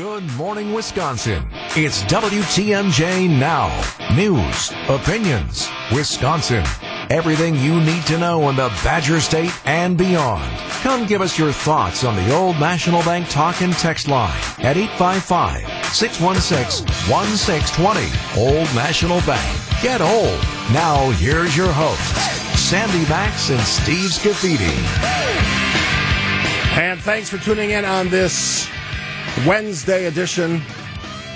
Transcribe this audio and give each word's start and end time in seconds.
Good 0.00 0.32
morning, 0.38 0.72
Wisconsin. 0.72 1.44
It's 1.76 2.02
WTMJ 2.04 3.28
Now. 3.38 3.68
News, 4.16 4.72
opinions, 4.88 5.68
Wisconsin. 5.92 6.64
Everything 7.10 7.54
you 7.56 7.78
need 7.82 8.02
to 8.04 8.16
know 8.16 8.48
in 8.48 8.56
the 8.56 8.68
Badger 8.82 9.20
State 9.20 9.52
and 9.66 9.98
beyond. 9.98 10.56
Come 10.80 11.06
give 11.06 11.20
us 11.20 11.38
your 11.38 11.52
thoughts 11.52 12.02
on 12.02 12.16
the 12.16 12.34
Old 12.34 12.58
National 12.58 13.02
Bank 13.02 13.28
talk 13.28 13.60
and 13.60 13.74
text 13.74 14.08
line 14.08 14.32
at 14.60 14.78
855 14.78 15.94
616 15.94 16.86
1620. 17.12 18.40
Old 18.40 18.74
National 18.74 19.20
Bank. 19.26 19.82
Get 19.82 20.00
old. 20.00 20.40
Now, 20.72 21.10
here's 21.10 21.54
your 21.54 21.70
hosts, 21.70 22.58
Sandy 22.58 23.06
Maxx 23.06 23.50
and 23.50 23.60
Steve 23.60 24.08
Scafidi. 24.08 24.72
And 26.80 26.98
thanks 27.02 27.28
for 27.28 27.36
tuning 27.36 27.72
in 27.72 27.84
on 27.84 28.08
this 28.08 28.66
Wednesday 29.46 30.04
edition. 30.06 30.60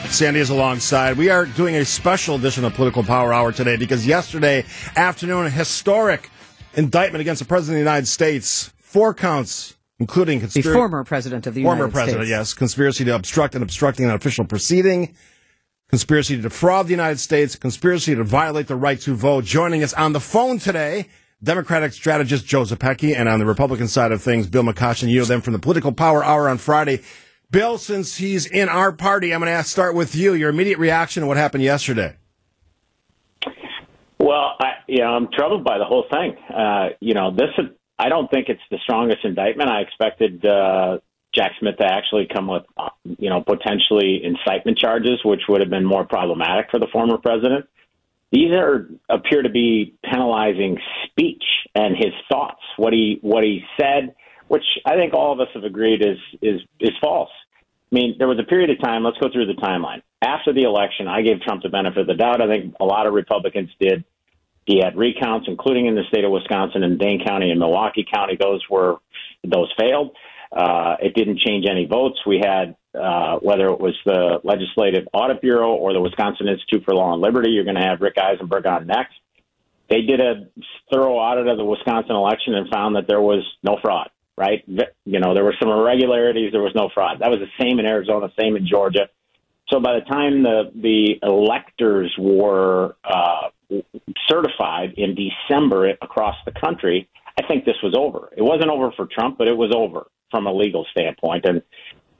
Sandy 0.09 0.41
is 0.41 0.51
alongside. 0.51 1.17
We 1.17 1.31
are 1.31 1.47
doing 1.47 1.77
a 1.77 1.85
special 1.85 2.37
edition 2.37 2.65
of 2.65 2.75
Political 2.75 3.05
Power 3.05 3.33
Hour 3.33 3.53
today 3.53 3.77
because 3.77 4.07
yesterday 4.07 4.65
afternoon, 4.95 5.47
a 5.47 5.51
historic 5.51 6.29
indictment 6.75 7.23
against 7.23 7.41
the 7.41 7.49
President 7.49 7.77
of 7.79 7.85
the 7.85 7.91
United 7.91 8.07
States, 8.07 8.73
four 8.77 9.15
counts, 9.15 9.77
including 9.99 10.41
the 10.41 10.61
former 10.61 11.03
President 11.05 11.47
of 11.47 11.55
the 11.55 11.63
former 11.63 11.85
United 11.85 11.93
President, 11.95 12.25
States. 12.25 12.31
yes, 12.31 12.53
conspiracy 12.55 13.05
to 13.05 13.15
obstruct 13.15 13.55
and 13.55 13.63
obstructing 13.63 14.05
an 14.05 14.11
official 14.11 14.45
proceeding, 14.45 15.15
conspiracy 15.89 16.37
to 16.37 16.43
defraud 16.43 16.87
the 16.87 16.93
United 16.93 17.19
States, 17.19 17.57
conspiracy 17.57 18.15
to 18.15 18.23
violate 18.25 18.67
the 18.67 18.77
right 18.77 19.01
to 19.01 19.15
vote. 19.15 19.45
Joining 19.45 19.83
us 19.83 19.95
on 19.95 20.13
the 20.13 20.21
phone 20.21 20.59
today, 20.59 21.09
Democratic 21.43 21.93
strategist 21.93 22.45
Joe 22.45 22.63
Zepecki, 22.65 23.17
and 23.17 23.29
on 23.29 23.39
the 23.39 23.47
Republican 23.47 23.89
side 23.89 24.13
of 24.13 24.23
things, 24.23 24.47
Bill 24.47 24.63
McCoshen. 24.63 25.09
You 25.09 25.21
know 25.21 25.25
them 25.25 25.41
from 25.41 25.55
the 25.55 25.59
Political 25.59 25.93
Power 25.93 26.23
Hour 26.23 26.49
on 26.49 26.59
Friday. 26.59 27.01
Bill, 27.55 27.79
since 27.79 28.17
he's 28.17 28.47
in 28.47 28.69
our 28.69 28.91
party, 28.91 29.33
I'm 29.33 29.41
going 29.41 29.57
to 29.57 29.63
start 29.63 29.95
with 29.95 30.17
you. 30.17 30.35
Your 30.35 30.51
immediate 30.51 30.77
reaction 30.77 31.21
to 31.21 31.29
what 31.29 31.37
happened 31.37 31.63
yesterday. 31.63 32.17
Well, 34.19 34.57
I, 34.59 34.71
you 34.89 34.99
know, 34.99 35.15
I'm 35.15 35.29
troubled 35.33 35.63
by 35.63 35.79
the 35.79 35.85
whole 35.85 36.05
thing. 36.11 36.37
Uh, 36.53 36.89
you 36.99 37.15
know, 37.15 37.31
this 37.31 37.51
is, 37.57 37.67
I 37.97 38.09
don't 38.09 38.29
think 38.29 38.49
it's 38.49 38.61
the 38.73 38.79
strongest 38.83 39.25
indictment. 39.25 39.71
I 39.71 39.83
expected 39.83 40.45
uh, 40.45 40.99
Jack 41.33 41.53
Smith 41.61 41.77
to 41.77 41.87
actually 41.87 42.27
come 42.27 42.49
with, 42.49 42.65
uh, 42.77 42.89
you 43.05 43.31
know, 43.31 43.41
potentially 43.41 44.23
incitement 44.25 44.77
charges, 44.77 45.21
which 45.25 45.43
would 45.49 45.61
have 45.61 45.71
been 45.71 45.85
more 45.85 46.05
problematic 46.05 46.73
for 46.73 46.81
the 46.81 46.89
former 46.93 47.19
president. 47.19 47.67
These 48.33 48.51
are 48.51 48.91
appear 49.09 49.43
to 49.43 49.49
be 49.49 49.95
penalizing 50.03 50.79
speech 51.07 51.45
and 51.77 51.95
his 51.97 52.15
thoughts, 52.29 52.63
what 52.79 52.93
he 52.93 53.21
what 53.23 53.45
he 53.45 53.63
said, 53.79 54.17
which 54.49 54.65
I 54.85 54.97
think 54.97 55.15
all 55.15 55.33
of 55.33 55.39
us 55.39 55.49
have 55.55 55.63
agreed 55.63 56.03
is 56.03 56.19
is 56.43 56.61
is 56.81 56.91
false. 57.01 57.31
I 57.95 57.97
mean, 57.97 58.17
there 58.19 58.27
was 58.27 58.41
a 58.41 58.43
period 58.43 58.71
of 58.71 58.81
time. 58.81 59.05
Let's 59.05 59.19
go 59.19 59.29
through 59.33 59.47
the 59.47 59.53
timeline. 59.55 60.03
After 60.21 60.53
the 60.53 60.63
election, 60.63 61.07
I 61.07 61.23
gave 61.23 61.41
Trump 61.43 61.63
the 61.63 61.69
benefit 61.69 61.99
of 61.99 62.07
the 62.09 62.15
doubt. 62.15 62.41
I 62.41 62.49
think 62.49 62.75
a 62.81 62.85
lot 62.85 63.07
of 63.07 63.15
Republicans 63.15 63.71
did. 63.79 64.03
He 64.67 64.81
had 64.83 64.97
recounts, 64.97 65.47
including 65.47 65.87
in 65.87 65.95
the 65.95 66.03
state 66.09 66.25
of 66.25 66.33
Wisconsin 66.33 66.83
and 66.83 66.99
Dane 66.99 67.25
County 67.25 67.51
and 67.51 67.61
Milwaukee 67.61 68.05
County. 68.13 68.37
Those 68.41 68.63
were 68.69 68.97
those 69.45 69.73
failed. 69.79 70.11
Uh, 70.51 70.97
it 71.01 71.15
didn't 71.15 71.39
change 71.39 71.67
any 71.71 71.87
votes. 71.87 72.19
We 72.27 72.43
had 72.45 72.75
uh, 72.99 73.39
whether 73.39 73.69
it 73.69 73.79
was 73.79 73.95
the 74.05 74.41
Legislative 74.43 75.07
Audit 75.13 75.41
Bureau 75.41 75.75
or 75.75 75.93
the 75.93 76.01
Wisconsin 76.01 76.49
Institute 76.49 76.85
for 76.85 76.95
Law 76.95 77.13
and 77.13 77.23
Liberty. 77.23 77.51
You're 77.51 77.65
going 77.65 77.77
to 77.77 77.87
have 77.87 78.01
Rick 78.01 78.17
Esenberg 78.17 78.67
on 78.67 78.89
next. 78.89 79.15
They 79.89 80.01
did 80.01 80.19
a 80.19 80.49
thorough 80.93 81.15
audit 81.15 81.47
of 81.47 81.59
the 81.59 81.65
Wisconsin 81.65 82.17
election 82.17 82.55
and 82.55 82.69
found 82.71 82.97
that 82.97 83.07
there 83.07 83.21
was 83.21 83.45
no 83.63 83.79
fraud. 83.81 84.11
Right? 84.37 84.65
You 85.05 85.21
know, 85.21 85.35
there 85.35 85.45
were 85.45 85.55
some 85.61 85.71
irregularities. 85.71 86.51
There 86.53 86.63
was 86.63 86.75
no 86.75 86.89
fraud. 86.93 87.21
That 87.21 87.31
was 87.31 87.39
the 87.39 87.65
same 87.65 87.79
in 87.79 87.87
Arizona, 87.87 88.33
same 88.39 88.57
in 88.57 88.67
Georgia. 88.67 89.09
So 89.71 89.81
by 89.81 89.95
the 89.95 90.05
time 90.05 90.43
the 90.43 90.71
the 90.75 91.19
electors 91.23 92.15
were 92.19 92.97
uh, 93.05 93.49
certified 94.29 94.95
in 94.97 95.15
December 95.15 95.91
across 96.03 96.37
the 96.45 96.53
country, 96.53 97.09
I 97.39 97.47
think 97.47 97.65
this 97.65 97.77
was 97.83 97.95
over. 97.97 98.31
It 98.37 98.43
wasn't 98.43 98.71
over 98.71 98.93
for 98.93 99.07
Trump, 99.07 99.39
but 99.39 99.49
it 99.49 99.57
was 99.57 99.73
over 99.75 100.07
from 100.31 100.47
a 100.47 100.53
legal 100.53 100.85
standpoint. 100.91 101.45
And 101.47 101.63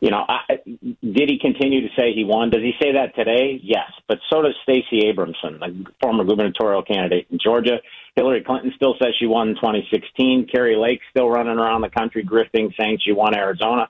you 0.05 0.11
know, 0.11 0.23
I, 0.29 0.57
did 0.67 1.31
he 1.31 1.39
continue 1.41 1.81
to 1.81 1.89
say 1.97 2.13
he 2.13 2.25
won? 2.25 2.51
Does 2.51 2.61
he 2.61 2.73
say 2.79 2.93
that 2.93 3.17
today? 3.17 3.59
Yes, 3.63 3.91
but 4.07 4.19
so 4.31 4.43
does 4.43 4.55
Stacey 4.63 5.01
Abramoff, 5.11 5.33
the 5.41 5.87
former 6.03 6.25
gubernatorial 6.25 6.83
candidate 6.83 7.27
in 7.31 7.39
Georgia. 7.43 7.79
Hillary 8.15 8.45
Clinton 8.45 8.71
still 8.77 8.97
says 9.01 9.15
she 9.19 9.25
won 9.25 9.49
in 9.49 9.55
2016. 9.55 10.49
Kari 10.53 10.77
Lake 10.77 11.01
still 11.09 11.31
running 11.31 11.57
around 11.57 11.81
the 11.81 11.89
country 11.89 12.23
grifting, 12.23 12.71
saying 12.79 12.99
she 13.03 13.13
won 13.13 13.35
Arizona. 13.35 13.89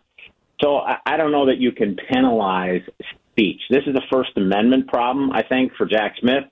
So 0.63 0.77
I, 0.77 0.99
I 1.05 1.17
don't 1.17 1.33
know 1.33 1.47
that 1.47 1.59
you 1.59 1.73
can 1.73 1.97
penalize 2.09 2.83
speech. 3.33 3.61
This 3.69 3.83
is 3.89 3.97
a 3.97 4.03
First 4.09 4.37
Amendment 4.37 4.87
problem, 4.87 5.33
I 5.33 5.43
think, 5.43 5.73
for 5.75 5.85
Jack 5.85 6.15
Smith. 6.21 6.45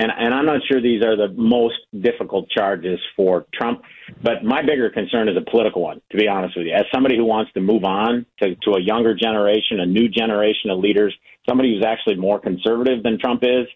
And, 0.00 0.10
and 0.18 0.32
I'm 0.32 0.46
not 0.46 0.62
sure 0.66 0.80
these 0.80 1.02
are 1.04 1.14
the 1.14 1.28
most 1.36 1.76
difficult 2.00 2.48
charges 2.48 2.98
for 3.14 3.44
Trump, 3.52 3.82
but 4.22 4.42
my 4.42 4.62
bigger 4.62 4.88
concern 4.88 5.28
is 5.28 5.36
a 5.36 5.50
political 5.50 5.82
one, 5.82 6.00
to 6.10 6.16
be 6.16 6.26
honest 6.26 6.56
with 6.56 6.68
you. 6.68 6.72
As 6.72 6.86
somebody 6.92 7.18
who 7.18 7.26
wants 7.26 7.52
to 7.52 7.60
move 7.60 7.84
on 7.84 8.24
to, 8.38 8.54
to 8.54 8.70
a 8.78 8.80
younger 8.80 9.14
generation, 9.14 9.78
a 9.78 9.84
new 9.84 10.08
generation 10.08 10.70
of 10.70 10.78
leaders, 10.78 11.14
somebody 11.46 11.74
who's 11.74 11.84
actually 11.84 12.16
more 12.16 12.40
conservative 12.40 13.02
than 13.02 13.18
Trump 13.18 13.42
is, 13.44 13.66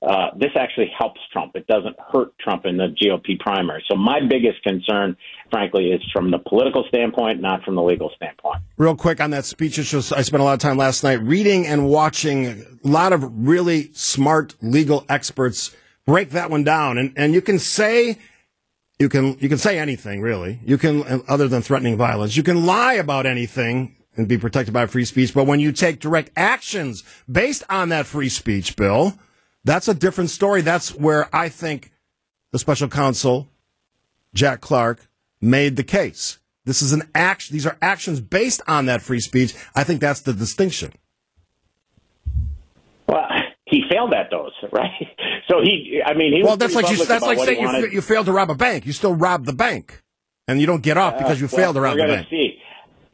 uh, 0.00 0.28
this 0.36 0.50
actually 0.56 0.90
helps 0.96 1.20
Trump. 1.32 1.56
It 1.56 1.66
doesn't 1.66 1.96
hurt 2.12 2.38
Trump 2.38 2.66
in 2.66 2.76
the 2.76 2.94
GOP 3.02 3.38
primary. 3.40 3.84
So 3.90 3.96
my 3.96 4.20
biggest 4.20 4.62
concern, 4.62 5.16
frankly, 5.50 5.90
is 5.90 6.00
from 6.12 6.30
the 6.30 6.38
political 6.38 6.84
standpoint, 6.88 7.40
not 7.40 7.64
from 7.64 7.74
the 7.74 7.82
legal 7.82 8.10
standpoint. 8.14 8.62
Real 8.76 8.94
quick 8.94 9.20
on 9.20 9.30
that 9.30 9.44
speech 9.44 9.78
issue, 9.78 9.98
I 10.14 10.22
spent 10.22 10.40
a 10.40 10.44
lot 10.44 10.54
of 10.54 10.60
time 10.60 10.76
last 10.76 11.02
night 11.02 11.20
reading 11.22 11.66
and 11.66 11.88
watching 11.88 12.46
a 12.46 12.88
lot 12.88 13.12
of 13.12 13.48
really 13.48 13.92
smart 13.92 14.54
legal 14.62 15.04
experts 15.08 15.74
break 16.06 16.30
that 16.30 16.48
one 16.48 16.62
down. 16.62 16.96
And, 16.96 17.12
and 17.16 17.34
you 17.34 17.42
can 17.42 17.58
say, 17.58 18.18
you 19.00 19.08
can, 19.08 19.36
you 19.40 19.48
can 19.48 19.58
say 19.58 19.80
anything 19.80 20.20
really. 20.20 20.60
You 20.64 20.78
can, 20.78 21.24
other 21.26 21.48
than 21.48 21.60
threatening 21.60 21.96
violence, 21.96 22.36
you 22.36 22.44
can 22.44 22.64
lie 22.64 22.94
about 22.94 23.26
anything 23.26 23.96
and 24.16 24.28
be 24.28 24.38
protected 24.38 24.72
by 24.72 24.86
free 24.86 25.04
speech. 25.04 25.34
But 25.34 25.48
when 25.48 25.58
you 25.58 25.72
take 25.72 25.98
direct 25.98 26.30
actions 26.36 27.02
based 27.30 27.64
on 27.68 27.88
that 27.88 28.06
free 28.06 28.28
speech, 28.28 28.76
Bill, 28.76 29.18
that's 29.68 29.86
a 29.86 29.94
different 29.94 30.30
story. 30.30 30.62
That's 30.62 30.94
where 30.94 31.28
I 31.34 31.48
think 31.48 31.92
the 32.52 32.58
special 32.58 32.88
counsel, 32.88 33.48
Jack 34.32 34.60
Clark, 34.60 35.08
made 35.40 35.76
the 35.76 35.84
case. 35.84 36.38
This 36.64 36.80
is 36.80 36.92
an 36.92 37.02
action. 37.14 37.52
These 37.52 37.66
are 37.66 37.76
actions 37.82 38.20
based 38.20 38.62
on 38.66 38.86
that 38.86 39.02
free 39.02 39.20
speech. 39.20 39.54
I 39.74 39.84
think 39.84 40.00
that's 40.00 40.20
the 40.20 40.32
distinction. 40.32 40.92
Well, 43.06 43.26
he 43.66 43.84
failed 43.90 44.14
at 44.14 44.30
those, 44.30 44.52
right? 44.72 44.90
So 45.48 45.60
he, 45.62 46.02
I 46.04 46.14
mean, 46.14 46.34
he 46.34 46.42
well, 46.42 46.56
that's 46.56 46.74
like 46.74 46.90
you, 46.90 47.04
that's 47.04 47.24
like 47.24 47.38
saying 47.38 47.60
you, 47.60 47.88
you 47.88 48.00
failed 48.00 48.26
to 48.26 48.32
rob 48.32 48.50
a 48.50 48.54
bank. 48.54 48.86
You 48.86 48.92
still 48.92 49.14
robbed 49.14 49.46
the 49.46 49.54
bank, 49.54 50.02
and 50.46 50.60
you 50.60 50.66
don't 50.66 50.82
get 50.82 50.98
off 50.98 51.16
because 51.16 51.40
you 51.40 51.46
uh, 51.46 51.50
well, 51.52 51.60
failed 51.60 51.76
to 51.76 51.80
rob 51.80 51.96
the 51.96 52.04
bank. 52.04 52.28
See 52.28 52.47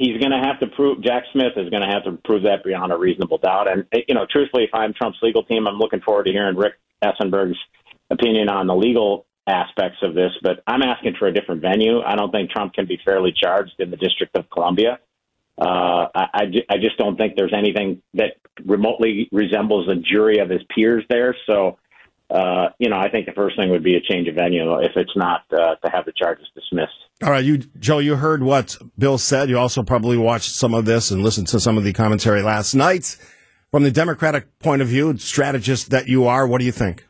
he's 0.04 0.20
going 0.20 0.32
to 0.32 0.46
have 0.46 0.60
to 0.60 0.66
prove 0.66 1.02
Jack 1.02 1.24
Smith 1.32 1.52
is 1.56 1.70
going 1.70 1.82
to 1.82 1.88
have 1.88 2.04
to 2.04 2.12
prove 2.24 2.42
that 2.42 2.62
beyond 2.64 2.92
a 2.92 2.96
reasonable 2.96 3.38
doubt. 3.38 3.70
And 3.70 3.86
you 4.06 4.14
know, 4.14 4.26
truthfully, 4.30 4.64
if 4.64 4.74
I'm 4.74 4.92
Trump's 4.92 5.18
legal 5.22 5.42
team, 5.44 5.66
I'm 5.66 5.78
looking 5.78 6.00
forward 6.00 6.24
to 6.24 6.32
hearing 6.32 6.56
Rick 6.56 6.74
Esenberg's 7.02 7.58
opinion 8.10 8.48
on 8.48 8.66
the 8.66 8.74
legal 8.74 9.26
aspects 9.46 9.98
of 10.02 10.14
this. 10.14 10.32
But 10.42 10.62
I'm 10.66 10.82
asking 10.82 11.14
for 11.18 11.26
a 11.26 11.32
different 11.32 11.62
venue. 11.62 12.00
I 12.00 12.16
don't 12.16 12.30
think 12.30 12.50
Trump 12.50 12.74
can 12.74 12.86
be 12.86 12.98
fairly 13.04 13.32
charged 13.32 13.74
in 13.78 13.90
the 13.90 13.96
District 13.96 14.36
of 14.36 14.48
Columbia. 14.50 14.98
Uh, 15.56 16.08
I, 16.14 16.26
I, 16.34 16.42
I 16.68 16.76
just 16.78 16.98
don't 16.98 17.16
think 17.16 17.36
there's 17.36 17.54
anything 17.56 18.02
that 18.14 18.36
remotely 18.64 19.28
resembles 19.32 19.88
a 19.88 19.94
jury 19.94 20.38
of 20.38 20.50
his 20.50 20.62
peers 20.74 21.04
there. 21.08 21.36
So 21.46 21.78
uh, 22.34 22.70
you 22.80 22.90
know, 22.90 22.96
I 22.96 23.08
think 23.10 23.26
the 23.26 23.32
first 23.32 23.56
thing 23.56 23.70
would 23.70 23.84
be 23.84 23.94
a 23.94 24.00
change 24.00 24.26
of 24.26 24.34
venue 24.34 24.76
if 24.80 24.92
it's 24.96 25.16
not 25.16 25.42
uh, 25.52 25.76
to 25.76 25.90
have 25.90 26.04
the 26.04 26.12
charges 26.16 26.46
dismissed. 26.52 26.90
All 27.22 27.30
right, 27.30 27.44
you 27.44 27.58
Joe, 27.78 27.98
you 28.00 28.16
heard 28.16 28.42
what 28.42 28.76
Bill 28.98 29.18
said. 29.18 29.48
You 29.48 29.56
also 29.56 29.84
probably 29.84 30.16
watched 30.16 30.50
some 30.50 30.74
of 30.74 30.84
this 30.84 31.12
and 31.12 31.22
listened 31.22 31.46
to 31.48 31.60
some 31.60 31.78
of 31.78 31.84
the 31.84 31.92
commentary 31.92 32.42
last 32.42 32.74
night. 32.74 33.16
From 33.70 33.84
the 33.84 33.90
Democratic 33.92 34.58
point 34.58 34.82
of 34.82 34.88
view, 34.88 35.16
strategist 35.16 35.90
that 35.90 36.08
you 36.08 36.26
are, 36.26 36.46
what 36.46 36.58
do 36.58 36.64
you 36.64 36.72
think? 36.72 37.06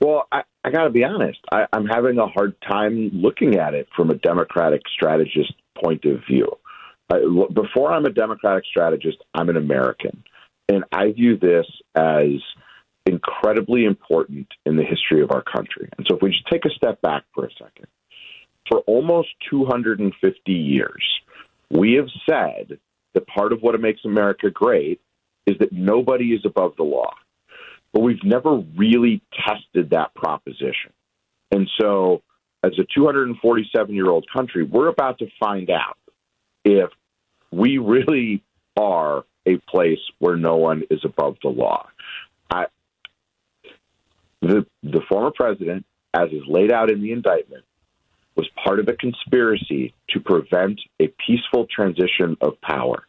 Well, 0.00 0.26
I, 0.32 0.42
I 0.64 0.70
got 0.70 0.84
to 0.84 0.90
be 0.90 1.04
honest. 1.04 1.38
I, 1.52 1.66
I'm 1.72 1.86
having 1.86 2.18
a 2.18 2.26
hard 2.26 2.54
time 2.62 3.10
looking 3.12 3.56
at 3.56 3.74
it 3.74 3.88
from 3.94 4.10
a 4.10 4.14
Democratic 4.14 4.82
strategist 4.94 5.52
point 5.82 6.04
of 6.06 6.20
view. 6.26 6.48
Uh, 7.10 7.18
before 7.52 7.92
I'm 7.92 8.06
a 8.06 8.10
Democratic 8.10 8.64
strategist, 8.64 9.18
I'm 9.34 9.48
an 9.50 9.56
American, 9.56 10.22
and 10.68 10.84
I 10.92 11.12
view 11.12 11.38
this 11.38 11.66
as 11.94 12.40
incredibly 13.08 13.84
important 13.84 14.46
in 14.66 14.76
the 14.76 14.84
history 14.84 15.22
of 15.22 15.30
our 15.30 15.42
country. 15.42 15.88
And 15.96 16.06
so, 16.08 16.16
if 16.16 16.22
we 16.22 16.30
just 16.30 16.46
take 16.46 16.64
a 16.64 16.70
step 16.70 17.00
back 17.00 17.24
for 17.34 17.46
a 17.46 17.50
second, 17.52 17.86
for 18.68 18.80
almost 18.80 19.28
250 19.50 20.52
years, 20.52 21.04
we 21.70 21.94
have 21.94 22.08
said 22.28 22.78
that 23.14 23.26
part 23.26 23.52
of 23.52 23.60
what 23.62 23.78
makes 23.80 24.04
America 24.04 24.50
great 24.50 25.00
is 25.46 25.56
that 25.58 25.72
nobody 25.72 26.34
is 26.34 26.42
above 26.44 26.74
the 26.76 26.82
law. 26.82 27.14
But 27.92 28.00
we've 28.00 28.22
never 28.22 28.62
really 28.76 29.22
tested 29.46 29.90
that 29.90 30.14
proposition. 30.14 30.92
And 31.50 31.68
so, 31.80 32.22
as 32.62 32.72
a 32.78 32.84
247 32.94 33.94
year 33.94 34.10
old 34.10 34.26
country, 34.30 34.64
we're 34.64 34.88
about 34.88 35.18
to 35.20 35.26
find 35.40 35.70
out 35.70 35.96
if 36.64 36.90
we 37.50 37.78
really 37.78 38.42
are 38.76 39.24
a 39.46 39.56
place 39.68 39.98
where 40.18 40.36
no 40.36 40.56
one 40.56 40.82
is 40.90 41.00
above 41.04 41.36
the 41.42 41.48
law. 41.48 41.88
The 44.42 44.66
the 44.82 45.00
former 45.08 45.32
president, 45.34 45.84
as 46.14 46.30
is 46.30 46.42
laid 46.46 46.70
out 46.70 46.90
in 46.90 47.02
the 47.02 47.12
indictment, 47.12 47.64
was 48.36 48.48
part 48.64 48.78
of 48.78 48.88
a 48.88 48.94
conspiracy 48.94 49.94
to 50.10 50.20
prevent 50.20 50.80
a 51.00 51.08
peaceful 51.26 51.66
transition 51.74 52.36
of 52.40 52.60
power. 52.60 53.04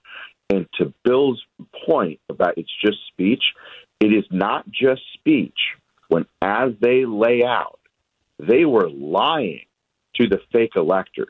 And 0.49 0.67
to 0.79 0.91
Bill's 1.03 1.41
point 1.85 2.19
about 2.29 2.57
it's 2.57 2.73
just 2.83 2.97
speech, 3.07 3.43
it 3.99 4.07
is 4.07 4.25
not 4.31 4.69
just 4.71 5.01
speech 5.13 5.57
when, 6.07 6.25
as 6.41 6.71
they 6.81 7.05
lay 7.05 7.43
out, 7.43 7.79
they 8.39 8.65
were 8.65 8.89
lying 8.89 9.65
to 10.15 10.27
the 10.27 10.41
fake 10.51 10.75
electors. 10.75 11.27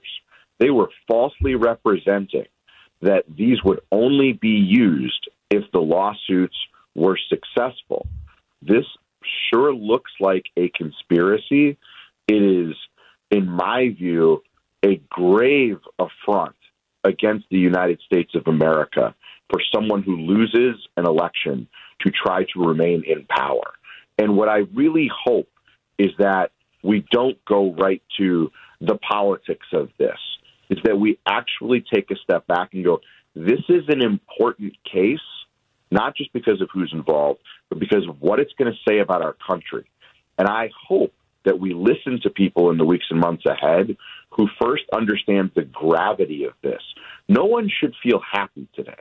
They 0.60 0.70
were 0.70 0.90
falsely 1.08 1.56
representing 1.56 2.46
that 3.02 3.26
these 3.28 3.64
would 3.64 3.82
only 3.92 4.34
be 4.34 4.50
used 4.50 5.30
if 5.50 5.70
the 5.72 5.80
lawsuits 5.80 6.56
were 6.96 7.18
successful. 7.30 8.08
This 8.62 8.86
sure 9.50 9.74
looks 9.74 10.12
like 10.20 10.46
a 10.58 10.70
conspiracy. 10.70 11.78
It 12.28 12.42
is, 12.42 12.76
in 13.32 13.50
my 13.50 13.90
view, 13.90 14.44
a 14.84 15.02
grave 15.10 15.80
affront 15.98 16.56
against 17.04 17.46
the 17.50 17.58
United 17.58 18.00
States 18.06 18.36
of 18.36 18.48
America 18.48 19.16
for 19.50 19.60
someone 19.74 20.04
who 20.04 20.16
loses 20.16 20.88
an 20.98 21.06
election 21.06 21.68
to 22.02 22.12
try 22.12 22.44
to 22.54 22.60
remain 22.64 23.04
in 23.06 23.26
power. 23.26 23.74
And 24.18 24.36
what 24.36 24.50
I 24.50 24.60
really 24.74 25.10
hope 25.26 25.50
is 25.98 26.12
that 26.20 26.52
we 26.84 27.06
don't 27.12 27.44
go 27.46 27.74
right 27.74 28.02
to 28.18 28.52
the 28.80 28.98
politics 28.98 29.68
of 29.74 29.90
this, 29.98 30.18
is 30.70 30.78
that 30.84 30.98
we 30.98 31.20
actually 31.28 31.84
take 31.94 32.12
a 32.12 32.16
step 32.18 32.48
back 32.48 32.74
and 32.74 32.86
go, 32.86 33.00
this 33.36 33.62
is 33.70 33.84
an 33.88 34.02
important 34.02 34.74
case, 34.90 35.20
not 35.92 36.16
just 36.16 36.32
because 36.34 36.62
of 36.62 36.70
who's 36.74 36.92
involved, 36.94 37.40
but 37.70 37.80
because 37.80 38.08
of 38.08 38.22
what 38.22 38.40
it's 38.40 38.54
going 38.58 38.72
to 38.72 38.78
say 38.88 39.00
about 39.00 39.22
our 39.22 39.36
country. 39.46 39.90
And 40.38 40.48
I 40.48 40.70
hope 40.88 41.14
that 41.46 41.60
we 41.60 41.74
listen 41.74 42.20
to 42.24 42.30
people 42.30 42.70
in 42.70 42.78
the 42.78 42.86
weeks 42.86 43.06
and 43.10 43.20
months 43.20 43.46
ahead 43.46 43.98
who 44.32 44.48
first 44.62 44.84
understand 44.94 45.52
the 45.56 45.64
gravity 45.64 46.46
of 46.46 46.54
this. 46.62 46.82
No 47.28 47.46
one 47.46 47.70
should 47.70 47.94
feel 48.04 48.22
happy 48.32 48.68
today. 48.76 48.94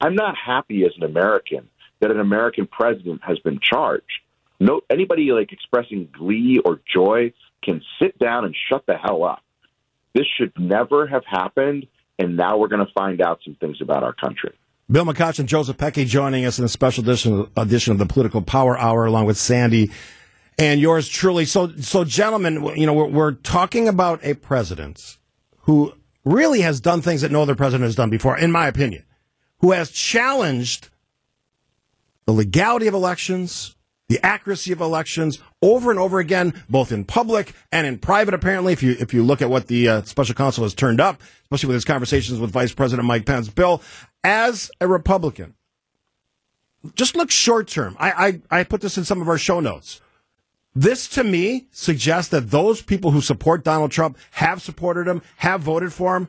I'm 0.00 0.14
not 0.14 0.34
happy 0.36 0.84
as 0.84 0.92
an 0.96 1.04
American 1.04 1.68
that 2.00 2.10
an 2.10 2.20
American 2.20 2.66
president 2.66 3.20
has 3.24 3.38
been 3.40 3.60
charged. 3.62 4.20
No, 4.58 4.80
anybody 4.90 5.30
like 5.32 5.52
expressing 5.52 6.08
glee 6.12 6.60
or 6.64 6.80
joy 6.92 7.32
can 7.64 7.82
sit 8.00 8.18
down 8.18 8.44
and 8.44 8.54
shut 8.68 8.84
the 8.86 8.96
hell 8.96 9.24
up. 9.24 9.42
This 10.14 10.26
should 10.36 10.52
never 10.58 11.06
have 11.06 11.24
happened, 11.24 11.86
and 12.18 12.36
now 12.36 12.58
we're 12.58 12.68
going 12.68 12.84
to 12.84 12.92
find 12.92 13.22
out 13.22 13.40
some 13.44 13.56
things 13.60 13.78
about 13.80 14.02
our 14.02 14.12
country. 14.12 14.52
Bill 14.92 15.06
McCoshen 15.06 15.40
and 15.40 15.48
Joe 15.48 15.62
Zepecki 15.62 16.06
joining 16.06 16.44
us 16.44 16.58
in 16.58 16.66
a 16.66 16.68
special 16.68 17.02
edition, 17.02 17.50
edition 17.56 17.92
of 17.92 17.98
the 17.98 18.04
Political 18.04 18.42
Power 18.42 18.78
Hour, 18.78 19.06
along 19.06 19.24
with 19.24 19.38
Sandy 19.38 19.90
and 20.58 20.82
yours 20.82 21.08
truly. 21.08 21.46
So, 21.46 21.72
so 21.78 22.04
gentlemen, 22.04 22.62
you 22.76 22.84
know, 22.84 22.92
we're, 22.92 23.06
we're 23.06 23.32
talking 23.32 23.88
about 23.88 24.22
a 24.22 24.34
president 24.34 25.16
who 25.60 25.94
really 26.26 26.60
has 26.60 26.78
done 26.78 27.00
things 27.00 27.22
that 27.22 27.32
no 27.32 27.40
other 27.40 27.54
president 27.54 27.86
has 27.86 27.94
done 27.94 28.10
before, 28.10 28.36
in 28.36 28.52
my 28.52 28.68
opinion, 28.68 29.02
who 29.60 29.72
has 29.72 29.90
challenged 29.90 30.90
the 32.26 32.32
legality 32.32 32.86
of 32.86 32.92
elections, 32.92 33.74
the 34.08 34.24
accuracy 34.24 34.72
of 34.72 34.80
elections 34.80 35.38
over 35.62 35.90
and 35.90 35.98
over 35.98 36.18
again, 36.18 36.52
both 36.68 36.92
in 36.92 37.04
public 37.04 37.54
and 37.70 37.86
in 37.86 37.98
private. 37.98 38.34
Apparently, 38.34 38.72
if 38.72 38.82
you 38.82 38.96
if 38.98 39.14
you 39.14 39.22
look 39.22 39.40
at 39.40 39.50
what 39.50 39.68
the 39.68 39.88
uh, 39.88 40.02
special 40.02 40.34
counsel 40.34 40.64
has 40.64 40.74
turned 40.74 41.00
up, 41.00 41.20
especially 41.44 41.68
with 41.68 41.74
his 41.74 41.84
conversations 41.84 42.38
with 42.38 42.50
Vice 42.50 42.74
President 42.74 43.06
Mike 43.06 43.26
Pence, 43.26 43.48
Bill, 43.48 43.82
as 44.22 44.70
a 44.80 44.86
Republican, 44.86 45.54
just 46.94 47.16
look 47.16 47.30
short 47.30 47.68
term. 47.68 47.96
I, 47.98 48.40
I 48.50 48.60
I 48.60 48.64
put 48.64 48.80
this 48.80 48.98
in 48.98 49.04
some 49.04 49.22
of 49.22 49.28
our 49.28 49.38
show 49.38 49.60
notes. 49.60 50.00
This 50.74 51.06
to 51.08 51.24
me 51.24 51.66
suggests 51.70 52.30
that 52.30 52.50
those 52.50 52.80
people 52.80 53.10
who 53.10 53.20
support 53.20 53.62
Donald 53.62 53.90
Trump 53.90 54.16
have 54.32 54.62
supported 54.62 55.06
him, 55.06 55.22
have 55.36 55.60
voted 55.60 55.92
for 55.92 56.16
him. 56.16 56.28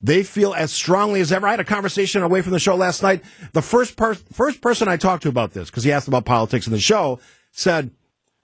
They 0.00 0.22
feel 0.22 0.54
as 0.54 0.72
strongly 0.72 1.20
as 1.20 1.32
ever. 1.32 1.46
I 1.46 1.52
had 1.52 1.60
a 1.60 1.64
conversation 1.64 2.22
away 2.22 2.40
from 2.40 2.52
the 2.52 2.60
show 2.60 2.76
last 2.76 3.02
night. 3.02 3.24
The 3.52 3.62
first, 3.62 3.96
per- 3.96 4.14
first 4.14 4.60
person 4.60 4.86
I 4.86 4.96
talked 4.96 5.24
to 5.24 5.28
about 5.28 5.52
this, 5.52 5.70
because 5.70 5.84
he 5.84 5.92
asked 5.92 6.08
about 6.08 6.24
politics 6.24 6.66
in 6.66 6.72
the 6.72 6.78
show, 6.78 7.18
said, 7.50 7.90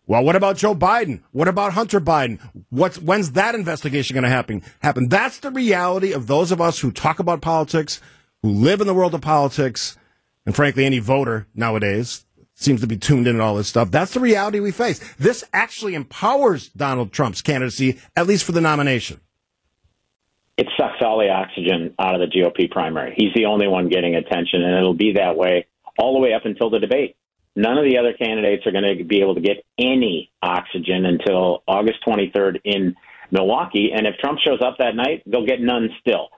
well, 0.06 0.24
what 0.24 0.36
about 0.36 0.56
Joe 0.56 0.74
Biden? 0.74 1.22
What 1.30 1.48
about 1.48 1.72
Hunter 1.72 2.00
Biden? 2.00 2.40
What's, 2.70 2.98
when's 2.98 3.32
that 3.32 3.54
investigation 3.54 4.14
going 4.14 4.24
to 4.24 4.30
happen? 4.30 4.62
Happen. 4.80 5.08
That's 5.08 5.38
the 5.38 5.50
reality 5.50 6.12
of 6.12 6.26
those 6.26 6.50
of 6.50 6.60
us 6.60 6.80
who 6.80 6.90
talk 6.90 7.20
about 7.20 7.40
politics, 7.40 8.00
who 8.42 8.50
live 8.50 8.80
in 8.80 8.86
the 8.86 8.94
world 8.94 9.14
of 9.14 9.22
politics, 9.22 9.96
and 10.44 10.54
frankly, 10.54 10.84
any 10.84 10.98
voter 10.98 11.46
nowadays 11.54 12.26
seems 12.54 12.80
to 12.80 12.86
be 12.86 12.96
tuned 12.96 13.26
in 13.26 13.36
and 13.36 13.42
all 13.42 13.56
this 13.56 13.68
stuff. 13.68 13.90
That's 13.90 14.12
the 14.12 14.20
reality 14.20 14.60
we 14.60 14.72
face. 14.72 15.00
This 15.18 15.42
actually 15.52 15.94
empowers 15.94 16.68
Donald 16.68 17.12
Trump's 17.12 17.42
candidacy, 17.42 17.98
at 18.14 18.26
least 18.26 18.44
for 18.44 18.52
the 18.52 18.60
nomination 18.60 19.20
it 20.56 20.68
sucks 20.76 21.02
all 21.02 21.18
the 21.18 21.30
oxygen 21.30 21.94
out 21.98 22.14
of 22.14 22.20
the 22.20 22.26
GOP 22.26 22.70
primary. 22.70 23.14
He's 23.16 23.34
the 23.34 23.46
only 23.46 23.66
one 23.66 23.88
getting 23.88 24.14
attention, 24.14 24.62
and 24.62 24.76
it'll 24.76 24.94
be 24.94 25.14
that 25.14 25.36
way 25.36 25.66
all 25.98 26.14
the 26.14 26.20
way 26.20 26.32
up 26.32 26.44
until 26.44 26.70
the 26.70 26.78
debate. 26.78 27.16
None 27.56 27.78
of 27.78 27.84
the 27.84 27.98
other 27.98 28.12
candidates 28.12 28.66
are 28.66 28.72
going 28.72 28.98
to 28.98 29.04
be 29.04 29.20
able 29.20 29.36
to 29.36 29.40
get 29.40 29.64
any 29.78 30.30
oxygen 30.42 31.06
until 31.06 31.62
August 31.68 31.98
23rd 32.06 32.60
in 32.64 32.96
Milwaukee. 33.30 33.92
And 33.94 34.06
if 34.06 34.16
Trump 34.16 34.40
shows 34.40 34.60
up 34.60 34.78
that 34.78 34.96
night, 34.96 35.22
they'll 35.26 35.46
get 35.46 35.60
none 35.60 35.90
still. 36.00 36.30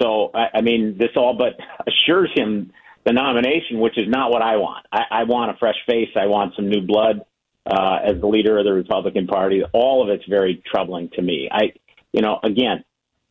So, 0.00 0.30
I, 0.32 0.58
I 0.58 0.60
mean, 0.60 0.96
this 0.96 1.10
all 1.16 1.34
but 1.34 1.58
assures 1.86 2.30
him 2.34 2.72
the 3.04 3.12
nomination, 3.12 3.80
which 3.80 3.98
is 3.98 4.08
not 4.08 4.30
what 4.30 4.42
I 4.42 4.56
want. 4.56 4.86
I, 4.92 5.02
I 5.10 5.24
want 5.24 5.50
a 5.50 5.58
fresh 5.58 5.76
face. 5.86 6.10
I 6.16 6.26
want 6.26 6.54
some 6.54 6.68
new 6.68 6.82
blood 6.82 7.22
uh, 7.66 7.98
as 8.04 8.20
the 8.20 8.26
leader 8.26 8.58
of 8.58 8.64
the 8.64 8.72
Republican 8.72 9.26
Party. 9.26 9.62
All 9.72 10.02
of 10.02 10.08
it's 10.08 10.24
very 10.26 10.62
troubling 10.70 11.10
to 11.14 11.22
me. 11.22 11.48
I, 11.50 11.72
you 12.12 12.22
know, 12.22 12.38
again, 12.42 12.84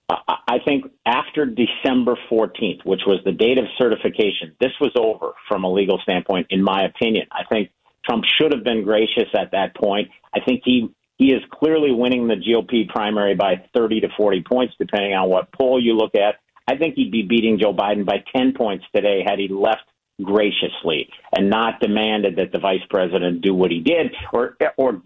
I 0.09 0.57
think 0.65 0.85
after 1.05 1.45
December 1.45 2.17
14th, 2.31 2.83
which 2.83 3.01
was 3.05 3.19
the 3.25 3.31
date 3.31 3.59
of 3.59 3.65
certification, 3.77 4.55
this 4.59 4.71
was 4.81 4.91
over 4.95 5.33
from 5.47 5.63
a 5.63 5.71
legal 5.71 5.99
standpoint, 6.01 6.47
in 6.49 6.63
my 6.63 6.85
opinion. 6.85 7.27
I 7.31 7.43
think 7.45 7.69
Trump 8.03 8.23
should 8.25 8.51
have 8.53 8.63
been 8.63 8.83
gracious 8.83 9.29
at 9.35 9.51
that 9.51 9.75
point. 9.75 10.09
I 10.33 10.39
think 10.39 10.61
he 10.65 10.89
he 11.17 11.33
is 11.33 11.41
clearly 11.51 11.91
winning 11.91 12.27
the 12.27 12.35
GOP 12.35 12.87
primary 12.87 13.35
by 13.35 13.61
30 13.75 13.99
to 14.01 14.07
40 14.15 14.41
points, 14.49 14.73
depending 14.79 15.13
on 15.13 15.29
what 15.29 15.51
poll 15.51 15.83
you 15.83 15.93
look 15.93 16.15
at. 16.15 16.35
I 16.65 16.77
think 16.77 16.95
he'd 16.95 17.11
be 17.11 17.23
beating 17.23 17.59
Joe 17.59 17.73
Biden 17.73 18.05
by 18.05 18.23
10 18.33 18.53
points 18.53 18.85
today 18.95 19.21
had 19.27 19.37
he 19.37 19.49
left 19.49 19.83
graciously 20.23 21.09
and 21.35 21.49
not 21.49 21.79
demanded 21.81 22.37
that 22.37 22.51
the 22.51 22.59
vice 22.59 22.81
president 22.89 23.41
do 23.41 23.53
what 23.53 23.71
he 23.71 23.79
did 23.79 24.13
or 24.33 24.57
or 24.77 25.01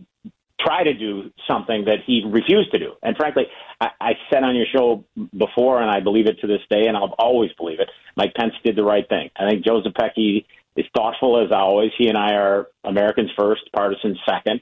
try 0.59 0.83
to 0.83 0.93
do 0.93 1.31
something 1.47 1.85
that 1.85 1.99
he 2.05 2.23
refused 2.25 2.71
to 2.71 2.79
do. 2.79 2.93
And 3.01 3.17
frankly, 3.17 3.43
I, 3.81 3.89
I 3.99 4.11
said 4.31 4.43
on 4.43 4.55
your 4.55 4.65
show 4.73 5.03
before, 5.37 5.81
and 5.81 5.89
I 5.89 5.99
believe 5.99 6.27
it 6.27 6.39
to 6.41 6.47
this 6.47 6.61
day, 6.69 6.87
and 6.87 6.95
I'll 6.95 7.15
always 7.17 7.51
believe 7.53 7.79
it. 7.79 7.89
Mike 8.15 8.33
Pence 8.35 8.53
did 8.63 8.75
the 8.75 8.83
right 8.83 9.07
thing. 9.07 9.29
I 9.35 9.49
think 9.49 9.65
Joe 9.65 9.81
Zepecki 9.81 10.45
is 10.75 10.85
thoughtful 10.95 11.43
as 11.43 11.51
always. 11.51 11.91
He 11.97 12.07
and 12.07 12.17
I 12.17 12.33
are 12.33 12.67
Americans 12.83 13.31
first, 13.37 13.61
partisans 13.73 14.17
second. 14.27 14.61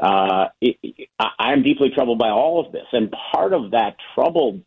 Uh, 0.00 0.46
it, 0.60 1.08
I 1.18 1.52
am 1.52 1.62
deeply 1.62 1.90
troubled 1.94 2.18
by 2.18 2.30
all 2.30 2.64
of 2.64 2.72
this, 2.72 2.86
and 2.92 3.14
part 3.32 3.52
of 3.52 3.72
that 3.72 3.96
troubled 4.14 4.62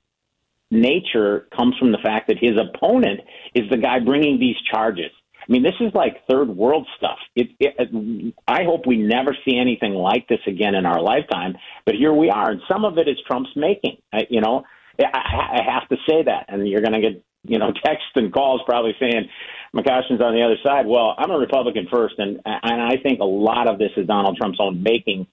nature 0.72 1.48
comes 1.56 1.76
from 1.78 1.92
the 1.92 1.98
fact 1.98 2.28
that 2.28 2.38
his 2.40 2.58
opponent 2.58 3.22
is 3.54 3.70
the 3.70 3.78
guy 3.78 4.00
bringing 4.00 4.40
these 4.40 4.56
charges. 4.72 5.12
I 5.48 5.52
mean, 5.52 5.64
this 5.64 5.76
is 5.80 5.94
like 5.94 6.28
third 6.30 6.50
world 6.50 6.88
stuff. 6.98 7.20
It, 7.36 7.50
it, 7.60 8.34
I 8.48 8.64
hope 8.64 8.86
we 8.86 8.98
never 8.98 9.36
see 9.46 9.58
anything 9.58 9.94
like 9.94 10.28
this 10.28 10.42
again 10.46 10.76
in 10.76 10.86
our 10.86 11.02
lifetime. 11.02 11.56
But 11.86 11.96
here 11.96 12.14
we 12.14 12.30
are, 12.30 12.52
and 12.52 12.62
some 12.70 12.84
of 12.84 12.98
it 12.98 13.08
is 13.08 13.18
Trump's 13.26 13.52
making. 13.56 13.98
I, 14.12 14.28
you 14.30 14.42
know, 14.42 14.64
I, 15.00 15.60
I 15.60 15.72
have 15.72 15.88
to 15.90 15.96
say 16.08 16.24
that, 16.24 16.46
and 16.50 16.68
you're 16.68 16.82
going 16.82 16.94
to 16.94 17.02
get 17.02 17.24
you 17.44 17.60
know 17.60 17.72
texts 17.86 18.12
and 18.16 18.34
calls 18.34 18.62
probably 18.66 18.96
saying 19.00 19.30
McCoshen's 19.74 20.22
on 20.22 20.34
the 20.34 20.44
other 20.44 20.58
side. 20.66 20.86
Well, 20.86 21.16
I'm 21.18 21.32
a 21.32 21.38
Republican 21.38 21.88
first, 21.92 22.16
and 22.18 22.42
and 22.46 22.82
I 22.82 22.98
think 23.02 23.20
a 23.22 23.26
lot 23.26 23.70
of 23.70 23.80
this 23.80 23.92
is 23.96 24.06
Donald 24.06 24.38
Trump's 24.38 24.60
own 24.60 24.84
making. 24.84 25.28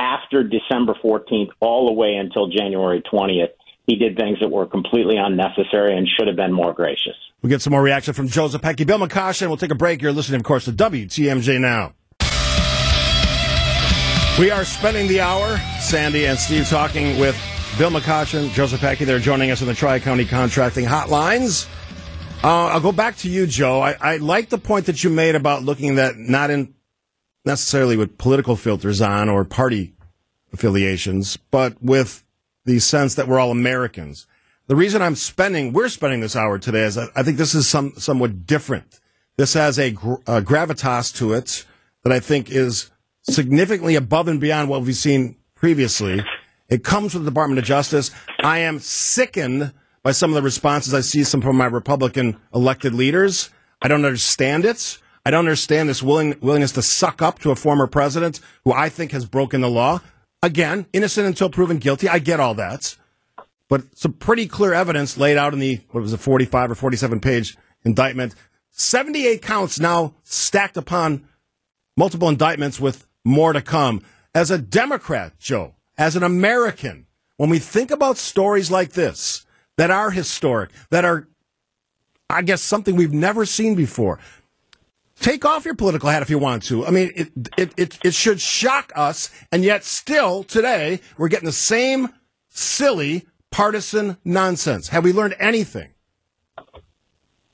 After 0.00 0.44
December 0.44 0.94
14th, 1.02 1.50
all 1.58 1.86
the 1.86 1.92
way 1.92 2.14
until 2.14 2.46
January 2.46 3.02
20th, 3.12 3.50
he 3.88 3.96
did 3.96 4.16
things 4.18 4.38
that 4.40 4.50
were 4.50 4.66
completely 4.66 5.16
unnecessary 5.16 5.96
and 5.96 6.06
should 6.06 6.26
have 6.26 6.36
been 6.36 6.52
more 6.52 6.74
gracious. 6.74 7.16
We'll 7.40 7.48
get 7.48 7.62
some 7.62 7.70
more 7.70 7.82
reaction 7.82 8.12
from 8.12 8.28
Joe 8.28 8.46
Zepecki, 8.46 8.86
Bill 8.86 8.98
McCoshen. 8.98 9.48
We'll 9.48 9.56
take 9.56 9.70
a 9.70 9.74
break. 9.74 10.02
You're 10.02 10.12
listening, 10.12 10.40
of 10.40 10.44
course, 10.44 10.66
to 10.66 10.72
WTMJ 10.72 11.58
now. 11.58 11.94
We 14.38 14.50
are 14.50 14.66
spending 14.66 15.08
the 15.08 15.20
hour, 15.20 15.56
Sandy 15.80 16.26
and 16.26 16.38
Steve, 16.38 16.68
talking 16.68 17.18
with 17.18 17.34
Bill 17.78 17.90
McCoshen, 17.90 18.52
Joe 18.52 18.66
Zepecki. 18.66 19.06
They're 19.06 19.18
joining 19.18 19.50
us 19.50 19.62
on 19.62 19.68
the 19.68 19.74
Tri 19.74 20.00
County 20.00 20.26
Contracting 20.26 20.84
Hotlines. 20.84 21.66
Uh, 22.44 22.66
I'll 22.66 22.80
go 22.80 22.92
back 22.92 23.16
to 23.18 23.30
you, 23.30 23.46
Joe. 23.46 23.80
I, 23.80 23.96
I 23.98 24.16
like 24.18 24.50
the 24.50 24.58
point 24.58 24.84
that 24.86 25.02
you 25.02 25.08
made 25.08 25.34
about 25.34 25.62
looking 25.62 25.94
that 25.94 26.18
not 26.18 26.50
in 26.50 26.74
necessarily 27.46 27.96
with 27.96 28.18
political 28.18 28.54
filters 28.54 29.00
on 29.00 29.30
or 29.30 29.44
party 29.44 29.94
affiliations, 30.52 31.38
but 31.50 31.82
with 31.82 32.22
the 32.68 32.78
sense 32.78 33.16
that 33.16 33.26
we're 33.26 33.40
all 33.40 33.50
Americans 33.50 34.26
the 34.68 34.76
reason 34.76 35.00
I'm 35.00 35.16
spending, 35.16 35.72
we're 35.72 35.88
spending 35.88 36.20
this 36.20 36.36
hour 36.36 36.58
today 36.58 36.82
is 36.82 36.98
I 36.98 37.22
think 37.22 37.38
this 37.38 37.54
is 37.54 37.66
some, 37.66 37.94
somewhat 37.96 38.46
different. 38.46 39.00
This 39.38 39.54
has 39.54 39.78
a, 39.78 39.88
a 39.88 40.42
gravitas 40.42 41.14
to 41.16 41.32
it 41.32 41.64
that 42.04 42.12
I 42.12 42.20
think 42.20 42.50
is 42.50 42.90
significantly 43.22 43.94
above 43.94 44.28
and 44.28 44.38
beyond 44.38 44.68
what 44.68 44.82
we've 44.82 44.94
seen 44.94 45.36
previously. 45.54 46.22
It 46.68 46.84
comes 46.84 47.14
with 47.14 47.24
the 47.24 47.30
Department 47.30 47.58
of 47.58 47.64
Justice. 47.64 48.10
I 48.40 48.58
am 48.58 48.78
sickened 48.78 49.72
by 50.02 50.12
some 50.12 50.30
of 50.30 50.34
the 50.34 50.42
responses 50.42 50.92
I 50.92 51.00
see 51.00 51.24
some 51.24 51.40
from 51.40 51.56
my 51.56 51.64
Republican 51.64 52.38
elected 52.54 52.92
leaders. 52.92 53.48
I 53.80 53.88
don't 53.88 54.04
understand 54.04 54.66
it. 54.66 54.98
I 55.24 55.30
don't 55.30 55.46
understand 55.46 55.88
this 55.88 56.02
willing, 56.02 56.36
willingness 56.42 56.72
to 56.72 56.82
suck 56.82 57.22
up 57.22 57.38
to 57.38 57.50
a 57.50 57.56
former 57.56 57.86
president 57.86 58.40
who 58.64 58.74
I 58.74 58.90
think 58.90 59.12
has 59.12 59.24
broken 59.24 59.62
the 59.62 59.70
law. 59.70 60.02
Again, 60.42 60.86
innocent 60.92 61.26
until 61.26 61.50
proven 61.50 61.78
guilty. 61.78 62.08
I 62.08 62.18
get 62.18 62.40
all 62.40 62.54
that. 62.54 62.96
But 63.68 63.98
some 63.98 64.12
pretty 64.12 64.46
clear 64.46 64.72
evidence 64.72 65.18
laid 65.18 65.36
out 65.36 65.52
in 65.52 65.58
the, 65.58 65.80
what 65.90 66.00
was 66.00 66.12
it, 66.12 66.18
45 66.18 66.70
or 66.70 66.74
47 66.74 67.20
page 67.20 67.56
indictment. 67.84 68.34
78 68.70 69.42
counts 69.42 69.80
now 69.80 70.14
stacked 70.22 70.76
upon 70.76 71.26
multiple 71.96 72.28
indictments 72.28 72.80
with 72.80 73.06
more 73.24 73.52
to 73.52 73.60
come. 73.60 74.02
As 74.34 74.50
a 74.50 74.58
Democrat, 74.58 75.38
Joe, 75.38 75.74
as 75.98 76.16
an 76.16 76.22
American, 76.22 77.06
when 77.36 77.50
we 77.50 77.58
think 77.58 77.90
about 77.90 78.16
stories 78.16 78.70
like 78.70 78.92
this 78.92 79.44
that 79.76 79.90
are 79.90 80.10
historic, 80.10 80.70
that 80.90 81.04
are, 81.04 81.28
I 82.30 82.42
guess, 82.42 82.62
something 82.62 82.96
we've 82.96 83.12
never 83.12 83.44
seen 83.44 83.74
before, 83.74 84.18
take 85.20 85.44
off 85.44 85.64
your 85.64 85.74
political 85.74 86.08
hat 86.08 86.22
if 86.22 86.30
you 86.30 86.38
want 86.38 86.62
to. 86.64 86.86
I 86.86 86.90
mean, 86.90 87.12
it, 87.14 87.28
it, 87.56 87.72
it, 87.76 87.98
it 88.04 88.14
should 88.14 88.40
shock 88.40 88.92
us, 88.94 89.30
and 89.52 89.64
yet 89.64 89.84
still 89.84 90.44
today 90.44 91.00
we're 91.16 91.28
getting 91.28 91.46
the 91.46 91.52
same 91.52 92.08
silly 92.48 93.26
partisan 93.50 94.16
nonsense. 94.24 94.88
Have 94.88 95.04
we 95.04 95.12
learned 95.12 95.36
anything? 95.38 95.90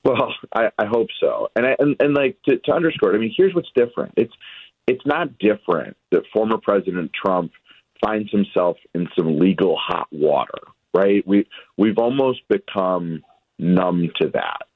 Well, 0.04 0.34
I, 0.54 0.70
I 0.78 0.84
hope 0.86 1.08
so, 1.18 1.48
and 1.56 1.66
I, 1.66 1.76
and, 1.78 1.96
and 1.98 2.14
like 2.14 2.36
to, 2.46 2.58
to 2.58 2.72
underscore 2.72 3.12
it. 3.12 3.16
I 3.16 3.18
mean, 3.18 3.32
here's 3.34 3.54
what's 3.54 3.70
different. 3.74 4.12
It's 4.16 4.34
it's 4.86 5.04
not 5.06 5.38
different 5.38 5.96
that 6.10 6.24
former 6.32 6.58
President 6.58 7.10
Trump 7.14 7.52
finds 8.04 8.30
himself 8.30 8.76
in 8.94 9.08
some 9.16 9.38
legal 9.38 9.78
hot 9.80 10.08
water, 10.12 10.58
right? 10.92 11.26
We 11.26 11.48
we've 11.78 11.96
almost 11.96 12.40
become 12.48 13.22
numb 13.58 14.10
to 14.20 14.28
that. 14.34 14.66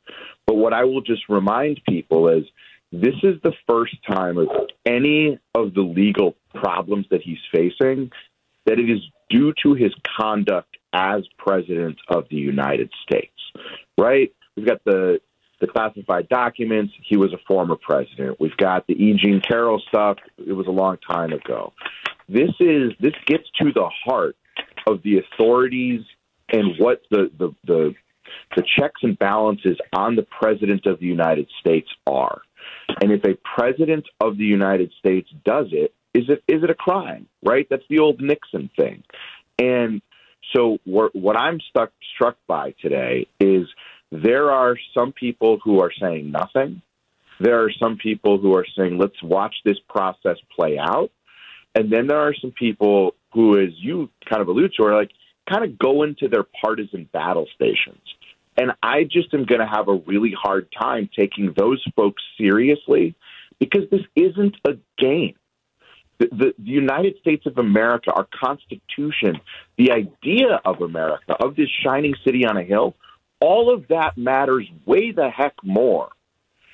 But 0.46 0.54
what 0.54 0.72
I 0.72 0.84
will 0.84 1.02
just 1.02 1.28
remind 1.28 1.82
people 1.86 2.28
is 2.28 2.44
this 2.92 3.14
is 3.22 3.40
the 3.42 3.52
first 3.68 3.96
time 4.08 4.38
of 4.38 4.48
any 4.86 5.38
of 5.54 5.74
the 5.74 5.82
legal 5.82 6.34
problems 6.54 7.06
that 7.10 7.22
he's 7.22 7.38
facing 7.52 8.10
that 8.66 8.78
it 8.78 8.90
is 8.90 9.00
due 9.30 9.52
to 9.62 9.74
his 9.74 9.92
conduct 10.18 10.76
as 10.92 11.22
president 11.38 11.98
of 12.08 12.24
the 12.30 12.36
United 12.36 12.90
States, 13.02 13.32
right? 13.98 14.32
We've 14.56 14.66
got 14.66 14.84
the 14.84 15.20
the 15.60 15.66
classified 15.66 16.28
documents. 16.28 16.92
He 17.04 17.16
was 17.16 17.32
a 17.32 17.38
former 17.46 17.76
president. 17.76 18.38
We've 18.38 18.56
got 18.56 18.86
the 18.86 18.94
E. 18.94 19.18
Jean 19.20 19.40
Carroll 19.40 19.82
stuff. 19.88 20.18
It 20.38 20.52
was 20.52 20.68
a 20.68 20.72
long 20.72 20.98
time 20.98 21.32
ago. 21.32 21.72
This 22.28 22.50
is 22.60 22.92
this 23.00 23.14
gets 23.26 23.44
to 23.60 23.72
the 23.72 23.88
heart 24.04 24.36
of 24.86 25.02
the 25.02 25.18
authorities 25.18 26.02
and 26.50 26.78
what 26.78 27.02
the 27.10 27.30
the 27.38 27.54
the, 27.64 27.94
the 28.56 28.62
checks 28.78 29.00
and 29.02 29.18
balances 29.18 29.78
on 29.92 30.16
the 30.16 30.26
president 30.40 30.86
of 30.86 31.00
the 31.00 31.06
United 31.06 31.48
States 31.60 31.88
are. 32.06 32.42
And 33.00 33.12
if 33.12 33.24
a 33.24 33.36
president 33.56 34.06
of 34.20 34.38
the 34.38 34.44
United 34.44 34.92
States 34.98 35.28
does 35.44 35.66
it, 35.72 35.94
is 36.14 36.24
it 36.28 36.42
is 36.48 36.62
it 36.62 36.70
a 36.70 36.74
crime? 36.74 37.26
Right? 37.44 37.66
That's 37.68 37.84
the 37.88 37.98
old 37.98 38.20
Nixon 38.20 38.70
thing. 38.76 39.04
And 39.58 40.02
so 40.54 40.78
what 40.84 41.36
I'm 41.36 41.60
stuck 41.68 41.92
struck 42.14 42.36
by 42.46 42.74
today 42.80 43.26
is 43.40 43.66
there 44.10 44.50
are 44.50 44.76
some 44.94 45.12
people 45.12 45.58
who 45.62 45.80
are 45.80 45.92
saying 46.00 46.30
nothing. 46.30 46.80
There 47.40 47.62
are 47.62 47.70
some 47.78 47.98
people 47.98 48.38
who 48.38 48.54
are 48.56 48.66
saying, 48.76 48.98
let's 48.98 49.22
watch 49.22 49.54
this 49.64 49.78
process 49.88 50.36
play 50.54 50.78
out. 50.78 51.10
And 51.74 51.92
then 51.92 52.06
there 52.06 52.20
are 52.20 52.34
some 52.34 52.50
people 52.50 53.14
who, 53.32 53.60
as 53.60 53.70
you 53.76 54.10
kind 54.28 54.40
of 54.40 54.48
allude 54.48 54.72
to, 54.76 54.84
are 54.84 54.94
like, 54.94 55.10
kind 55.48 55.64
of 55.64 55.78
go 55.78 56.02
into 56.02 56.28
their 56.28 56.44
partisan 56.60 57.08
battle 57.12 57.46
stations. 57.54 58.00
And 58.58 58.72
I 58.82 59.04
just 59.04 59.32
am 59.34 59.44
going 59.44 59.60
to 59.60 59.66
have 59.66 59.86
a 59.86 59.94
really 59.94 60.34
hard 60.36 60.66
time 60.78 61.08
taking 61.16 61.54
those 61.56 61.82
folks 61.94 62.22
seriously 62.36 63.14
because 63.60 63.88
this 63.90 64.00
isn't 64.16 64.56
a 64.66 64.72
game. 64.98 65.34
The, 66.18 66.26
the, 66.26 66.54
the, 66.58 66.70
United 66.70 67.16
States 67.20 67.46
of 67.46 67.58
America, 67.58 68.10
our 68.12 68.26
Constitution, 68.34 69.40
the 69.76 69.92
idea 69.92 70.60
of 70.64 70.82
America, 70.82 71.36
of 71.38 71.54
this 71.54 71.68
shining 71.84 72.14
city 72.24 72.44
on 72.44 72.56
a 72.56 72.64
hill, 72.64 72.96
all 73.40 73.72
of 73.72 73.86
that 73.88 74.18
matters 74.18 74.66
way 74.84 75.12
the 75.12 75.30
heck 75.30 75.54
more 75.62 76.08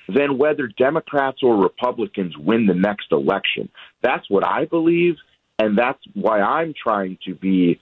than 0.08 0.38
whether 0.38 0.66
Democrats 0.66 1.40
or 1.42 1.62
Republicans 1.62 2.34
win 2.38 2.64
the 2.64 2.74
next 2.74 3.12
election. 3.12 3.68
That's 4.02 4.28
what 4.30 4.46
I 4.46 4.64
believe, 4.64 5.16
and 5.58 5.76
that's 5.76 6.00
why 6.14 6.40
I'm 6.40 6.72
trying 6.72 7.18
to 7.26 7.34
be 7.34 7.78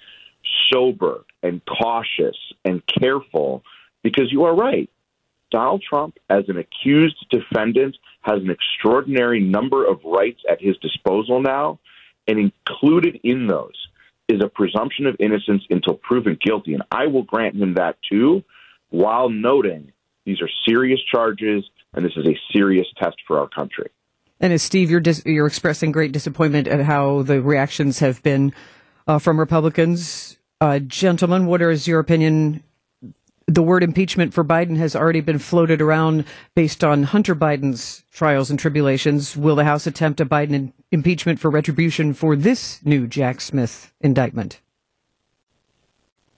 sober 0.73 1.25
and 1.45 1.61
cautious 1.65 2.37
and 2.65 2.83
careful 2.87 3.63
because 4.03 4.31
you 4.31 4.45
are 4.45 4.55
right. 4.55 4.91
Donald 5.51 5.83
Trump, 5.87 6.19
as 6.31 6.45
an 6.49 6.57
accused 6.57 7.27
defendant, 7.31 7.97
has 8.23 8.41
an 8.43 8.51
extraordinary 8.51 9.41
number 9.41 9.87
of 9.87 10.01
rights 10.05 10.41
at 10.51 10.61
his 10.61 10.77
disposal 10.79 11.43
now, 11.43 11.79
and 12.27 12.39
included 12.39 13.21
in 13.23 13.47
those 13.47 13.89
is 14.29 14.41
a 14.41 14.49
presumption 14.49 15.07
of 15.07 15.17
innocence 15.19 15.63
until 15.69 15.95
proven 15.95 16.39
guilty. 16.41 16.73
And 16.75 16.83
I 16.91 17.07
will 17.07 17.23
grant 17.23 17.57
him 17.57 17.75
that 17.75 17.97
too 18.09 18.43
while 18.91 19.29
noting 19.29 19.93
these 20.25 20.41
are 20.41 20.49
serious 20.65 21.01
charges 21.11 21.65
and 21.95 22.05
this 22.05 22.13
is 22.17 22.27
a 22.27 22.39
serious 22.53 22.87
test 22.99 23.17
for 23.27 23.39
our 23.39 23.49
country. 23.49 23.91
And 24.41 24.53
as 24.53 24.63
Steve, 24.63 24.91
you're 24.91 25.01
dis- 25.01 25.23
you're 25.25 25.47
expressing 25.47 25.93
great 25.93 26.13
disappointment 26.13 26.67
at 26.67 26.81
how 26.81 27.23
the 27.23 27.41
reactions 27.41 28.01
have 28.01 28.23
been 28.23 28.53
uh, 29.07 29.19
from 29.19 29.39
Republicans. 29.39 30.39
Uh, 30.61 30.79
gentlemen, 30.79 31.47
what 31.47 31.63
is 31.63 31.87
your 31.87 32.01
opinion? 32.01 32.63
The 33.47 33.63
word 33.63 33.83
impeachment 33.83 34.33
for 34.33 34.45
Biden 34.45 34.77
has 34.77 34.95
already 34.95 35.21
been 35.21 35.39
floated 35.39 35.81
around 35.81 36.25
based 36.55 36.85
on 36.85 37.05
Hunter 37.05 37.35
Biden's 37.35 38.05
trials 38.13 38.51
and 38.51 38.59
tribulations. 38.59 39.37
Will 39.37 39.57
the 39.57 39.65
House 39.65 39.87
attempt 39.87 40.21
a 40.21 40.27
Biden 40.27 40.73
impeachment 40.91 41.41
for 41.41 41.51
retribution 41.51 42.15
for 42.15 42.37
this 42.37 42.85
new 42.85 43.07
Jack 43.07 43.41
Smith 43.41 43.93
indictment? 44.01 44.61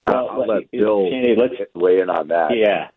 Well, 0.07 0.29
I'll 0.29 0.47
let 0.47 0.69
Bill 0.71 1.09
let's, 1.35 1.53
weigh 1.73 1.99
in 1.99 2.09
on 2.09 2.27
that. 2.29 2.51
Yeah. 2.55 2.89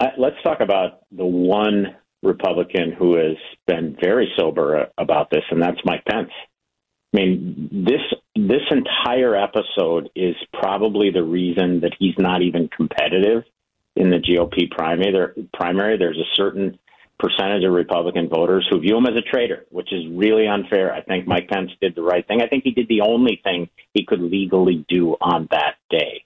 I, 0.00 0.12
let's 0.18 0.36
talk 0.42 0.60
about 0.60 1.00
the 1.10 1.24
one 1.24 1.96
Republican 2.22 2.92
who 2.98 3.16
has 3.16 3.36
been 3.66 3.96
very 4.00 4.32
sober 4.38 4.88
about 4.98 5.30
this, 5.30 5.42
and 5.50 5.62
that's 5.62 5.78
Mike 5.84 6.04
Pence. 6.04 6.30
I 7.14 7.18
mean, 7.18 7.68
this 7.72 8.02
this 8.34 8.62
entire 8.70 9.34
episode 9.34 10.10
is 10.14 10.34
probably 10.52 11.10
the 11.10 11.22
reason 11.22 11.80
that 11.80 11.94
he's 11.98 12.14
not 12.18 12.42
even 12.42 12.68
competitive 12.68 13.44
in 13.94 14.10
the 14.10 14.18
GOP 14.18 14.70
primary. 14.70 15.12
There, 15.12 15.34
primary, 15.54 15.96
there's 15.96 16.18
a 16.18 16.34
certain 16.34 16.78
percentage 17.18 17.64
of 17.64 17.72
Republican 17.72 18.28
voters 18.28 18.66
who 18.70 18.80
view 18.80 18.98
him 18.98 19.06
as 19.06 19.16
a 19.16 19.22
traitor, 19.22 19.64
which 19.70 19.92
is 19.92 20.04
really 20.10 20.46
unfair. 20.46 20.92
I 20.92 21.00
think 21.00 21.26
Mike 21.26 21.48
Pence 21.48 21.70
did 21.80 21.94
the 21.94 22.02
right 22.02 22.26
thing. 22.26 22.42
I 22.42 22.46
think 22.46 22.64
he 22.64 22.72
did 22.72 22.88
the 22.88 23.00
only 23.00 23.40
thing 23.42 23.70
he 23.94 24.04
could 24.04 24.20
legally 24.20 24.84
do 24.88 25.16
on 25.20 25.48
that 25.50 25.76
day. 25.88 26.24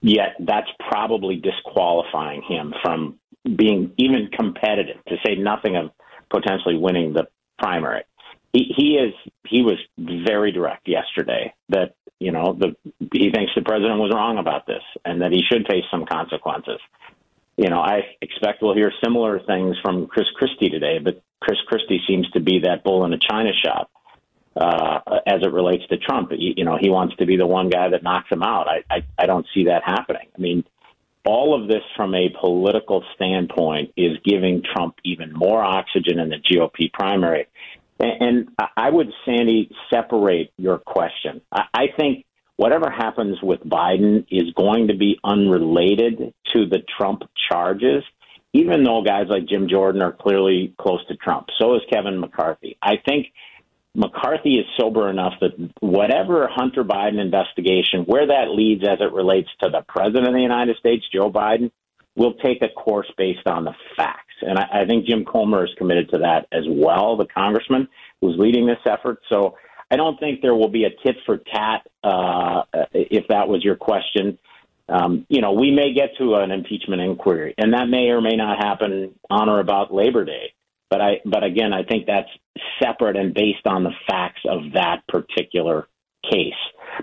Yet 0.00 0.36
that's 0.38 0.70
probably 0.88 1.36
disqualifying 1.36 2.42
him 2.42 2.72
from 2.82 3.18
being 3.44 3.92
even 3.98 4.28
competitive, 4.32 4.96
to 5.08 5.16
say 5.24 5.34
nothing 5.34 5.76
of 5.76 5.90
potentially 6.30 6.76
winning 6.76 7.12
the 7.12 7.26
primary. 7.58 8.02
He, 8.58 8.96
is 8.96 9.14
he 9.46 9.62
was 9.62 9.78
very 9.98 10.52
direct 10.52 10.88
yesterday 10.88 11.54
that 11.68 11.94
you 12.18 12.32
know 12.32 12.56
the 12.58 12.74
he 13.12 13.30
thinks 13.30 13.52
the 13.54 13.62
president 13.62 13.98
was 13.98 14.12
wrong 14.14 14.38
about 14.38 14.66
this 14.66 14.82
and 15.04 15.20
that 15.22 15.32
he 15.32 15.42
should 15.50 15.66
face 15.66 15.84
some 15.90 16.06
consequences 16.06 16.80
you 17.56 17.70
know, 17.70 17.80
I 17.80 18.02
expect 18.20 18.62
we'll 18.62 18.74
hear 18.74 18.92
similar 19.02 19.40
things 19.40 19.76
from 19.82 20.06
Chris 20.06 20.26
Christie 20.34 20.68
today, 20.68 20.98
but 21.02 21.22
Chris 21.40 21.58
Christie 21.66 22.00
seems 22.06 22.28
to 22.30 22.40
be 22.40 22.60
that 22.60 22.84
bull 22.84 23.04
in 23.04 23.12
a 23.12 23.18
china 23.18 23.50
shop 23.64 23.90
uh, 24.56 25.00
as 25.26 25.42
it 25.42 25.52
relates 25.52 25.86
to 25.88 25.96
Trump. 25.96 26.32
You, 26.32 26.52
you 26.56 26.64
know, 26.64 26.76
he 26.80 26.90
wants 26.90 27.16
to 27.16 27.26
be 27.26 27.36
the 27.36 27.46
one 27.46 27.70
guy 27.70 27.88
that 27.88 28.02
knocks 28.02 28.30
him 28.30 28.42
out. 28.42 28.68
I, 28.68 28.84
I, 28.90 29.04
I 29.18 29.26
don't 29.26 29.46
see 29.54 29.64
that 29.64 29.82
happening. 29.84 30.28
I 30.36 30.40
mean, 30.40 30.64
all 31.24 31.60
of 31.60 31.66
this 31.66 31.82
from 31.96 32.14
a 32.14 32.28
political 32.40 33.02
standpoint 33.14 33.92
is 33.96 34.18
giving 34.24 34.62
Trump 34.62 34.96
even 35.04 35.32
more 35.32 35.62
oxygen 35.62 36.20
in 36.20 36.28
the 36.28 36.36
GOP 36.36 36.92
primary. 36.92 37.46
And, 37.98 38.48
I 38.76 38.90
would, 38.90 39.10
Sandy, 39.24 39.70
separate 39.90 40.52
your 40.58 40.78
question. 40.78 41.40
I 41.50 41.86
think 41.98 42.26
whatever 42.56 42.90
happens 42.90 43.38
with 43.42 43.60
Biden 43.60 44.26
is 44.30 44.52
going 44.54 44.88
to 44.88 44.96
be 44.96 45.18
unrelated 45.24 46.34
to 46.52 46.66
the 46.66 46.82
Trump 46.98 47.22
charges, 47.48 48.02
even 48.52 48.84
though 48.84 49.02
guys 49.02 49.26
like 49.28 49.46
Jim 49.46 49.68
Jordan 49.68 50.02
are 50.02 50.12
clearly 50.12 50.74
close 50.78 51.06
to 51.08 51.16
Trump. 51.16 51.48
So 51.58 51.74
is 51.76 51.82
Kevin 51.90 52.20
McCarthy. 52.20 52.76
I 52.82 52.96
think 53.06 53.28
McCarthy 53.94 54.58
is 54.58 54.66
sober 54.78 55.08
enough 55.08 55.34
that 55.40 55.52
whatever 55.80 56.48
Hunter 56.52 56.84
Biden 56.84 57.18
investigation, 57.18 58.02
where 58.04 58.26
that 58.26 58.50
leads 58.50 58.84
as 58.84 58.98
it 59.00 59.12
relates 59.12 59.48
to 59.62 59.70
the 59.70 59.84
president 59.88 60.28
of 60.28 60.34
the 60.34 60.40
United 60.40 60.76
States, 60.76 61.04
Joe 61.10 61.30
Biden, 61.30 61.70
will 62.14 62.34
take 62.34 62.62
a 62.62 62.68
course 62.68 63.10
based 63.16 63.46
on 63.46 63.64
the 63.64 63.74
facts. 63.96 64.25
And 64.42 64.58
I, 64.58 64.82
I 64.82 64.86
think 64.86 65.06
Jim 65.06 65.24
Comer 65.24 65.64
is 65.64 65.70
committed 65.78 66.10
to 66.10 66.18
that 66.18 66.46
as 66.52 66.64
well, 66.68 67.16
the 67.16 67.26
congressman 67.26 67.88
who's 68.20 68.36
leading 68.38 68.66
this 68.66 68.78
effort. 68.86 69.18
So 69.28 69.56
I 69.90 69.96
don't 69.96 70.18
think 70.18 70.40
there 70.42 70.54
will 70.54 70.68
be 70.68 70.84
a 70.84 70.90
tit 70.90 71.16
for 71.24 71.38
tat, 71.38 71.86
uh, 72.02 72.62
if 72.92 73.28
that 73.28 73.48
was 73.48 73.64
your 73.64 73.76
question. 73.76 74.38
Um, 74.88 75.26
you 75.28 75.40
know, 75.40 75.52
we 75.52 75.70
may 75.70 75.92
get 75.92 76.10
to 76.18 76.34
an 76.36 76.50
impeachment 76.50 77.02
inquiry, 77.02 77.54
and 77.58 77.72
that 77.72 77.88
may 77.88 78.08
or 78.08 78.20
may 78.20 78.36
not 78.36 78.58
happen 78.58 79.14
on 79.30 79.48
or 79.48 79.60
about 79.60 79.92
Labor 79.92 80.24
Day. 80.24 80.52
But 80.88 81.00
I, 81.00 81.20
but 81.24 81.42
again, 81.42 81.72
I 81.72 81.82
think 81.82 82.06
that's 82.06 82.28
separate 82.80 83.16
and 83.16 83.34
based 83.34 83.66
on 83.66 83.82
the 83.82 83.90
facts 84.08 84.42
of 84.48 84.72
that 84.74 85.02
particular 85.08 85.88
case. 86.30 86.54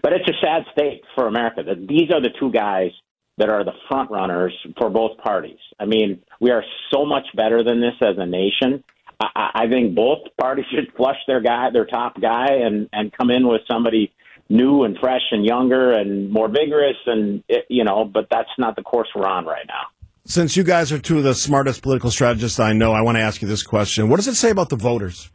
But 0.01 0.13
it's 0.13 0.27
a 0.29 0.39
sad 0.41 0.63
state 0.71 1.01
for 1.15 1.27
America 1.27 1.63
that 1.63 1.87
these 1.87 2.09
are 2.13 2.21
the 2.21 2.29
two 2.39 2.51
guys 2.51 2.91
that 3.37 3.49
are 3.49 3.63
the 3.63 3.73
front 3.87 4.11
runners 4.11 4.53
for 4.77 4.89
both 4.89 5.17
parties. 5.17 5.57
I 5.79 5.85
mean, 5.85 6.21
we 6.39 6.51
are 6.51 6.63
so 6.93 7.05
much 7.05 7.25
better 7.35 7.63
than 7.63 7.81
this 7.81 7.95
as 8.01 8.15
a 8.17 8.25
nation. 8.25 8.83
I, 9.19 9.49
I 9.55 9.67
think 9.67 9.95
both 9.95 10.19
parties 10.39 10.65
should 10.71 10.93
flush 10.95 11.17
their 11.27 11.41
guy, 11.41 11.69
their 11.71 11.85
top 11.85 12.19
guy, 12.21 12.47
and 12.49 12.89
and 12.93 13.11
come 13.13 13.29
in 13.29 13.47
with 13.47 13.61
somebody 13.69 14.11
new 14.49 14.83
and 14.83 14.97
fresh 14.99 15.21
and 15.31 15.45
younger 15.45 15.91
and 15.91 16.31
more 16.31 16.47
vigorous, 16.47 16.97
and 17.05 17.43
you 17.69 17.83
know. 17.83 18.05
But 18.05 18.27
that's 18.29 18.49
not 18.57 18.75
the 18.75 18.83
course 18.83 19.07
we're 19.15 19.27
on 19.27 19.45
right 19.45 19.65
now. 19.67 19.83
Since 20.25 20.55
you 20.55 20.63
guys 20.63 20.91
are 20.91 20.99
two 20.99 21.17
of 21.17 21.23
the 21.23 21.35
smartest 21.35 21.81
political 21.81 22.09
strategists 22.09 22.59
I 22.59 22.71
know, 22.71 22.93
I 22.93 23.01
want 23.01 23.17
to 23.17 23.21
ask 23.21 23.41
you 23.41 23.47
this 23.47 23.63
question: 23.63 24.09
What 24.09 24.17
does 24.17 24.27
it 24.27 24.35
say 24.35 24.51
about 24.51 24.69
the 24.69 24.75
voters 24.75 25.31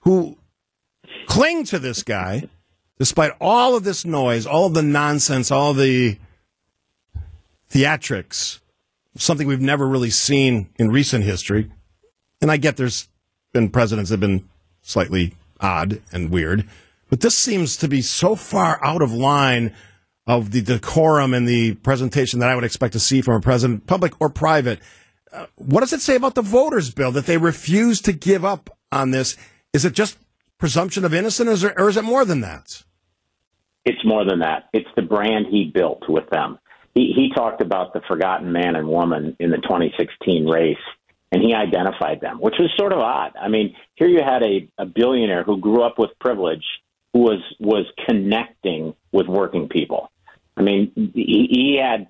who 0.00 0.38
cling 1.26 1.64
to 1.64 1.78
this 1.78 2.02
guy? 2.02 2.48
Despite 2.98 3.32
all 3.40 3.74
of 3.74 3.82
this 3.82 4.04
noise, 4.04 4.46
all 4.46 4.66
of 4.66 4.74
the 4.74 4.82
nonsense, 4.82 5.50
all 5.50 5.74
the 5.74 6.18
theatrics, 7.72 8.60
something 9.16 9.46
we've 9.46 9.60
never 9.60 9.88
really 9.88 10.10
seen 10.10 10.68
in 10.76 10.90
recent 10.90 11.24
history. 11.24 11.70
And 12.40 12.50
I 12.50 12.58
get 12.58 12.76
there's 12.76 13.08
been 13.52 13.70
presidents 13.70 14.10
that 14.10 14.14
have 14.14 14.20
been 14.20 14.48
slightly 14.82 15.34
odd 15.60 16.00
and 16.12 16.30
weird, 16.30 16.68
but 17.08 17.20
this 17.20 17.36
seems 17.36 17.76
to 17.78 17.88
be 17.88 18.02
so 18.02 18.34
far 18.34 18.78
out 18.84 19.02
of 19.02 19.12
line 19.12 19.74
of 20.26 20.50
the 20.50 20.62
decorum 20.62 21.34
and 21.34 21.48
the 21.48 21.74
presentation 21.76 22.40
that 22.40 22.48
I 22.48 22.54
would 22.54 22.64
expect 22.64 22.92
to 22.92 23.00
see 23.00 23.22
from 23.22 23.34
a 23.34 23.40
president, 23.40 23.86
public 23.86 24.20
or 24.20 24.28
private. 24.28 24.80
Uh, 25.32 25.46
what 25.56 25.80
does 25.80 25.92
it 25.92 26.00
say 26.00 26.14
about 26.14 26.34
the 26.34 26.42
voters' 26.42 26.90
bill 26.90 27.10
that 27.12 27.26
they 27.26 27.38
refuse 27.38 28.00
to 28.02 28.12
give 28.12 28.44
up 28.44 28.70
on 28.90 29.10
this? 29.10 29.36
Is 29.72 29.84
it 29.84 29.94
just 29.94 30.18
presumption 30.58 31.04
of 31.04 31.14
innocence, 31.14 31.64
or, 31.64 31.74
or 31.78 31.88
is 31.88 31.96
it 31.96 32.04
more 32.04 32.24
than 32.24 32.40
that? 32.42 32.82
It's 33.84 34.04
more 34.04 34.24
than 34.24 34.40
that. 34.40 34.68
It's 34.72 34.88
the 34.94 35.02
brand 35.02 35.46
he 35.50 35.70
built 35.74 36.08
with 36.08 36.28
them 36.30 36.58
he, 36.94 37.12
he 37.14 37.30
talked 37.34 37.60
about 37.60 37.92
the 37.92 38.00
forgotten 38.06 38.52
man 38.52 38.76
and 38.76 38.88
woman 38.88 39.36
in 39.38 39.50
the 39.50 39.58
2016 39.58 40.46
race, 40.46 40.76
and 41.30 41.42
he 41.42 41.54
identified 41.54 42.20
them, 42.20 42.38
which 42.38 42.54
was 42.58 42.70
sort 42.76 42.92
of 42.92 42.98
odd. 42.98 43.32
I 43.40 43.48
mean, 43.48 43.74
here 43.94 44.08
you 44.08 44.20
had 44.22 44.42
a, 44.42 44.68
a 44.78 44.86
billionaire 44.86 45.42
who 45.44 45.58
grew 45.58 45.82
up 45.82 45.98
with 45.98 46.10
privilege, 46.20 46.64
who 47.12 47.20
was 47.20 47.40
was 47.58 47.86
connecting 48.06 48.94
with 49.12 49.26
working 49.26 49.68
people. 49.68 50.10
I 50.56 50.62
mean, 50.62 50.92
he, 51.14 51.48
he 51.50 51.80
had 51.82 52.08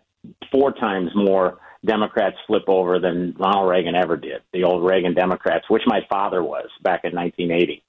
four 0.50 0.72
times 0.72 1.10
more 1.14 1.58
Democrats 1.84 2.36
flip 2.46 2.64
over 2.68 2.98
than 2.98 3.34
Ronald 3.38 3.68
Reagan 3.68 3.94
ever 3.94 4.16
did. 4.16 4.42
The 4.52 4.64
old 4.64 4.84
Reagan 4.84 5.14
Democrats, 5.14 5.64
which 5.68 5.82
my 5.86 6.00
father 6.08 6.42
was 6.42 6.68
back 6.82 7.00
in 7.04 7.14
1980. 7.14 7.82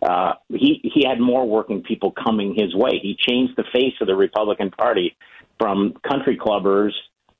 Uh, 0.00 0.34
he 0.50 0.80
he 0.94 1.04
had 1.06 1.20
more 1.20 1.46
working 1.46 1.82
people 1.82 2.12
coming 2.12 2.54
his 2.56 2.74
way. 2.74 3.00
He 3.02 3.16
changed 3.18 3.54
the 3.56 3.64
face 3.72 3.94
of 4.00 4.06
the 4.06 4.14
Republican 4.14 4.70
Party 4.70 5.16
from 5.58 5.94
country 6.08 6.36
clubbers, 6.36 6.92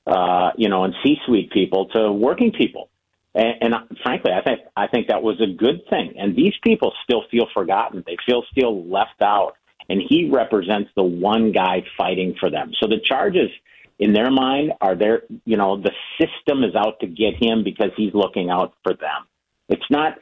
uh, 0.06 0.50
you 0.56 0.68
know, 0.68 0.84
and 0.84 0.94
C-suite 1.02 1.50
people 1.50 1.88
to 1.94 2.12
working 2.12 2.52
people. 2.52 2.88
And, 3.34 3.54
and 3.60 3.75
frankly, 4.02 4.32
I 4.32 4.42
think 4.42 4.60
I 4.76 4.87
think 4.87 5.08
that 5.08 5.22
was 5.22 5.40
a 5.40 5.52
good 5.52 5.82
thing. 5.90 6.14
And 6.18 6.34
these 6.34 6.54
people 6.62 6.92
still 7.04 7.24
feel 7.31 7.46
forgotten. 7.54 8.02
They 8.07 8.16
feel 8.26 8.42
still 8.50 8.85
left 8.88 9.20
out. 9.22 9.54
And 9.90 10.02
he 10.07 10.28
represents 10.31 10.90
the 10.96 11.02
one 11.02 11.52
guy 11.52 11.85
fighting 11.96 12.35
for 12.38 12.50
them. 12.50 12.72
So 12.81 12.88
the 12.88 13.00
charges 13.02 13.50
in 13.98 14.12
their 14.12 14.31
mind 14.31 14.72
are 14.81 14.94
there. 14.94 15.22
You 15.44 15.57
know, 15.57 15.81
the 15.81 15.92
system 16.20 16.62
is 16.64 16.74
out 16.74 17.00
to 17.00 17.07
get 17.07 17.42
him 17.42 17.64
because 17.64 17.90
he's 17.96 18.12
looking 18.12 18.50
out 18.50 18.74
for 18.83 18.94
them. 18.94 19.26
It's 19.68 19.90
not. 19.90 20.18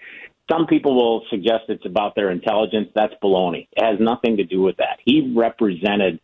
Some 0.50 0.66
people 0.68 0.94
will 0.94 1.24
suggest 1.28 1.64
it's 1.68 1.84
about 1.84 2.14
their 2.14 2.30
intelligence. 2.30 2.88
That's 2.94 3.14
baloney. 3.20 3.66
It 3.72 3.82
has 3.84 3.98
nothing 3.98 4.36
to 4.36 4.44
do 4.44 4.62
with 4.62 4.76
that. 4.76 4.98
He 5.04 5.32
represented 5.36 6.20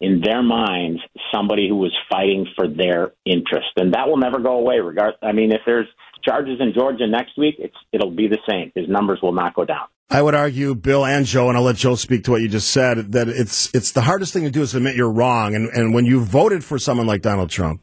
in 0.00 0.20
their 0.22 0.42
minds 0.42 1.00
somebody 1.34 1.68
who 1.68 1.76
was 1.76 1.92
fighting 2.10 2.46
for 2.54 2.68
their 2.68 3.12
interest, 3.24 3.68
and 3.76 3.94
that 3.94 4.08
will 4.08 4.18
never 4.18 4.38
go 4.40 4.58
away. 4.58 4.78
Regard, 4.78 5.14
I 5.22 5.32
mean, 5.32 5.52
if 5.52 5.60
there's 5.66 5.88
charges 6.24 6.58
in 6.60 6.72
Georgia 6.74 7.06
next 7.06 7.38
week, 7.38 7.54
it'll 7.92 8.10
be 8.10 8.28
the 8.28 8.38
same. 8.48 8.72
His 8.74 8.88
numbers 8.88 9.20
will 9.22 9.32
not 9.32 9.54
go 9.54 9.64
down. 9.64 9.86
I 10.08 10.22
would 10.22 10.34
argue, 10.34 10.74
Bill 10.74 11.04
and 11.04 11.26
Joe, 11.26 11.48
and 11.48 11.58
I'll 11.58 11.64
let 11.64 11.76
Joe 11.76 11.96
speak 11.96 12.24
to 12.24 12.30
what 12.30 12.40
you 12.40 12.48
just 12.48 12.70
said. 12.70 13.12
That 13.12 13.28
it's 13.28 13.74
it's 13.74 13.92
the 13.92 14.02
hardest 14.02 14.32
thing 14.32 14.44
to 14.44 14.50
do 14.50 14.62
is 14.62 14.74
admit 14.74 14.96
you're 14.96 15.10
wrong, 15.10 15.54
and 15.54 15.68
and 15.70 15.94
when 15.94 16.04
you 16.04 16.20
voted 16.20 16.62
for 16.62 16.78
someone 16.78 17.06
like 17.06 17.22
Donald 17.22 17.50
Trump, 17.50 17.80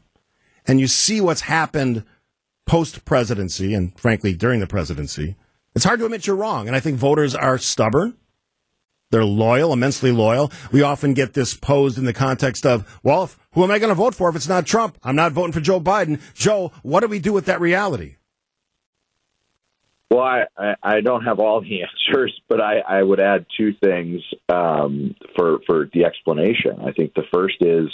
and 0.66 0.80
you 0.80 0.86
see 0.86 1.20
what's 1.20 1.42
happened 1.42 2.04
post 2.66 3.04
presidency, 3.04 3.74
and 3.74 3.98
frankly 3.98 4.34
during 4.34 4.60
the 4.60 4.66
presidency, 4.66 5.36
it's 5.74 5.84
hard 5.84 5.98
to 5.98 6.06
admit 6.06 6.26
you're 6.26 6.36
wrong. 6.36 6.66
And 6.66 6.74
I 6.74 6.80
think 6.80 6.98
voters 6.98 7.34
are 7.34 7.58
stubborn. 7.58 8.16
They're 9.10 9.24
loyal, 9.24 9.72
immensely 9.72 10.10
loyal. 10.10 10.50
We 10.72 10.82
often 10.82 11.14
get 11.14 11.34
this 11.34 11.54
posed 11.54 11.98
in 11.98 12.04
the 12.04 12.12
context 12.12 12.66
of, 12.66 12.98
well, 13.02 13.24
if, 13.24 13.38
who 13.52 13.62
am 13.62 13.70
I 13.70 13.78
going 13.78 13.90
to 13.90 13.94
vote 13.94 14.14
for 14.14 14.28
if 14.28 14.36
it's 14.36 14.48
not 14.48 14.66
Trump? 14.66 14.98
I'm 15.04 15.16
not 15.16 15.32
voting 15.32 15.52
for 15.52 15.60
Joe 15.60 15.80
Biden. 15.80 16.20
Joe, 16.34 16.72
what 16.82 17.00
do 17.00 17.08
we 17.08 17.20
do 17.20 17.32
with 17.32 17.46
that 17.46 17.60
reality? 17.60 18.16
Well, 20.10 20.22
I, 20.22 20.74
I, 20.82 21.00
don't 21.00 21.24
have 21.24 21.40
all 21.40 21.60
the 21.60 21.82
answers, 22.08 22.40
but 22.48 22.60
I, 22.60 22.78
I 22.78 23.02
would 23.02 23.20
add 23.20 23.46
two 23.56 23.72
things 23.82 24.20
um, 24.48 25.14
for, 25.36 25.58
for 25.66 25.88
the 25.92 26.04
explanation. 26.04 26.80
I 26.86 26.92
think 26.92 27.14
the 27.14 27.24
first 27.32 27.56
is 27.60 27.88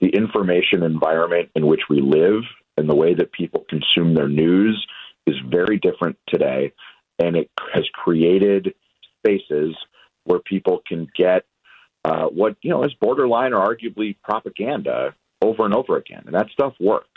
the 0.00 0.08
information 0.08 0.82
environment 0.82 1.50
in 1.54 1.66
which 1.66 1.82
we 1.90 2.00
live 2.00 2.42
and 2.76 2.88
the 2.88 2.94
way 2.94 3.14
that 3.14 3.32
people 3.32 3.64
consume 3.68 4.14
their 4.14 4.28
news 4.28 4.86
is 5.26 5.34
very 5.50 5.78
different 5.78 6.16
today. 6.28 6.72
And 7.18 7.36
it 7.36 7.50
has 7.74 7.84
created 7.92 8.74
spaces 9.18 9.76
where 10.28 10.40
people 10.40 10.82
can 10.86 11.08
get 11.16 11.44
uh, 12.04 12.26
what 12.26 12.56
you 12.62 12.70
know 12.70 12.84
is 12.84 12.92
borderline 13.00 13.52
or 13.52 13.66
arguably 13.66 14.16
propaganda 14.22 15.14
over 15.42 15.64
and 15.64 15.74
over 15.74 15.96
again, 15.96 16.22
and 16.26 16.34
that 16.34 16.48
stuff 16.52 16.74
works. 16.78 17.08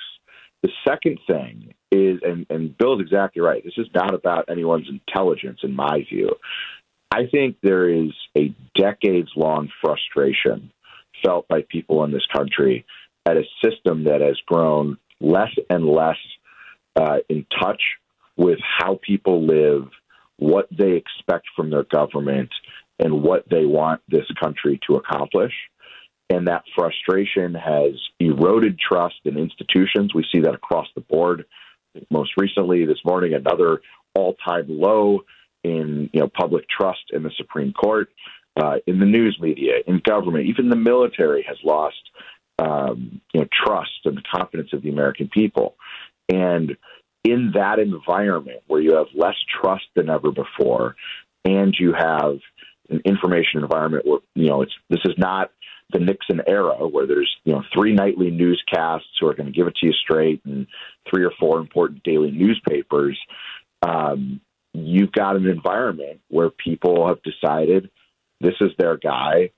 The 0.63 0.69
second 0.88 1.19
thing 1.26 1.74
is, 1.91 2.19
and, 2.24 2.45
and 2.50 2.78
Bill's 2.78 3.02
exactly 3.02 3.41
right. 3.41 3.63
This 3.63 3.78
is 3.78 3.88
not 3.95 4.13
about 4.13 4.50
anyone's 4.50 4.88
intelligence, 4.89 5.60
in 5.63 5.76
my 5.76 6.06
view. 6.10 6.36
I 7.12 7.26
think 7.32 7.58
there 7.62 7.89
is 7.89 8.12
a 8.38 8.54
decades 8.76 9.30
long 9.36 9.69
frustration 9.84 10.71
felt 11.24 11.47
by 11.47 11.65
people 11.67 12.04
in 12.04 12.12
this 12.12 12.26
country 12.32 12.86
at 13.26 13.38
a 13.38 13.43
system 13.63 14.06
that 14.06 14.21
has 14.21 14.38
grown 14.45 14.97
less 15.19 15.52
and 15.69 15.86
less 15.86 16.17
uh, 16.95 17.17
in 17.30 17.45
touch 17.60 17.82
with 18.38 18.60
how 18.80 19.00
people 19.06 19.45
live, 19.45 19.88
what 20.38 20.67
they 20.71 20.93
expect 20.93 21.47
from 21.56 21.69
their 21.69 21.84
government, 21.84 22.50
and 23.02 23.24
what 23.24 23.50
they 23.50 23.66
want 23.66 24.02
this 24.08 24.26
country 24.42 24.80
to 24.88 24.96
accomplish. 24.96 25.54
And 26.30 26.48
that 26.48 26.64
frustration 26.76 27.54
has 27.56 27.94
eroded 28.20 28.80
trust 28.80 29.16
in 29.26 29.38
institutions. 29.38 30.14
We 30.14 30.26
see 30.32 30.40
that 30.42 30.54
across 30.54 30.88
the 30.96 31.02
board. 31.02 31.46
Most 32.10 32.32
recently, 32.38 32.86
this 32.86 33.00
morning, 33.04 33.34
another 33.34 33.82
all-time 34.16 34.68
low 34.70 35.22
in 35.64 36.10
you 36.14 36.22
know 36.22 36.30
public 36.34 36.66
trust 36.70 37.02
in 37.12 37.24
the 37.24 37.32
Supreme 37.36 37.74
Court, 37.74 38.10
uh, 38.56 38.76
in 38.88 39.00
the 39.00 39.06
news 39.06 39.38
media, 39.42 39.74
in 39.86 40.02
government, 40.06 40.46
even 40.46 40.70
the 40.70 40.76
military 40.76 41.44
has 41.48 41.58
lost 41.66 42.02
um, 42.60 43.20
you 43.34 43.42
know 43.42 43.48
trust 43.66 43.92
and 44.06 44.16
the 44.16 44.24
confidence 44.34 44.70
of 44.72 44.84
the 44.84 44.90
American 44.90 45.28
people. 45.28 45.76
And 46.30 46.78
in 47.26 47.52
that 47.56 47.80
environment 47.80 48.62
where 48.68 48.82
you 48.82 48.96
have 48.96 49.08
less 49.14 49.36
trust 49.62 49.86
than 49.96 50.10
ever 50.10 50.32
before, 50.32 50.96
and 51.44 51.76
you 51.78 51.94
have 51.94 52.40
an 52.92 53.02
information 53.06 53.62
environment 53.62 54.06
where 54.06 54.20
you 54.36 54.48
know 54.48 54.62
it's 54.62 54.74
this 54.90 55.00
is 55.06 55.16
not 55.18 55.52
the 55.92 56.00
Nixon 56.00 56.42
era 56.48 56.88
where 56.88 57.08
there's 57.08 57.32
you 57.44 57.54
know 57.54 57.64
three 57.74 57.94
nightly 57.94 58.30
newscasts 58.30 59.08
who 59.20 59.28
are 59.28 59.34
going 59.34 59.48
to 59.48 59.52
give 59.52 59.68
it 59.68 59.76
to 59.78 59.88
you 59.88 59.94
straight 59.94 60.42
and 60.46 60.68
three 61.10 61.24
or 61.24 61.32
four 61.40 61.60
important 61.60 62.04
daily 62.04 62.32
newspapers. 62.32 63.18
Um, 63.82 64.42
you've 64.74 65.12
got 65.12 65.36
an 65.36 65.48
environment 65.48 66.22
where 66.30 66.50
people 66.50 67.08
have 67.08 67.20
decided 67.24 67.90
this 68.40 68.56
is 68.62 68.72
their 68.78 68.98
guy 68.98 69.52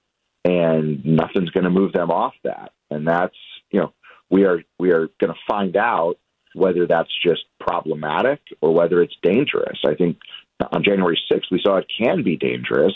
and 0.46 1.06
nothing's 1.06 1.50
going 1.52 1.66
to 1.66 1.70
move 1.70 1.94
them 1.94 2.10
off 2.10 2.34
that 2.44 2.72
and 2.90 3.08
that's 3.08 3.36
you 3.72 3.80
know 3.80 3.94
we 4.30 4.46
are 4.46 4.64
we 4.80 4.92
are 4.92 5.08
going 5.20 5.34
to 5.34 5.40
find 5.48 5.78
out 5.78 6.16
whether 6.56 6.86
that's 6.86 7.12
just 7.26 7.44
problematic 7.60 8.42
or 8.62 8.74
whether 8.74 9.02
it's 9.02 9.16
dangerous 9.22 9.80
i 9.86 9.94
think 9.94 10.18
on 10.72 10.84
January 10.84 11.20
6th, 11.32 11.52
we 11.52 11.62
saw 11.64 11.78
it 11.78 11.88
can 11.98 12.24
be 12.24 12.38
dangerous. 12.38 12.94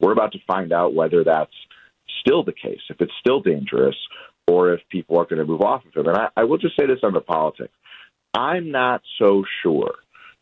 We're 0.00 0.12
about 0.12 0.32
to 0.32 0.38
find 0.46 0.72
out 0.72 0.94
whether 0.94 1.24
that's 1.24 1.52
still 2.20 2.42
the 2.42 2.52
case, 2.52 2.80
if 2.88 3.00
it's 3.00 3.12
still 3.20 3.40
dangerous, 3.40 3.96
or 4.46 4.72
if 4.72 4.80
people 4.88 5.18
are 5.18 5.24
going 5.24 5.38
to 5.38 5.44
move 5.44 5.62
off 5.62 5.84
of 5.86 5.94
him. 5.94 6.08
And 6.08 6.16
I, 6.16 6.28
I 6.36 6.44
will 6.44 6.58
just 6.58 6.76
say 6.78 6.86
this 6.86 7.00
on 7.02 7.12
the 7.12 7.20
politics. 7.20 7.74
I'm 8.34 8.70
not 8.70 9.02
so 9.18 9.44
sure 9.62 9.94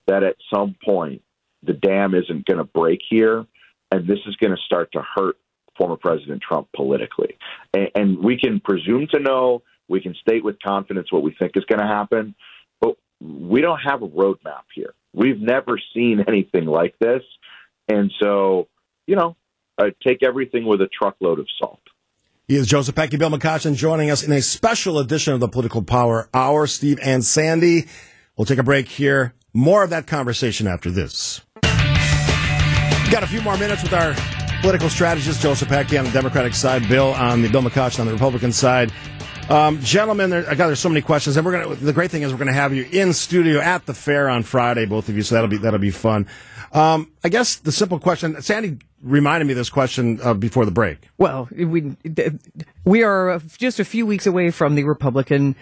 that 0.06 0.22
at 0.22 0.36
some 0.52 0.76
point 0.84 1.22
the 1.62 1.72
dam 1.72 2.14
isn't 2.14 2.46
going 2.46 2.58
to 2.58 2.64
break 2.64 3.00
here, 3.08 3.46
and 3.90 4.06
this 4.06 4.18
is 4.26 4.36
going 4.36 4.54
to 4.54 4.62
start 4.64 4.92
to 4.92 5.02
hurt 5.14 5.36
former 5.76 5.96
President 5.96 6.42
Trump 6.42 6.68
politically. 6.74 7.36
And, 7.72 7.88
and 7.94 8.24
we 8.24 8.38
can 8.38 8.60
presume 8.60 9.06
to 9.12 9.20
know, 9.20 9.62
we 9.88 10.00
can 10.00 10.14
state 10.14 10.44
with 10.44 10.56
confidence 10.60 11.12
what 11.12 11.22
we 11.22 11.34
think 11.38 11.52
is 11.56 11.64
going 11.64 11.80
to 11.80 11.86
happen, 11.86 12.34
but 12.80 12.96
we 13.20 13.60
don't 13.60 13.78
have 13.78 14.02
a 14.02 14.08
roadmap 14.08 14.64
here. 14.74 14.94
We've 15.14 15.40
never 15.40 15.80
seen 15.94 16.24
anything 16.28 16.66
like 16.66 16.94
this. 16.98 17.22
And 17.88 18.12
so, 18.20 18.68
you 19.06 19.16
know, 19.16 19.36
uh, 19.78 19.90
take 20.02 20.22
everything 20.22 20.66
with 20.66 20.80
a 20.80 20.88
truckload 20.88 21.38
of 21.38 21.46
salt. 21.58 21.80
He 22.46 22.56
is 22.56 22.66
Joe 22.66 22.80
Zepecki, 22.80 23.18
Bill 23.18 23.30
McCoshen, 23.30 23.76
joining 23.76 24.10
us 24.10 24.22
in 24.22 24.32
a 24.32 24.40
special 24.40 24.98
edition 24.98 25.34
of 25.34 25.40
the 25.40 25.48
Political 25.48 25.82
Power 25.82 26.28
Hour. 26.32 26.66
Steve 26.66 26.98
and 27.02 27.24
Sandy. 27.24 27.86
We'll 28.36 28.46
take 28.46 28.58
a 28.58 28.62
break 28.62 28.88
here. 28.88 29.34
More 29.52 29.82
of 29.84 29.90
that 29.90 30.06
conversation 30.06 30.66
after 30.66 30.90
this. 30.90 31.42
Got 33.10 33.22
a 33.22 33.26
few 33.26 33.42
more 33.42 33.56
minutes 33.58 33.82
with 33.82 33.92
our 33.92 34.14
political 34.60 34.88
strategist, 34.88 35.40
Joe 35.40 35.52
Zepecki 35.52 35.98
on 35.98 36.04
the 36.04 36.10
Democratic 36.10 36.54
side, 36.54 36.88
Bill 36.88 37.08
on 37.08 37.42
the 37.42 37.48
Bill 37.48 37.62
McCoshen 37.62 38.00
on 38.00 38.06
the 38.06 38.12
Republican 38.12 38.52
side. 38.52 38.92
Um, 39.48 39.80
gentlemen, 39.80 40.30
there, 40.30 40.48
I 40.48 40.54
got 40.54 40.66
there's 40.66 40.80
so 40.80 40.90
many 40.90 41.00
questions, 41.00 41.36
and 41.36 41.46
we're 41.46 41.62
gonna. 41.62 41.74
The 41.74 41.92
great 41.94 42.10
thing 42.10 42.22
is 42.22 42.32
we're 42.32 42.38
gonna 42.38 42.52
have 42.52 42.74
you 42.74 42.86
in 42.92 43.14
studio 43.14 43.60
at 43.60 43.86
the 43.86 43.94
fair 43.94 44.28
on 44.28 44.42
Friday, 44.42 44.84
both 44.84 45.08
of 45.08 45.16
you. 45.16 45.22
So 45.22 45.34
that'll 45.34 45.48
be 45.48 45.56
that'll 45.56 45.78
be 45.78 45.90
fun. 45.90 46.26
Um, 46.72 47.10
I 47.24 47.28
guess 47.28 47.56
the 47.56 47.72
simple 47.72 47.98
question, 47.98 48.40
Sandy 48.42 48.78
reminded 49.02 49.46
me 49.46 49.52
of 49.52 49.56
this 49.56 49.70
question 49.70 50.20
uh, 50.22 50.34
before 50.34 50.64
the 50.64 50.70
break. 50.70 51.08
Well, 51.16 51.48
we 51.50 51.96
we 52.84 53.02
are 53.02 53.40
just 53.56 53.80
a 53.80 53.84
few 53.84 54.06
weeks 54.06 54.26
away 54.26 54.50
from 54.50 54.74
the 54.74 54.84
Republican 54.84 55.56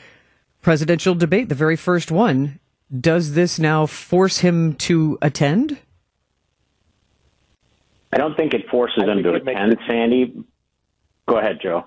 presidential 0.62 1.14
debate, 1.14 1.48
the 1.48 1.54
very 1.54 1.76
first 1.76 2.10
one. 2.10 2.58
Does 3.00 3.34
this 3.34 3.58
now 3.58 3.86
force 3.86 4.38
him 4.38 4.74
to 4.74 5.18
attend? 5.22 5.78
I 8.12 8.18
don't 8.18 8.36
think 8.36 8.54
it 8.54 8.68
forces 8.70 9.04
him 9.04 9.22
to 9.22 9.34
attend, 9.34 9.76
Sandy. 9.86 10.44
Go 11.28 11.38
ahead, 11.38 11.58
Joe. 11.60 11.84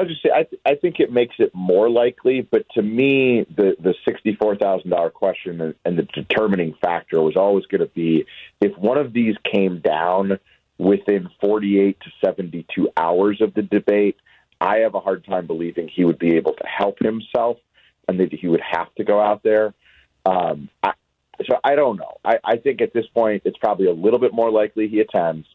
I 0.00 0.04
will 0.04 0.08
just 0.08 0.22
say 0.22 0.30
I, 0.34 0.44
th- 0.44 0.62
I 0.64 0.76
think 0.76 0.98
it 0.98 1.12
makes 1.12 1.34
it 1.38 1.54
more 1.54 1.90
likely, 1.90 2.40
but 2.40 2.64
to 2.70 2.80
me, 2.80 3.44
the 3.54 3.76
the 3.78 3.94
sixty 4.08 4.34
four 4.34 4.56
thousand 4.56 4.88
dollar 4.88 5.10
question 5.10 5.60
and, 5.60 5.74
and 5.84 5.98
the 5.98 6.04
determining 6.04 6.74
factor 6.80 7.20
was 7.20 7.36
always 7.36 7.66
going 7.66 7.82
to 7.82 7.86
be 7.94 8.24
if 8.62 8.76
one 8.78 8.96
of 8.96 9.12
these 9.12 9.34
came 9.52 9.80
down 9.80 10.38
within 10.78 11.28
forty 11.38 11.78
eight 11.78 12.00
to 12.00 12.10
seventy 12.24 12.64
two 12.74 12.88
hours 12.96 13.42
of 13.42 13.52
the 13.52 13.60
debate. 13.60 14.16
I 14.58 14.78
have 14.78 14.94
a 14.94 15.00
hard 15.00 15.26
time 15.26 15.46
believing 15.46 15.88
he 15.88 16.06
would 16.06 16.18
be 16.18 16.36
able 16.36 16.54
to 16.54 16.66
help 16.66 16.98
himself, 16.98 17.58
and 18.08 18.18
that 18.20 18.32
he 18.32 18.48
would 18.48 18.62
have 18.62 18.94
to 18.94 19.04
go 19.04 19.20
out 19.20 19.42
there. 19.42 19.74
Um, 20.24 20.70
I, 20.82 20.92
so 21.44 21.58
I 21.62 21.74
don't 21.74 21.98
know. 21.98 22.16
I, 22.24 22.38
I 22.42 22.56
think 22.56 22.80
at 22.80 22.94
this 22.94 23.06
point 23.12 23.42
it's 23.44 23.58
probably 23.58 23.86
a 23.86 23.92
little 23.92 24.18
bit 24.18 24.32
more 24.32 24.50
likely 24.50 24.88
he 24.88 25.00
attends, 25.00 25.46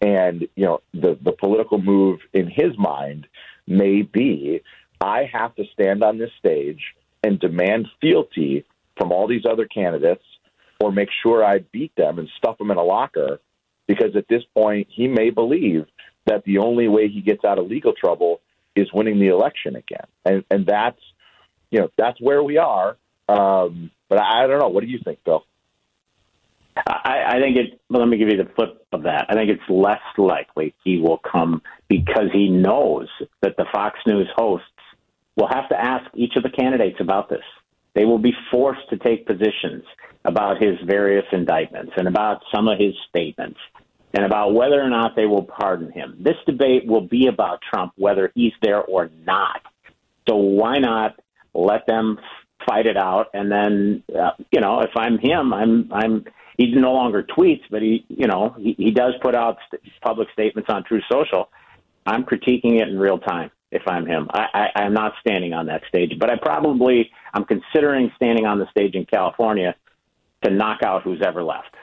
and 0.00 0.48
you 0.56 0.64
know 0.64 0.80
the 0.92 1.16
the 1.22 1.30
political 1.30 1.80
move 1.80 2.18
in 2.32 2.48
his 2.48 2.76
mind 2.76 3.28
may 3.66 4.02
be 4.02 4.62
I 5.00 5.28
have 5.30 5.54
to 5.56 5.64
stand 5.72 6.02
on 6.02 6.18
this 6.18 6.30
stage 6.38 6.80
and 7.22 7.38
demand 7.38 7.86
fealty 8.00 8.64
from 8.96 9.12
all 9.12 9.26
these 9.28 9.44
other 9.50 9.66
candidates 9.66 10.24
or 10.80 10.92
make 10.92 11.08
sure 11.22 11.44
I 11.44 11.58
beat 11.58 11.94
them 11.96 12.18
and 12.18 12.28
stuff 12.38 12.58
them 12.58 12.70
in 12.70 12.78
a 12.78 12.82
locker 12.82 13.40
because 13.86 14.16
at 14.16 14.28
this 14.28 14.42
point 14.54 14.88
he 14.90 15.08
may 15.08 15.30
believe 15.30 15.86
that 16.26 16.44
the 16.44 16.58
only 16.58 16.88
way 16.88 17.08
he 17.08 17.20
gets 17.20 17.44
out 17.44 17.58
of 17.58 17.66
legal 17.66 17.92
trouble 17.92 18.40
is 18.74 18.92
winning 18.92 19.18
the 19.18 19.28
election 19.28 19.76
again. 19.76 20.06
And 20.24 20.44
and 20.50 20.66
that's 20.66 21.00
you 21.70 21.80
know, 21.80 21.88
that's 21.96 22.20
where 22.20 22.42
we 22.42 22.58
are. 22.58 22.96
Um, 23.28 23.90
but 24.08 24.20
I, 24.20 24.44
I 24.44 24.46
don't 24.46 24.60
know. 24.60 24.68
What 24.68 24.82
do 24.82 24.88
you 24.88 25.00
think, 25.04 25.24
Bill? 25.24 25.44
I, 26.76 27.24
I 27.28 27.40
think 27.40 27.56
it. 27.56 27.80
Well, 27.88 28.00
let 28.00 28.08
me 28.08 28.18
give 28.18 28.28
you 28.28 28.36
the 28.36 28.50
flip 28.54 28.86
of 28.92 29.02
that. 29.04 29.26
I 29.28 29.34
think 29.34 29.50
it's 29.50 29.62
less 29.68 30.00
likely 30.18 30.74
he 30.84 30.98
will 30.98 31.18
come 31.18 31.62
because 31.88 32.28
he 32.32 32.48
knows 32.48 33.08
that 33.42 33.56
the 33.56 33.66
Fox 33.72 33.98
News 34.06 34.28
hosts 34.36 34.66
will 35.36 35.48
have 35.48 35.68
to 35.68 35.80
ask 35.80 36.04
each 36.14 36.36
of 36.36 36.42
the 36.42 36.50
candidates 36.50 36.96
about 37.00 37.28
this. 37.28 37.44
They 37.94 38.04
will 38.04 38.18
be 38.18 38.34
forced 38.50 38.88
to 38.90 38.98
take 38.98 39.26
positions 39.26 39.84
about 40.24 40.62
his 40.62 40.76
various 40.84 41.24
indictments 41.32 41.92
and 41.96 42.08
about 42.08 42.42
some 42.54 42.68
of 42.68 42.78
his 42.78 42.94
statements 43.08 43.58
and 44.12 44.24
about 44.24 44.54
whether 44.54 44.80
or 44.80 44.88
not 44.88 45.16
they 45.16 45.26
will 45.26 45.44
pardon 45.44 45.90
him. 45.92 46.16
This 46.20 46.36
debate 46.46 46.86
will 46.86 47.06
be 47.06 47.26
about 47.26 47.60
Trump, 47.62 47.92
whether 47.96 48.32
he's 48.34 48.52
there 48.62 48.82
or 48.82 49.10
not. 49.24 49.62
So 50.28 50.36
why 50.36 50.78
not 50.78 51.18
let 51.54 51.86
them 51.86 52.18
fight 52.68 52.86
it 52.86 52.96
out? 52.96 53.28
And 53.34 53.50
then, 53.50 54.02
uh, 54.14 54.32
you 54.50 54.60
know, 54.60 54.80
if 54.80 54.90
I'm 54.96 55.18
him, 55.18 55.52
I'm 55.52 55.90
I'm 55.92 56.24
he 56.56 56.72
no 56.74 56.92
longer 56.92 57.22
tweets, 57.22 57.62
but 57.70 57.82
he, 57.82 58.04
you 58.08 58.26
know, 58.26 58.54
he, 58.58 58.74
he 58.78 58.90
does 58.90 59.14
put 59.20 59.34
out 59.34 59.58
st- 59.68 59.82
public 60.00 60.28
statements 60.32 60.70
on 60.70 60.84
Truth 60.84 61.04
Social. 61.10 61.48
I'm 62.06 62.24
critiquing 62.24 62.80
it 62.80 62.88
in 62.88 62.98
real 62.98 63.18
time 63.18 63.50
if 63.70 63.82
I'm 63.86 64.06
him. 64.06 64.28
I, 64.32 64.46
I, 64.54 64.80
I'm 64.82 64.94
not 64.94 65.12
standing 65.20 65.52
on 65.52 65.66
that 65.66 65.82
stage, 65.88 66.12
but 66.18 66.30
I 66.30 66.36
probably 66.40 67.10
I'm 67.34 67.44
considering 67.44 68.10
standing 68.16 68.46
on 68.46 68.58
the 68.58 68.70
stage 68.70 68.94
in 68.94 69.04
California 69.06 69.74
to 70.44 70.50
knock 70.50 70.82
out 70.82 71.02
who's 71.02 71.22
ever 71.24 71.42
left. 71.42 71.74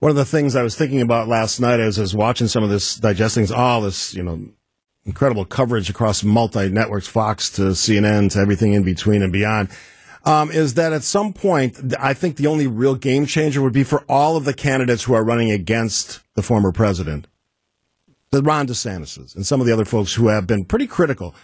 One 0.00 0.10
of 0.10 0.16
the 0.16 0.24
things 0.24 0.56
I 0.56 0.62
was 0.62 0.76
thinking 0.76 1.02
about 1.02 1.28
last 1.28 1.60
night 1.60 1.78
as 1.78 1.98
I 1.98 2.02
was 2.02 2.14
watching 2.14 2.48
some 2.48 2.64
of 2.64 2.70
this, 2.70 2.96
digesting 2.96 3.52
all 3.52 3.82
this, 3.82 4.14
you 4.14 4.22
know, 4.22 4.48
incredible 5.04 5.44
coverage 5.44 5.90
across 5.90 6.24
multi 6.24 6.68
networks, 6.68 7.06
Fox 7.06 7.50
to 7.50 7.62
CNN 7.62 8.32
to 8.32 8.38
everything 8.38 8.72
in 8.72 8.82
between 8.82 9.22
and 9.22 9.32
beyond 9.32 9.68
um, 10.24 10.50
is 10.50 10.74
that 10.74 10.92
at 10.92 11.02
some 11.02 11.32
point, 11.32 11.78
I 11.98 12.14
think 12.14 12.36
the 12.36 12.46
only 12.46 12.66
real 12.66 12.94
game 12.94 13.26
changer 13.26 13.62
would 13.62 13.72
be 13.72 13.84
for 13.84 14.04
all 14.08 14.36
of 14.36 14.44
the 14.44 14.54
candidates 14.54 15.04
who 15.04 15.14
are 15.14 15.24
running 15.24 15.50
against 15.50 16.20
the 16.34 16.42
former 16.42 16.72
president, 16.72 17.26
the 18.30 18.42
Ron 18.42 18.66
DeSantis 18.66 19.34
and 19.34 19.46
some 19.46 19.60
of 19.60 19.66
the 19.66 19.72
other 19.72 19.84
folks 19.84 20.14
who 20.14 20.28
have 20.28 20.46
been 20.46 20.64
pretty 20.64 20.86
critical, 20.86 21.34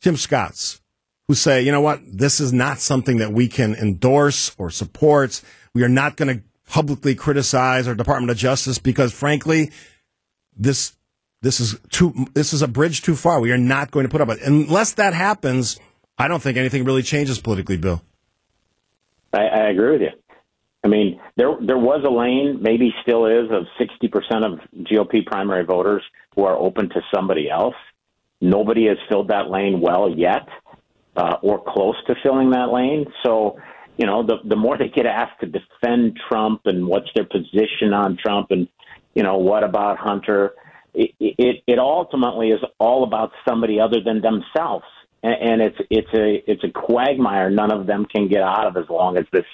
Tim 0.00 0.16
Scotts, 0.16 0.80
who 1.28 1.34
say, 1.34 1.62
you 1.62 1.72
know 1.72 1.80
what, 1.80 2.00
this 2.06 2.40
is 2.40 2.52
not 2.52 2.78
something 2.78 3.18
that 3.18 3.32
we 3.32 3.48
can 3.48 3.74
endorse 3.74 4.54
or 4.58 4.70
support. 4.70 5.42
We 5.74 5.82
are 5.82 5.88
not 5.88 6.16
going 6.16 6.36
to 6.38 6.44
publicly 6.68 7.14
criticize 7.14 7.88
our 7.88 7.94
Department 7.94 8.30
of 8.30 8.36
Justice 8.36 8.78
because, 8.78 9.12
frankly, 9.12 9.70
this 10.56 10.92
this 11.42 11.58
is 11.58 11.78
too 11.90 12.26
this 12.34 12.52
is 12.52 12.62
a 12.62 12.68
bridge 12.68 13.02
too 13.02 13.16
far. 13.16 13.40
We 13.40 13.52
are 13.52 13.58
not 13.58 13.90
going 13.90 14.04
to 14.04 14.10
put 14.10 14.20
up 14.20 14.28
it 14.28 14.40
unless 14.42 14.92
that 14.94 15.14
happens. 15.14 15.78
I 16.18 16.28
don't 16.28 16.42
think 16.42 16.58
anything 16.58 16.84
really 16.84 17.02
changes 17.02 17.40
politically, 17.40 17.76
Bill. 17.76 18.02
I, 19.32 19.42
I 19.42 19.68
agree 19.70 19.92
with 19.92 20.02
you. 20.02 20.10
I 20.82 20.88
mean, 20.88 21.20
there 21.36 21.54
there 21.60 21.78
was 21.78 22.04
a 22.06 22.10
lane, 22.10 22.62
maybe 22.62 22.94
still 23.02 23.26
is, 23.26 23.50
of 23.50 23.66
60% 23.78 24.44
of 24.44 24.60
GOP 24.84 25.26
primary 25.26 25.64
voters 25.64 26.02
who 26.34 26.44
are 26.44 26.56
open 26.56 26.88
to 26.90 27.00
somebody 27.14 27.50
else. 27.50 27.74
Nobody 28.40 28.86
has 28.86 28.96
filled 29.08 29.28
that 29.28 29.50
lane 29.50 29.80
well 29.80 30.08
yet, 30.08 30.48
uh, 31.16 31.36
or 31.42 31.62
close 31.62 31.96
to 32.06 32.14
filling 32.22 32.50
that 32.50 32.72
lane. 32.72 33.04
So, 33.22 33.58
you 33.98 34.06
know, 34.06 34.22
the 34.22 34.36
the 34.48 34.56
more 34.56 34.78
they 34.78 34.88
get 34.88 35.04
asked 35.04 35.40
to 35.40 35.46
defend 35.46 36.18
Trump 36.28 36.62
and 36.64 36.86
what's 36.86 37.10
their 37.14 37.26
position 37.26 37.92
on 37.92 38.16
Trump, 38.16 38.50
and 38.50 38.66
you 39.14 39.22
know, 39.22 39.36
what 39.36 39.62
about 39.64 39.98
Hunter? 39.98 40.54
It 40.94 41.10
it, 41.20 41.62
it 41.66 41.78
ultimately 41.78 42.52
is 42.52 42.60
all 42.78 43.04
about 43.04 43.32
somebody 43.46 43.78
other 43.78 44.00
than 44.02 44.22
themselves 44.22 44.86
and, 45.22 45.60
it's 45.60 45.76
it's 45.90 46.08
a 46.14 46.50
it's 46.50 46.64
a 46.64 46.70
quagmire 46.70 47.50
none 47.50 47.72
of 47.72 47.86
them 47.86 48.06
can 48.06 48.28
get 48.28 48.42
out 48.42 48.66
of 48.66 48.76
as 48.76 48.88
long 48.88 49.16
as 49.16 49.24
this 49.32 49.44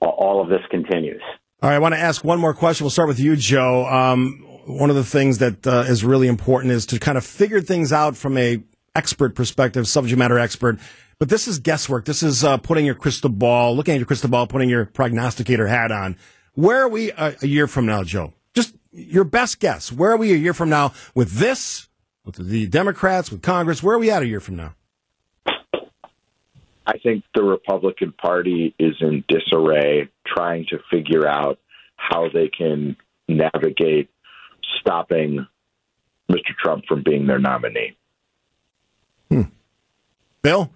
all 0.00 0.42
of 0.42 0.48
this 0.48 0.60
continues. 0.70 1.22
All 1.62 1.70
right, 1.70 1.76
I 1.76 1.78
want 1.78 1.94
to 1.94 2.00
ask 2.00 2.24
one 2.24 2.38
more 2.38 2.52
question. 2.52 2.84
We'll 2.84 2.90
start 2.90 3.08
with 3.08 3.20
you, 3.20 3.36
Joe. 3.36 3.86
Um, 3.86 4.44
one 4.66 4.90
of 4.90 4.96
the 4.96 5.04
things 5.04 5.38
that 5.38 5.66
uh, 5.66 5.84
is 5.86 6.04
really 6.04 6.28
important 6.28 6.72
is 6.72 6.86
to 6.86 6.98
kind 6.98 7.16
of 7.16 7.24
figure 7.24 7.60
things 7.60 7.92
out 7.92 8.16
from 8.16 8.36
a 8.36 8.62
expert 8.94 9.34
perspective, 9.34 9.88
subject 9.88 10.18
matter 10.18 10.38
expert. 10.38 10.78
But 11.18 11.28
this 11.28 11.48
is 11.48 11.58
guesswork. 11.58 12.04
This 12.04 12.22
is 12.22 12.44
uh, 12.44 12.56
putting 12.58 12.84
your 12.84 12.94
crystal 12.94 13.30
ball, 13.30 13.76
looking 13.76 13.94
at 13.94 13.98
your 13.98 14.06
crystal 14.06 14.28
ball, 14.28 14.46
putting 14.46 14.68
your 14.68 14.84
prognosticator 14.86 15.66
hat 15.66 15.92
on. 15.92 16.16
Where 16.54 16.82
are 16.82 16.88
we 16.88 17.12
a, 17.12 17.34
a 17.40 17.46
year 17.46 17.66
from 17.66 17.86
now, 17.86 18.04
Joe? 18.04 18.34
Just 18.54 18.74
your 18.92 19.24
best 19.24 19.60
guess. 19.60 19.92
Where 19.92 20.12
are 20.12 20.16
we 20.16 20.32
a 20.32 20.36
year 20.36 20.54
from 20.54 20.68
now 20.70 20.92
with 21.14 21.32
this, 21.32 21.88
with 22.24 22.36
the 22.36 22.66
Democrats, 22.66 23.30
with 23.30 23.42
Congress? 23.42 23.82
Where 23.82 23.96
are 23.96 23.98
we 23.98 24.10
at 24.10 24.22
a 24.22 24.26
year 24.26 24.40
from 24.40 24.56
now? 24.56 24.74
I 26.86 26.98
think 26.98 27.24
the 27.34 27.42
Republican 27.42 28.12
Party 28.12 28.74
is 28.78 28.94
in 29.00 29.24
disarray, 29.28 30.08
trying 30.26 30.66
to 30.70 30.78
figure 30.90 31.26
out 31.26 31.58
how 31.96 32.28
they 32.32 32.48
can 32.48 32.96
navigate 33.28 34.10
stopping 34.80 35.46
Mr. 36.30 36.54
Trump 36.62 36.84
from 36.86 37.02
being 37.02 37.26
their 37.26 37.38
nominee. 37.38 37.96
Hmm. 39.30 39.42
Bill, 40.42 40.70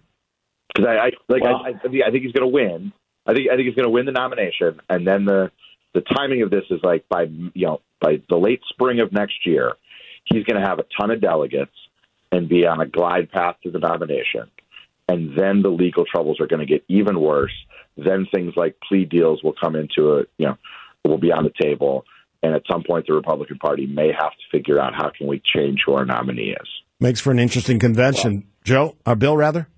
because 0.75 0.89
I, 0.89 1.07
I, 1.07 1.11
like 1.29 1.43
well, 1.43 1.63
I, 1.65 1.71
I, 1.71 2.11
think 2.11 2.25
he's 2.25 2.33
going 2.33 2.43
to 2.43 2.47
win. 2.47 2.93
I 3.27 3.35
think 3.35 3.51
I 3.51 3.57
think 3.57 3.67
he's 3.67 3.75
going 3.75 3.85
to 3.85 3.91
win 3.91 4.07
the 4.07 4.13
nomination, 4.13 4.81
and 4.89 5.07
then 5.07 5.27
the 5.27 5.51
the 5.95 6.01
timing 6.01 6.43
of 6.43 6.51
this 6.51 6.65
is 6.71 6.81
like 6.83 7.07
by 7.09 7.25
you 7.25 7.67
know 7.67 7.81
by 8.01 8.23
the 8.31 8.37
late 8.37 8.63
spring 8.71 9.01
of 9.01 9.13
next 9.13 9.47
year, 9.47 9.75
he's 10.25 10.45
going 10.45 10.61
to 10.61 10.67
have 10.67 10.79
a 10.79 10.85
ton 10.99 11.11
of 11.11 11.21
delegates 11.21 11.75
and 12.33 12.49
be 12.49 12.67
on 12.67 12.81
a 12.81 12.87
glide 12.87 13.31
path 13.31 13.57
to 13.65 13.71
the 13.71 13.79
nomination. 13.79 14.51
And 15.09 15.37
then 15.37 15.63
the 15.63 15.71
legal 15.71 16.05
troubles 16.05 16.39
are 16.41 16.47
going 16.47 16.61
to 16.61 16.67
get 16.67 16.85
even 16.89 17.21
worse. 17.21 17.55
Then 17.97 18.27
things 18.33 18.53
like 18.57 18.77
plea 18.87 19.05
deals 19.05 19.43
will 19.43 19.55
come 19.59 19.75
into 19.75 20.17
it, 20.19 20.31
you 20.39 20.47
know, 20.47 20.59
will 21.05 21.19
be 21.19 21.33
on 21.33 21.45
the 21.45 21.53
table. 21.61 22.05
And 22.43 22.55
at 22.55 22.63
some 22.71 22.85
point, 22.85 23.07
the 23.09 23.15
Republican 23.15 23.59
Party 23.59 23.87
may 23.87 24.09
have 24.09 24.31
to 24.31 24.57
figure 24.59 24.81
out 24.81 24.95
how 24.95 25.11
can 25.17 25.27
we 25.27 25.43
change 25.45 25.81
who 25.85 25.95
our 25.95 26.05
nominee 26.05 26.51
is. 26.51 26.69
Makes 27.01 27.21
for 27.21 27.31
an 27.31 27.39
interesting 27.39 27.79
convention. 27.79 28.47
Joe, 28.65 28.97
or 29.07 29.17
Bill, 29.17 29.37
rather? 29.37 29.69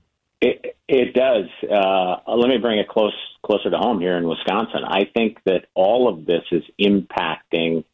It, 0.41 0.77
it 0.89 1.15
does. 1.15 1.47
Uh, 1.63 2.35
let 2.37 2.49
me 2.49 2.59
bring 2.59 2.79
it 2.79 2.89
close 2.89 3.15
closer 3.45 3.71
to 3.71 3.77
home 3.77 4.01
here 4.01 4.17
in 4.19 4.29
Wisconsin. 4.29 4.81
I 4.87 5.05
think 5.15 5.39
that 5.47 5.67
all 5.75 6.09
of 6.09 6.27
this 6.27 6.43
is 6.51 6.63
impacting 6.81 7.85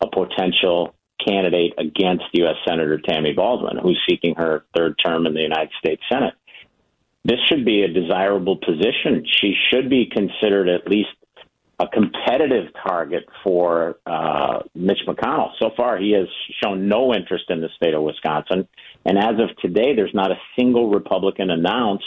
a 0.00 0.06
potential 0.06 0.94
candidate 1.26 1.74
against 1.78 2.24
U.S. 2.32 2.56
Senator 2.68 3.00
Tammy 3.00 3.32
Baldwin, 3.32 3.78
who's 3.82 4.00
seeking 4.08 4.34
her 4.36 4.64
third 4.76 4.94
term 5.04 5.26
in 5.26 5.34
the 5.34 5.40
United 5.40 5.70
States 5.78 6.02
Senate. 6.10 6.34
This 7.24 7.38
should 7.48 7.64
be 7.64 7.82
a 7.82 7.88
desirable 7.88 8.56
position. 8.56 9.24
She 9.40 9.54
should 9.70 9.88
be 9.88 10.06
considered 10.06 10.68
at 10.68 10.86
least 10.86 11.08
a 11.80 11.88
competitive 11.88 12.66
target 12.86 13.24
for 13.42 13.96
uh, 14.06 14.60
Mitch 14.74 15.00
McConnell. 15.08 15.50
So 15.58 15.70
far, 15.76 15.98
he 15.98 16.12
has 16.12 16.28
shown 16.62 16.88
no 16.88 17.14
interest 17.14 17.46
in 17.48 17.60
the 17.60 17.68
state 17.76 17.94
of 17.94 18.02
Wisconsin. 18.02 18.68
And 19.04 19.18
as 19.18 19.40
of 19.40 19.56
today, 19.58 19.94
there's 19.94 20.14
not 20.14 20.30
a 20.30 20.36
single 20.56 20.90
Republican 20.90 21.50
announced 21.50 22.04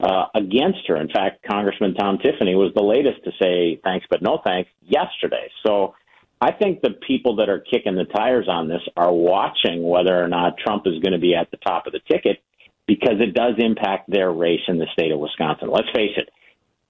uh, 0.00 0.26
against 0.34 0.86
her. 0.88 0.96
In 0.96 1.08
fact, 1.08 1.44
Congressman 1.48 1.94
Tom 1.94 2.18
Tiffany 2.18 2.54
was 2.54 2.72
the 2.74 2.82
latest 2.82 3.24
to 3.24 3.32
say 3.40 3.80
thanks 3.84 4.06
but 4.08 4.22
no 4.22 4.40
thanks 4.44 4.70
yesterday. 4.82 5.50
So 5.66 5.94
I 6.40 6.52
think 6.52 6.80
the 6.80 6.90
people 7.06 7.36
that 7.36 7.48
are 7.48 7.60
kicking 7.60 7.94
the 7.94 8.04
tires 8.04 8.48
on 8.48 8.68
this 8.68 8.82
are 8.96 9.12
watching 9.12 9.86
whether 9.86 10.22
or 10.22 10.28
not 10.28 10.58
Trump 10.58 10.86
is 10.86 11.00
going 11.00 11.12
to 11.12 11.18
be 11.18 11.34
at 11.34 11.50
the 11.50 11.56
top 11.58 11.86
of 11.86 11.92
the 11.92 12.00
ticket 12.10 12.42
because 12.86 13.20
it 13.20 13.34
does 13.34 13.54
impact 13.58 14.10
their 14.10 14.30
race 14.30 14.60
in 14.68 14.78
the 14.78 14.86
state 14.92 15.12
of 15.12 15.18
Wisconsin. 15.18 15.70
Let's 15.70 15.90
face 15.94 16.16
it. 16.16 16.30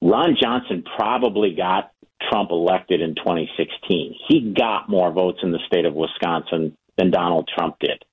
Ron 0.01 0.37
Johnson 0.41 0.85
probably 0.97 1.55
got 1.55 1.93
Trump 2.31 2.51
elected 2.51 3.01
in 3.01 3.15
2016. 3.15 4.15
He 4.29 4.53
got 4.57 4.89
more 4.89 5.13
votes 5.13 5.39
in 5.43 5.53
the 5.53 5.61
state 5.67 5.85
of 5.85 5.95
Wisconsin 5.95 6.77
than 6.97 7.11
Donald 7.11 7.49
Trump 7.57 7.79
did. 7.81 8.05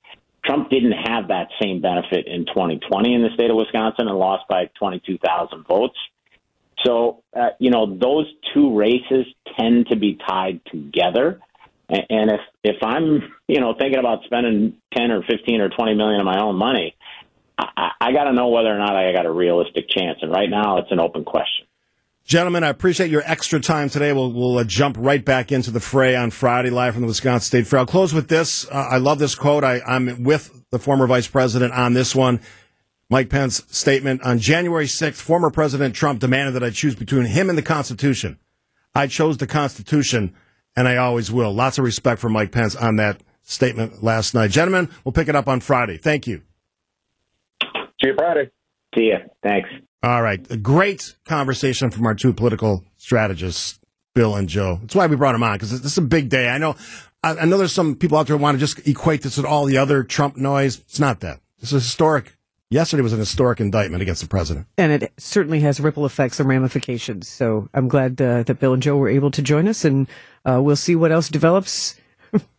Trump 0.43 0.69
didn't 0.69 0.93
have 0.93 1.27
that 1.27 1.49
same 1.61 1.81
benefit 1.81 2.27
in 2.27 2.45
2020 2.45 3.13
in 3.13 3.21
the 3.21 3.29
state 3.35 3.49
of 3.49 3.57
Wisconsin 3.57 4.07
and 4.07 4.17
lost 4.17 4.47
by 4.47 4.69
22,000 4.79 5.65
votes. 5.67 5.97
So, 6.83 7.23
uh, 7.35 7.49
you 7.59 7.69
know, 7.69 7.95
those 7.95 8.25
two 8.53 8.75
races 8.75 9.27
tend 9.59 9.87
to 9.89 9.95
be 9.95 10.17
tied 10.27 10.61
together. 10.71 11.39
And 11.89 12.31
if 12.31 12.39
if 12.63 12.77
I'm, 12.81 13.33
you 13.47 13.59
know, 13.59 13.75
thinking 13.77 13.99
about 13.99 14.23
spending 14.23 14.77
10 14.95 15.11
or 15.11 15.23
15 15.23 15.61
or 15.61 15.69
20 15.69 15.93
million 15.95 16.21
of 16.21 16.25
my 16.25 16.41
own 16.41 16.55
money, 16.55 16.95
I, 17.99 18.11
got 18.11 18.25
to 18.25 18.33
know 18.33 18.49
whether 18.49 18.69
or 18.69 18.77
not 18.77 18.95
I 18.95 19.11
got 19.13 19.25
a 19.25 19.31
realistic 19.31 19.89
chance. 19.89 20.19
And 20.21 20.31
right 20.31 20.49
now, 20.49 20.77
it's 20.77 20.91
an 20.91 20.99
open 20.99 21.23
question. 21.23 21.65
Gentlemen, 22.23 22.63
I 22.63 22.69
appreciate 22.69 23.09
your 23.09 23.23
extra 23.25 23.59
time 23.59 23.89
today. 23.89 24.13
We'll, 24.13 24.31
we'll 24.31 24.57
uh, 24.59 24.63
jump 24.63 24.95
right 24.99 25.23
back 25.23 25.51
into 25.51 25.71
the 25.71 25.79
fray 25.79 26.15
on 26.15 26.31
Friday, 26.31 26.69
live 26.69 26.93
from 26.93 27.01
the 27.01 27.07
Wisconsin 27.07 27.45
State 27.45 27.67
Fair. 27.67 27.79
I'll 27.79 27.85
close 27.85 28.13
with 28.13 28.27
this. 28.27 28.67
Uh, 28.69 28.87
I 28.91 28.97
love 28.97 29.19
this 29.19 29.35
quote. 29.35 29.63
I, 29.63 29.81
I'm 29.81 30.23
with 30.23 30.63
the 30.69 30.79
former 30.79 31.07
vice 31.07 31.27
president 31.27 31.73
on 31.73 31.93
this 31.93 32.15
one. 32.15 32.39
Mike 33.09 33.29
Pence 33.29 33.63
statement 33.67 34.21
on 34.21 34.39
January 34.39 34.85
6th, 34.85 35.15
former 35.15 35.49
President 35.49 35.93
Trump 35.93 36.21
demanded 36.21 36.53
that 36.53 36.63
I 36.63 36.69
choose 36.69 36.95
between 36.95 37.25
him 37.25 37.49
and 37.49 37.57
the 37.57 37.63
Constitution. 37.63 38.39
I 38.95 39.07
chose 39.07 39.37
the 39.37 39.47
Constitution, 39.47 40.33
and 40.77 40.87
I 40.87 40.95
always 40.95 41.29
will. 41.31 41.51
Lots 41.51 41.77
of 41.77 41.83
respect 41.83 42.21
for 42.21 42.29
Mike 42.29 42.51
Pence 42.51 42.75
on 42.75 42.95
that 42.97 43.21
statement 43.41 44.01
last 44.01 44.33
night. 44.33 44.51
Gentlemen, 44.51 44.89
we'll 45.03 45.11
pick 45.11 45.27
it 45.27 45.35
up 45.35 45.49
on 45.49 45.59
Friday. 45.59 45.97
Thank 45.97 46.27
you. 46.27 46.43
See 48.01 48.09
you 48.09 48.15
Friday. 48.17 48.49
See 48.95 49.03
you. 49.05 49.17
Thanks. 49.43 49.69
All 50.03 50.21
right. 50.21 50.45
A 50.49 50.57
great 50.57 51.15
conversation 51.25 51.91
from 51.91 52.05
our 52.05 52.15
two 52.15 52.33
political 52.33 52.83
strategists, 52.97 53.79
Bill 54.15 54.35
and 54.35 54.49
Joe. 54.49 54.79
That's 54.81 54.95
why 54.95 55.07
we 55.07 55.15
brought 55.15 55.33
them 55.33 55.43
on, 55.43 55.53
because 55.53 55.71
this 55.81 55.91
is 55.91 55.97
a 55.97 56.01
big 56.01 56.29
day. 56.29 56.49
I 56.49 56.57
know, 56.57 56.75
I 57.23 57.45
know 57.45 57.57
there's 57.57 57.71
some 57.71 57.95
people 57.95 58.17
out 58.17 58.27
there 58.27 58.35
who 58.35 58.41
want 58.41 58.55
to 58.55 58.59
just 58.59 58.87
equate 58.87 59.21
this 59.21 59.37
with 59.37 59.45
all 59.45 59.65
the 59.65 59.77
other 59.77 60.03
Trump 60.03 60.37
noise. 60.37 60.79
It's 60.79 60.99
not 60.99 61.19
that. 61.19 61.39
This 61.59 61.71
is 61.71 61.83
historic. 61.83 62.35
Yesterday 62.71 63.03
was 63.03 63.13
an 63.13 63.19
historic 63.19 63.59
indictment 63.59 64.01
against 64.01 64.21
the 64.21 64.29
president. 64.29 64.65
And 64.77 64.91
it 64.91 65.11
certainly 65.17 65.59
has 65.59 65.79
ripple 65.79 66.05
effects 66.05 66.39
and 66.39 66.47
ramifications. 66.47 67.27
So 67.27 67.69
I'm 67.73 67.89
glad 67.89 68.19
uh, 68.21 68.43
that 68.43 68.59
Bill 68.59 68.73
and 68.73 68.81
Joe 68.81 68.95
were 68.95 69.09
able 69.09 69.29
to 69.29 69.41
join 69.41 69.67
us, 69.67 69.85
and 69.85 70.07
uh, 70.49 70.61
we'll 70.63 70.77
see 70.77 70.95
what 70.95 71.11
else 71.11 71.29
develops 71.29 71.95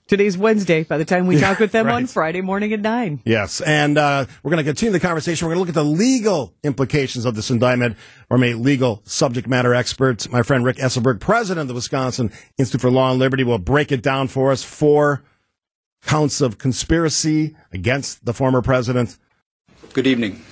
Today's 0.08 0.36
Wednesday. 0.36 0.82
By 0.82 0.98
the 0.98 1.04
time 1.04 1.26
we 1.26 1.38
talk 1.38 1.58
with 1.58 1.72
them 1.72 1.86
right. 1.88 1.94
on 1.94 2.06
Friday 2.06 2.40
morning 2.40 2.72
at 2.72 2.80
9. 2.80 3.22
Yes. 3.24 3.60
And 3.60 3.96
uh, 3.96 4.26
we're 4.42 4.50
going 4.50 4.64
to 4.64 4.68
continue 4.68 4.92
the 4.92 5.00
conversation. 5.00 5.46
We're 5.46 5.54
going 5.54 5.64
to 5.64 5.72
look 5.72 5.76
at 5.76 5.82
the 5.82 5.84
legal 5.84 6.54
implications 6.62 7.24
of 7.24 7.34
this 7.34 7.50
indictment 7.50 7.96
from 8.28 8.42
a 8.42 8.54
legal 8.54 9.02
subject 9.04 9.48
matter 9.48 9.74
expert. 9.74 10.28
My 10.30 10.42
friend 10.42 10.64
Rick 10.64 10.76
Esenberg, 10.76 11.20
president 11.20 11.62
of 11.62 11.68
the 11.68 11.74
Wisconsin 11.74 12.30
Institute 12.58 12.80
for 12.80 12.90
Law 12.90 13.10
and 13.10 13.18
Liberty, 13.18 13.44
will 13.44 13.58
break 13.58 13.92
it 13.92 14.02
down 14.02 14.28
for 14.28 14.50
us. 14.52 14.62
Four 14.62 15.24
counts 16.04 16.40
of 16.40 16.58
conspiracy 16.58 17.56
against 17.72 18.24
the 18.24 18.34
former 18.34 18.60
president. 18.60 19.18
Good 19.92 20.06
evening. 20.06 20.42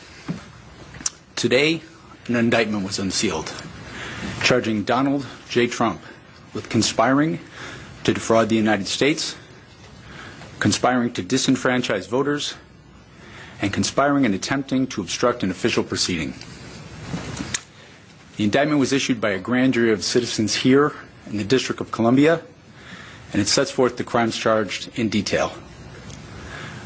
Today, 1.36 1.82
an 2.28 2.36
indictment 2.36 2.84
was 2.84 2.98
unsealed 2.98 3.52
charging 4.42 4.84
Donald 4.84 5.26
J. 5.48 5.66
Trump 5.66 6.00
with 6.54 6.68
conspiring 6.68 7.40
to 8.04 8.12
defraud 8.12 8.48
the 8.48 8.56
United 8.56 8.86
States 8.86 9.36
conspiring 10.61 11.12
to 11.14 11.23
disenfranchise 11.23 12.09
voters, 12.09 12.55
and 13.62 13.73
conspiring 13.73 14.25
and 14.25 14.35
attempting 14.35 14.87
to 14.87 15.01
obstruct 15.01 15.42
an 15.42 15.51
official 15.51 15.83
proceeding. 15.83 16.35
The 18.37 18.44
indictment 18.44 18.79
was 18.79 18.92
issued 18.92 19.20
by 19.20 19.31
a 19.31 19.38
grand 19.38 19.75
jury 19.75 19.92
of 19.92 20.05
citizens 20.05 20.55
here 20.55 20.92
in 21.27 21.37
the 21.37 21.44
District 21.44 21.81
of 21.81 21.90
Columbia, 21.90 22.42
and 23.33 23.42
it 23.42 23.49
sets 23.49 23.70
forth 23.70 23.96
the 23.96 24.05
crimes 24.05 24.37
charged 24.37 24.90
in 24.99 25.09
detail. 25.09 25.53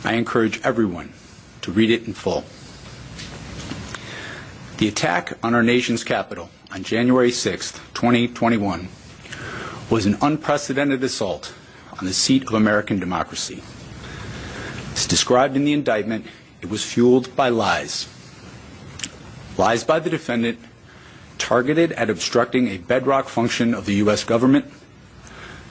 I 0.05 0.15
encourage 0.15 0.61
everyone 0.63 1.13
to 1.63 1.73
read 1.73 1.91
it 1.91 2.07
in 2.07 2.13
full. 2.13 2.45
The 4.79 4.89
attack 4.89 5.39
on 5.43 5.55
our 5.55 5.63
nation's 5.63 6.03
capital 6.03 6.51
on 6.73 6.83
January 6.83 7.31
6, 7.31 7.73
2021, 7.95 8.89
was 9.89 10.07
an 10.07 10.19
unprecedented 10.21 11.03
assault 11.05 11.55
on 11.99 12.07
the 12.07 12.13
seat 12.13 12.47
of 12.47 12.55
American 12.55 12.99
democracy. 12.99 13.63
As 14.95 15.07
described 15.07 15.57
in 15.57 15.65
the 15.65 15.73
indictment, 15.73 16.27
it 16.61 16.71
was 16.71 16.85
fueled 16.85 17.35
by 17.37 17.49
lies. 17.49 18.09
Lies 19.57 19.85
by 19.85 19.99
the 19.99 20.11
defendant 20.11 20.59
targeted 21.39 21.93
at 21.93 22.11
obstructing 22.11 22.69
a 22.69 22.79
bedrock 22.79 23.29
function 23.29 23.75
of 23.75 23.87
the 23.87 23.95
U.S. 23.97 24.25
government, 24.25 24.73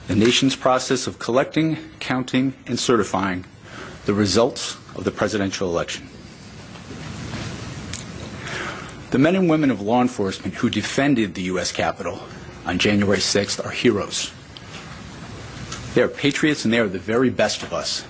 the 0.07 0.15
nation's 0.15 0.55
process 0.55 1.07
of 1.07 1.19
collecting, 1.19 1.77
counting, 1.99 2.53
and 2.67 2.79
certifying 2.79 3.45
the 4.05 4.13
results 4.13 4.75
of 4.95 5.03
the 5.03 5.11
presidential 5.11 5.69
election. 5.69 6.09
The 9.11 9.19
men 9.19 9.35
and 9.35 9.49
women 9.49 9.71
of 9.71 9.81
law 9.81 10.01
enforcement 10.01 10.55
who 10.55 10.69
defended 10.69 11.35
the 11.35 11.43
U.S. 11.43 11.71
Capitol 11.71 12.19
on 12.65 12.79
January 12.79 13.19
6th 13.19 13.63
are 13.65 13.69
heroes. 13.69 14.31
They 15.93 16.01
are 16.01 16.07
patriots 16.07 16.65
and 16.65 16.73
they 16.73 16.79
are 16.79 16.87
the 16.87 16.99
very 16.99 17.29
best 17.29 17.61
of 17.61 17.71
us. 17.71 18.03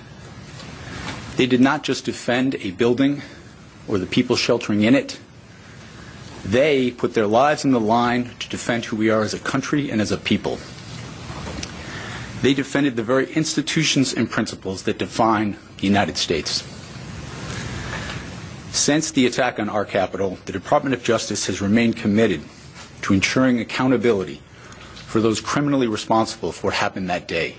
They 1.36 1.46
did 1.46 1.60
not 1.60 1.82
just 1.82 2.04
defend 2.04 2.54
a 2.56 2.70
building 2.70 3.22
or 3.86 3.98
the 3.98 4.06
people 4.06 4.36
sheltering 4.36 4.82
in 4.82 4.94
it. 4.94 5.18
They 6.44 6.90
put 6.90 7.14
their 7.14 7.26
lives 7.26 7.64
on 7.64 7.72
the 7.72 7.80
line 7.80 8.30
to 8.38 8.48
defend 8.48 8.86
who 8.86 8.96
we 8.96 9.10
are 9.10 9.22
as 9.22 9.34
a 9.34 9.38
country 9.38 9.90
and 9.90 10.00
as 10.00 10.12
a 10.12 10.16
people. 10.16 10.58
They 12.42 12.54
defended 12.54 12.96
the 12.96 13.02
very 13.02 13.32
institutions 13.32 14.12
and 14.12 14.30
principles 14.30 14.82
that 14.84 14.98
define 14.98 15.56
the 15.78 15.86
United 15.86 16.16
States. 16.16 16.62
Since 18.70 19.12
the 19.12 19.26
attack 19.26 19.58
on 19.58 19.68
our 19.68 19.84
capital, 19.84 20.38
the 20.44 20.52
Department 20.52 20.94
of 20.94 21.02
Justice 21.02 21.46
has 21.46 21.62
remained 21.62 21.96
committed 21.96 22.42
to 23.02 23.14
ensuring 23.14 23.60
accountability 23.60 24.42
for 25.06 25.20
those 25.20 25.40
criminally 25.40 25.86
responsible 25.86 26.52
for 26.52 26.68
what 26.68 26.74
happened 26.74 27.08
that 27.08 27.28
day. 27.28 27.54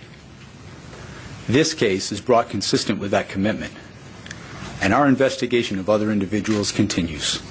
This 1.48 1.74
case 1.74 2.12
is 2.12 2.20
brought 2.20 2.50
consistent 2.50 3.00
with 3.00 3.12
that 3.12 3.30
commitment, 3.30 3.72
and 4.82 4.94
our 4.94 5.08
investigation 5.08 5.78
of 5.78 5.90
other 5.90 6.12
individuals 6.12 6.72
continues. 6.72 7.42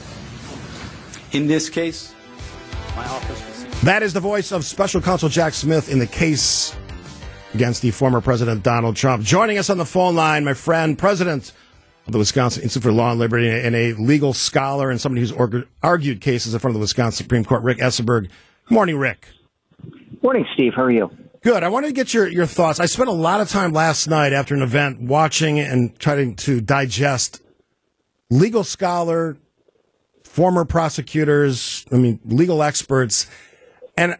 In 1.33 1.47
this 1.47 1.69
case, 1.69 2.15
my 2.97 3.07
office. 3.07 3.65
That 3.83 4.03
is 4.03 4.13
the 4.13 4.21
voice 4.21 4.51
of 4.51 4.65
Special 4.65 5.01
Counsel 5.01 5.29
Jack 5.29 5.53
Smith 5.53 5.91
in 5.93 5.99
the 5.99 6.07
case 6.07 6.75
against 7.55 7.83
the 7.83 7.93
former 7.93 8.21
President 8.21 8.63
Donald 8.63 8.97
Trump. 8.97 9.23
Joining 9.23 9.59
us 9.59 9.71
on 9.71 9.79
the 9.79 9.85
phone 9.85 10.17
line, 10.17 10.45
my 10.45 10.55
friend, 10.55 10.99
President 10.99 11.53
of 12.07 12.13
the 12.13 12.19
Wisconsin 12.19 12.63
Institute 12.63 12.83
for 12.83 12.93
Law 12.93 13.13
and 13.13 13.21
Liberty, 13.21 13.49
and 13.49 13.77
a 13.77 13.93
legal 13.95 14.33
scholar 14.33 14.91
and 14.91 15.01
somebody 15.01 15.27
who's 15.27 15.65
argued 15.83 16.21
cases 16.21 16.53
in 16.53 16.61
front 16.61 16.73
of 16.73 16.75
the 16.75 16.81
Wisconsin 16.81 17.25
Supreme 17.25 17.45
Court, 17.45 17.63
Rick 17.63 17.79
Esenberg. 17.79 18.29
Good 18.67 18.75
morning, 18.75 18.97
Rick. 18.97 19.29
Morning, 20.23 20.45
Steve. 20.55 20.73
How 20.75 20.83
are 20.83 20.91
you? 20.91 21.11
Good. 21.45 21.63
I 21.63 21.69
wanted 21.69 21.89
to 21.89 21.93
get 21.93 22.15
your, 22.15 22.27
your 22.27 22.47
thoughts. 22.47 22.81
I 22.81 22.87
spent 22.87 23.11
a 23.11 23.13
lot 23.13 23.43
of 23.43 23.51
time 23.51 23.75
last 23.75 24.09
night 24.09 24.33
after 24.33 24.55
an 24.55 24.63
event 24.63 25.03
watching 25.03 25.61
and 25.61 25.97
trying 25.99 26.37
to 26.37 26.63
digest 26.63 27.43
legal 28.31 28.65
scholar, 28.65 29.37
former 30.23 30.65
prosecutors, 30.65 31.85
I 31.93 31.97
mean, 31.97 32.19
legal 32.25 32.63
experts. 32.63 33.27
And 33.95 34.17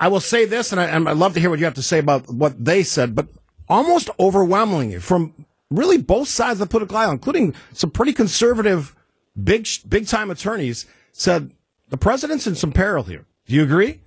I 0.00 0.08
will 0.08 0.18
say 0.18 0.46
this, 0.46 0.72
and, 0.72 0.80
I, 0.80 0.86
and 0.86 1.08
I'd 1.08 1.16
love 1.16 1.34
to 1.34 1.40
hear 1.40 1.48
what 1.48 1.60
you 1.60 1.64
have 1.64 1.74
to 1.74 1.82
say 1.82 2.00
about 2.00 2.28
what 2.28 2.64
they 2.64 2.82
said, 2.82 3.14
but 3.14 3.28
almost 3.68 4.10
overwhelmingly 4.18 4.98
from 4.98 5.46
really 5.70 5.98
both 5.98 6.26
sides 6.26 6.60
of 6.60 6.66
the 6.66 6.72
political 6.72 6.96
aisle, 6.96 7.12
including 7.12 7.54
some 7.72 7.92
pretty 7.92 8.12
conservative, 8.12 8.96
big, 9.40 9.68
big 9.88 10.08
time 10.08 10.28
attorneys, 10.28 10.86
said 11.12 11.52
the 11.90 11.96
president's 11.96 12.48
in 12.48 12.56
some 12.56 12.72
peril 12.72 13.04
here. 13.04 13.26
Do 13.46 13.54
you 13.54 13.62
agree? 13.62 14.00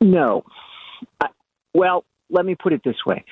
No. 0.00 0.44
I, 1.20 1.28
well, 1.74 2.04
let 2.30 2.44
me 2.44 2.54
put 2.54 2.72
it 2.72 2.82
this 2.84 3.04
way. 3.04 3.24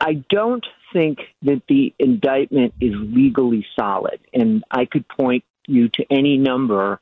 I 0.00 0.24
don't 0.30 0.66
think 0.92 1.18
that 1.42 1.62
the 1.68 1.94
indictment 1.98 2.74
is 2.80 2.92
legally 2.94 3.64
solid, 3.78 4.18
and 4.32 4.64
I 4.70 4.84
could 4.84 5.06
point 5.08 5.44
you 5.66 5.88
to 5.90 6.04
any 6.10 6.38
number 6.38 7.00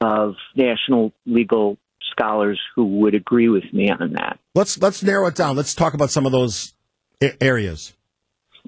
of 0.00 0.34
national 0.56 1.12
legal 1.24 1.78
scholars 2.10 2.60
who 2.74 2.98
would 2.98 3.14
agree 3.14 3.48
with 3.48 3.72
me 3.72 3.90
on 3.90 4.14
that. 4.14 4.38
Let's 4.54 4.76
let's 4.80 5.02
narrow 5.02 5.28
it 5.28 5.36
down. 5.36 5.56
Let's 5.56 5.74
talk 5.74 5.94
about 5.94 6.10
some 6.10 6.26
of 6.26 6.32
those 6.32 6.74
areas. 7.40 7.92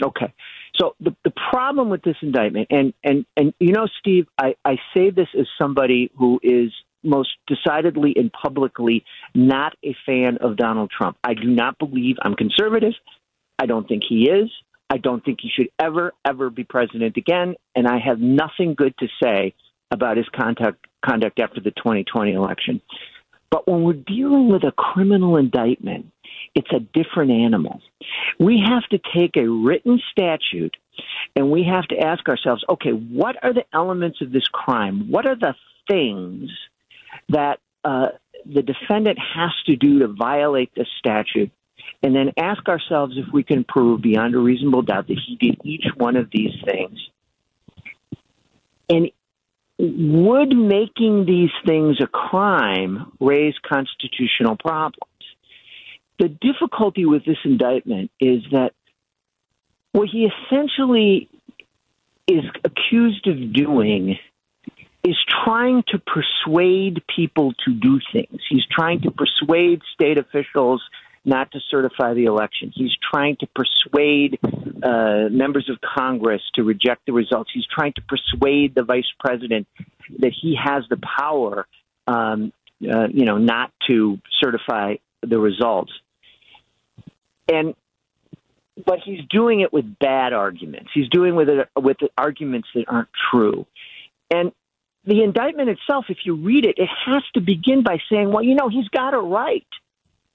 Okay. 0.03 0.33
So 0.77 0.94
the 1.00 1.14
the 1.24 1.33
problem 1.50 1.88
with 1.88 2.03
this 2.03 2.16
indictment, 2.22 2.68
and 2.70 2.94
and 3.03 3.27
and 3.37 3.55
you 3.59 3.72
know, 3.72 3.87
Steve, 4.00 4.27
I, 4.38 4.55
I 4.64 4.77
say 4.94 5.11
this 5.11 5.29
as 5.38 5.46
somebody 5.59 6.11
who 6.16 6.40
is 6.42 6.72
most 7.05 7.31
decidedly 7.47 8.14
and 8.17 8.33
publicly 8.33 9.05
not 9.35 9.75
a 9.85 9.95
fan 10.07 10.38
of 10.40 10.57
Donald 10.57 10.90
Trump. 10.97 11.17
I 11.23 11.35
do 11.35 11.49
not 11.49 11.79
believe 11.79 12.17
I'm 12.23 12.35
conservative. 12.35 12.95
I 13.59 13.67
don't 13.67 13.87
think 13.87 14.03
he 14.09 14.29
is. 14.29 14.51
I 14.90 14.99
don't 14.99 15.25
think 15.25 15.38
he 15.40 15.51
should 15.55 15.69
ever, 15.79 16.12
ever 16.25 16.51
be 16.51 16.64
president 16.64 17.17
again. 17.17 17.55
And 17.75 17.87
I 17.87 17.99
have 17.99 18.21
nothing 18.21 18.75
good 18.75 18.95
to 18.99 19.09
say 19.23 19.55
about 19.90 20.17
his 20.17 20.27
conduct, 20.35 20.87
conduct 21.05 21.40
after 21.40 21.61
the 21.61 21.71
2020 21.71 22.33
election. 22.33 22.81
But 23.51 23.69
when 23.69 23.85
we're 23.85 23.93
dealing 23.93 24.51
with 24.51 24.64
a 24.64 24.73
criminal 24.73 25.37
indictment, 25.37 26.07
it's 26.55 26.71
a 26.73 26.81
different 26.81 27.31
animal. 27.31 27.81
We 28.38 28.62
have 28.67 28.83
to 28.90 28.99
take 29.17 29.37
a 29.37 29.49
written 29.49 30.01
statute 30.11 30.77
and 31.37 31.51
we 31.51 31.64
have 31.64 31.85
to 31.88 31.99
ask 31.99 32.29
ourselves 32.29 32.64
okay, 32.69 32.90
what 32.90 33.37
are 33.43 33.53
the 33.53 33.64
elements 33.73 34.21
of 34.21 34.33
this 34.33 34.47
crime? 34.53 35.11
What 35.11 35.27
are 35.27 35.37
the 35.37 35.55
things 35.88 36.51
that 37.29 37.61
uh, 37.85 38.09
the 38.46 38.62
defendant 38.62 39.18
has 39.18 39.50
to 39.66 39.77
do 39.77 40.00
to 40.00 40.09
violate 40.09 40.74
the 40.74 40.87
statute? 40.98 41.50
And 42.03 42.14
then 42.14 42.33
ask 42.37 42.68
ourselves 42.68 43.16
if 43.16 43.33
we 43.33 43.42
can 43.42 43.64
prove 43.64 44.03
beyond 44.03 44.35
a 44.35 44.38
reasonable 44.38 44.83
doubt 44.83 45.09
that 45.09 45.18
he 45.27 45.37
did 45.37 45.59
each 45.64 45.87
one 45.96 46.16
of 46.16 46.29
these 46.31 46.53
things. 46.64 46.98
And 48.88 49.11
would 49.79 50.55
making 50.55 51.24
these 51.27 51.50
things 51.66 51.96
a 52.00 52.07
crime 52.07 53.12
raise 53.20 53.55
constitutional 53.66 54.57
problems? 54.57 55.11
The 56.18 56.29
difficulty 56.29 57.07
with 57.07 57.24
this 57.24 57.38
indictment 57.44 58.11
is 58.20 58.42
that 58.53 58.72
what 59.92 60.09
he 60.09 60.29
essentially 60.29 61.29
is 62.29 62.44
accused 62.64 63.27
of 63.27 63.53
doing 63.53 64.18
is 65.05 65.17
trying 65.45 65.85
to 65.88 65.99
persuade 65.99 67.03
people 67.14 67.53
to 67.64 67.75
do 67.75 68.01
things. 68.12 68.40
He's 68.49 68.64
trying 68.71 69.03
to 69.03 69.11
persuade 69.11 69.83
state 69.93 70.17
officials 70.19 70.83
not 71.27 71.51
to 71.53 71.61
certify 71.71 72.14
the 72.14 72.25
election. 72.25 72.73
He's 72.75 72.93
trying 73.12 73.37
to 73.40 73.47
persuade 73.55 74.38
uh, 74.83 75.29
members 75.31 75.71
of 75.71 75.79
Congress 75.81 76.43
to 76.55 76.62
reject 76.62 77.07
the 77.07 77.12
results. 77.12 77.51
He's 77.53 77.67
trying 77.67 77.95
to 77.95 78.03
persuade 78.03 78.75
the 78.75 78.83
vice 78.83 79.11
president 79.19 79.67
that 80.19 80.33
he 80.40 80.57
has 80.62 80.85
the 80.90 80.99
power, 81.19 81.67
um, 82.07 82.53
uh, 82.83 83.07
you 83.09 83.25
know, 83.25 83.38
not 83.38 83.73
to 83.88 84.19
certify 84.43 84.97
the 85.23 85.38
results. 85.38 85.93
And 87.49 87.75
but 88.85 88.99
he's 89.05 89.21
doing 89.31 89.61
it 89.61 89.73
with 89.73 89.99
bad 89.99 90.33
arguments. 90.33 90.90
He's 90.93 91.09
doing 91.09 91.37
with 91.37 91.49
it 91.49 91.69
with 91.77 91.97
arguments 92.19 92.69
that 92.75 92.85
aren't 92.88 93.09
true. 93.31 93.67
And 94.31 94.53
the 95.07 95.23
indictment 95.23 95.69
itself, 95.69 96.07
if 96.09 96.19
you 96.25 96.35
read 96.35 96.64
it, 96.64 96.79
it 96.79 96.88
has 97.07 97.23
to 97.35 97.40
begin 97.40 97.83
by 97.83 97.99
saying, 98.11 98.33
well, 98.33 98.43
you 98.43 98.55
know, 98.55 98.69
he's 98.69 98.88
got 98.88 99.14
a 99.14 99.19
right 99.21 99.67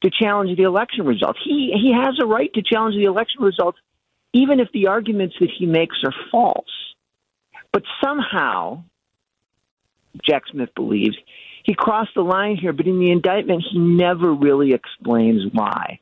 to 0.01 0.09
challenge 0.09 0.55
the 0.57 0.63
election 0.63 1.05
results. 1.05 1.39
He 1.43 1.73
he 1.75 1.93
has 1.93 2.17
a 2.21 2.25
right 2.25 2.53
to 2.53 2.61
challenge 2.61 2.95
the 2.95 3.05
election 3.05 3.41
results, 3.41 3.79
even 4.33 4.59
if 4.59 4.71
the 4.71 4.87
arguments 4.87 5.35
that 5.39 5.49
he 5.49 5.65
makes 5.65 5.97
are 6.05 6.13
false. 6.31 6.69
But 7.71 7.83
somehow, 8.03 8.83
Jack 10.23 10.43
Smith 10.51 10.69
believes 10.75 11.17
he 11.63 11.73
crossed 11.73 12.15
the 12.15 12.21
line 12.21 12.55
here. 12.55 12.73
But 12.73 12.87
in 12.87 12.99
the 12.99 13.11
indictment, 13.11 13.63
he 13.69 13.79
never 13.79 14.33
really 14.33 14.73
explains 14.73 15.43
why. 15.51 15.99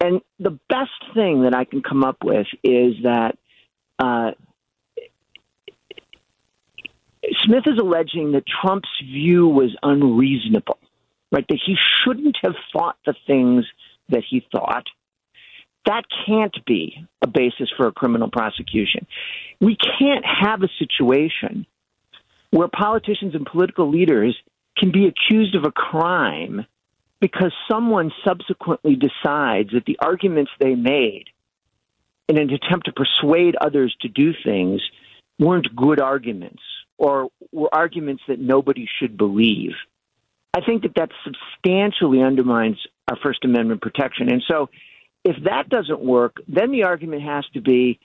And 0.00 0.22
the 0.38 0.58
best 0.68 1.14
thing 1.14 1.42
that 1.42 1.54
I 1.54 1.64
can 1.64 1.82
come 1.82 2.04
up 2.04 2.24
with 2.24 2.46
is 2.64 2.94
that 3.02 3.36
uh, 3.98 4.30
Smith 7.42 7.64
is 7.66 7.78
alleging 7.78 8.32
that 8.32 8.44
Trump's 8.46 8.88
view 9.02 9.46
was 9.46 9.76
unreasonable 9.82 10.78
right? 11.32 11.46
That 11.48 11.60
he 11.64 11.76
shouldn't 12.02 12.36
have 12.42 12.54
thought 12.72 12.96
the 13.06 13.14
things 13.26 13.64
that 14.08 14.22
he 14.28 14.44
thought. 14.52 14.86
That 15.86 16.04
can't 16.26 16.56
be 16.66 17.06
a 17.22 17.26
basis 17.26 17.70
for 17.76 17.86
a 17.86 17.92
criminal 17.92 18.30
prosecution. 18.30 19.06
We 19.60 19.76
can't 19.76 20.24
have 20.24 20.62
a 20.62 20.68
situation 20.78 21.66
where 22.50 22.68
politicians 22.68 23.34
and 23.34 23.46
political 23.46 23.90
leaders 23.90 24.36
can 24.76 24.92
be 24.92 25.06
accused 25.06 25.54
of 25.54 25.64
a 25.64 25.72
crime 25.72 26.66
because 27.20 27.52
someone 27.70 28.10
subsequently 28.26 28.96
decides 28.96 29.70
that 29.72 29.84
the 29.86 29.98
arguments 30.02 30.50
they 30.58 30.74
made 30.74 31.24
in 32.28 32.38
an 32.38 32.50
attempt 32.50 32.86
to 32.86 32.92
persuade 32.92 33.56
others 33.60 33.94
to 34.00 34.08
do 34.08 34.32
things 34.44 34.80
weren't 35.38 35.74
good 35.74 36.00
arguments 36.00 36.62
or 37.00 37.30
were 37.50 37.74
arguments 37.74 38.22
that 38.28 38.38
nobody 38.38 38.86
should 39.00 39.16
believe. 39.16 39.72
I 40.54 40.60
think 40.60 40.82
that 40.82 40.94
that 40.96 41.10
substantially 41.24 42.22
undermines 42.22 42.76
our 43.10 43.16
First 43.22 43.44
Amendment 43.44 43.80
protection. 43.80 44.28
And 44.30 44.42
so, 44.46 44.68
if 45.24 45.36
that 45.44 45.68
doesn't 45.68 46.00
work, 46.00 46.36
then 46.46 46.70
the 46.72 46.84
argument 46.84 47.22
has 47.22 47.44
to 47.54 47.60
be 47.60 47.98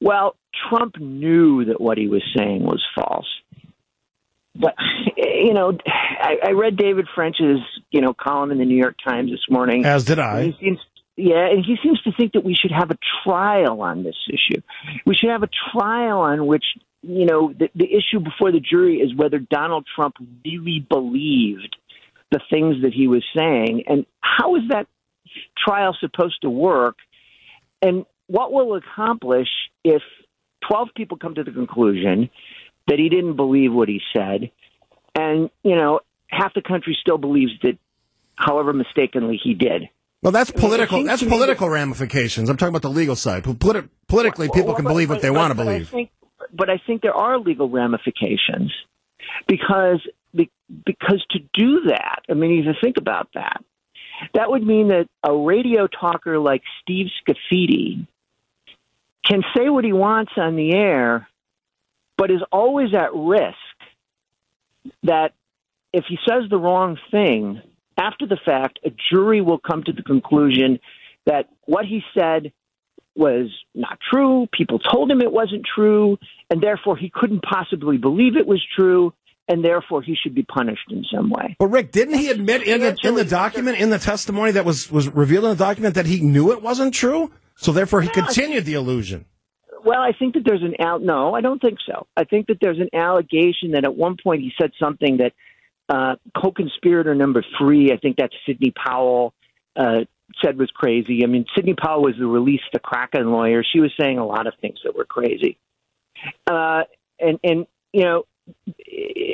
well, 0.00 0.36
Trump 0.68 0.96
knew 0.98 1.64
that 1.66 1.80
what 1.80 1.98
he 1.98 2.06
was 2.06 2.22
saying 2.36 2.62
was 2.62 2.82
false. 2.94 3.26
But 4.54 4.74
you 5.16 5.52
know, 5.52 5.76
I, 5.86 6.36
I 6.48 6.50
read 6.52 6.76
David 6.76 7.06
French's 7.14 7.60
you 7.90 8.00
know 8.00 8.14
column 8.14 8.50
in 8.50 8.58
the 8.58 8.64
New 8.64 8.76
York 8.76 8.96
Times 9.06 9.30
this 9.30 9.44
morning. 9.50 9.84
As 9.84 10.04
did 10.04 10.18
I. 10.18 10.46
He 10.46 10.56
seems, 10.60 10.78
yeah, 11.16 11.48
and 11.50 11.64
he 11.64 11.76
seems 11.82 12.00
to 12.02 12.12
think 12.16 12.32
that 12.32 12.44
we 12.44 12.54
should 12.54 12.72
have 12.72 12.90
a 12.90 12.98
trial 13.24 13.82
on 13.82 14.04
this 14.04 14.16
issue. 14.28 14.62
We 15.04 15.14
should 15.14 15.30
have 15.30 15.42
a 15.42 15.50
trial 15.72 16.20
on 16.20 16.46
which 16.46 16.64
you 17.02 17.26
know 17.26 17.52
the, 17.52 17.68
the 17.74 17.84
issue 17.84 18.20
before 18.20 18.52
the 18.52 18.60
jury 18.60 18.96
is 18.96 19.14
whether 19.14 19.38
Donald 19.38 19.86
Trump 19.94 20.16
really 20.44 20.84
believed 20.88 21.76
the 22.30 22.40
things 22.50 22.82
that 22.82 22.92
he 22.92 23.06
was 23.08 23.24
saying. 23.36 23.84
And 23.86 24.06
how 24.20 24.56
is 24.56 24.62
that 24.70 24.86
trial 25.56 25.96
supposed 25.98 26.42
to 26.42 26.50
work? 26.50 26.96
And 27.80 28.04
what 28.26 28.52
will 28.52 28.76
accomplish 28.76 29.48
if 29.84 30.02
12 30.68 30.88
people 30.94 31.16
come 31.16 31.34
to 31.34 31.44
the 31.44 31.52
conclusion 31.52 32.30
that 32.86 32.98
he 32.98 33.08
didn't 33.08 33.36
believe 33.36 33.72
what 33.72 33.88
he 33.88 34.00
said? 34.14 34.50
And, 35.14 35.50
you 35.62 35.76
know, 35.76 36.00
half 36.28 36.52
the 36.54 36.62
country 36.62 36.96
still 37.00 37.18
believes 37.18 37.52
that, 37.62 37.78
however 38.36 38.72
mistakenly 38.72 39.40
he 39.42 39.54
did. 39.54 39.88
Well, 40.20 40.32
that's 40.32 40.50
political. 40.50 41.04
That's 41.04 41.22
political 41.22 41.68
ramifications. 41.68 42.50
I'm 42.50 42.56
talking 42.56 42.70
about 42.70 42.82
the 42.82 42.90
legal 42.90 43.14
side. 43.14 43.44
Politi- 43.44 43.88
politically, 44.08 44.48
people 44.52 44.74
can 44.74 44.84
believe 44.84 45.08
what 45.08 45.22
they 45.22 45.30
want 45.30 45.52
to 45.52 45.54
believe. 45.54 45.88
I 45.88 45.90
think, 45.90 46.10
but 46.52 46.70
I 46.70 46.80
think 46.86 47.02
there 47.02 47.14
are 47.14 47.38
legal 47.38 47.68
ramifications 47.68 48.72
because 49.46 50.06
because 50.84 51.24
to 51.30 51.38
do 51.54 51.82
that, 51.88 52.20
I 52.28 52.34
mean, 52.34 52.50
you 52.50 52.72
think 52.82 52.96
about 52.98 53.28
that. 53.34 53.64
That 54.34 54.50
would 54.50 54.66
mean 54.66 54.88
that 54.88 55.08
a 55.22 55.34
radio 55.34 55.86
talker 55.86 56.38
like 56.38 56.62
Steve 56.82 57.06
Scafidi 57.20 58.06
can 59.24 59.42
say 59.56 59.68
what 59.68 59.84
he 59.84 59.92
wants 59.92 60.32
on 60.36 60.56
the 60.56 60.74
air, 60.74 61.28
but 62.16 62.30
is 62.30 62.42
always 62.50 62.94
at 62.94 63.14
risk 63.14 63.56
that 65.04 65.32
if 65.92 66.04
he 66.08 66.18
says 66.28 66.44
the 66.50 66.58
wrong 66.58 66.98
thing, 67.10 67.62
after 67.96 68.26
the 68.26 68.38
fact, 68.44 68.78
a 68.84 68.90
jury 69.10 69.40
will 69.40 69.58
come 69.58 69.82
to 69.84 69.92
the 69.92 70.02
conclusion 70.02 70.78
that 71.26 71.48
what 71.64 71.84
he 71.84 72.02
said 72.16 72.52
was 73.18 73.50
not 73.74 73.98
true. 74.10 74.46
People 74.52 74.78
told 74.78 75.10
him 75.10 75.20
it 75.20 75.32
wasn't 75.32 75.66
true, 75.74 76.18
and 76.50 76.62
therefore 76.62 76.96
he 76.96 77.10
couldn't 77.12 77.42
possibly 77.42 77.98
believe 77.98 78.36
it 78.36 78.46
was 78.46 78.64
true 78.76 79.12
and 79.48 79.64
therefore 79.64 80.02
he 80.02 80.14
should 80.14 80.34
be 80.34 80.42
punished 80.42 80.90
in 80.90 81.04
some 81.12 81.30
way. 81.30 81.56
But 81.58 81.68
Rick, 81.68 81.90
didn't 81.90 82.18
he 82.18 82.28
admit 82.30 82.62
in 82.62 82.80
the 82.80 82.96
in 83.02 83.14
the 83.14 83.24
document, 83.24 83.78
in 83.78 83.90
the 83.90 83.98
testimony 83.98 84.52
that 84.52 84.64
was 84.64 84.90
was 84.90 85.08
revealed 85.08 85.44
in 85.44 85.50
the 85.50 85.56
document, 85.56 85.94
that 85.94 86.06
he 86.06 86.20
knew 86.20 86.52
it 86.52 86.62
wasn't 86.62 86.94
true? 86.94 87.32
So 87.56 87.72
therefore, 87.72 88.02
he 88.02 88.08
continued 88.08 88.66
the 88.66 88.74
illusion. 88.74 89.24
Well, 89.84 90.00
I 90.00 90.12
think 90.12 90.34
that 90.34 90.42
there's 90.44 90.62
an 90.62 90.74
out. 90.84 91.02
No, 91.02 91.34
I 91.34 91.40
don't 91.40 91.60
think 91.60 91.78
so. 91.86 92.06
I 92.16 92.24
think 92.24 92.48
that 92.48 92.58
there's 92.60 92.78
an 92.78 92.90
allegation 92.92 93.72
that 93.72 93.84
at 93.84 93.96
one 93.96 94.16
point 94.22 94.42
he 94.42 94.52
said 94.60 94.72
something 94.78 95.18
that 95.18 95.32
uh, 95.88 96.16
co-conspirator 96.36 97.14
number 97.14 97.44
three, 97.58 97.90
I 97.92 97.96
think 97.96 98.16
that's 98.16 98.34
Sidney 98.46 98.72
Powell, 98.72 99.32
uh, 99.76 100.00
said 100.42 100.58
was 100.58 100.70
crazy. 100.70 101.20
I 101.24 101.26
mean, 101.26 101.46
Sidney 101.54 101.74
Powell 101.74 102.02
was 102.02 102.14
the 102.18 102.26
release 102.26 102.60
the 102.72 102.78
Kraken 102.78 103.30
lawyer. 103.30 103.64
She 103.64 103.80
was 103.80 103.92
saying 103.98 104.18
a 104.18 104.26
lot 104.26 104.46
of 104.46 104.54
things 104.60 104.78
that 104.84 104.96
were 104.96 105.04
crazy. 105.04 105.58
Uh, 106.46 106.82
and 107.18 107.38
and 107.42 107.66
you 107.92 108.04
know, 108.04 108.24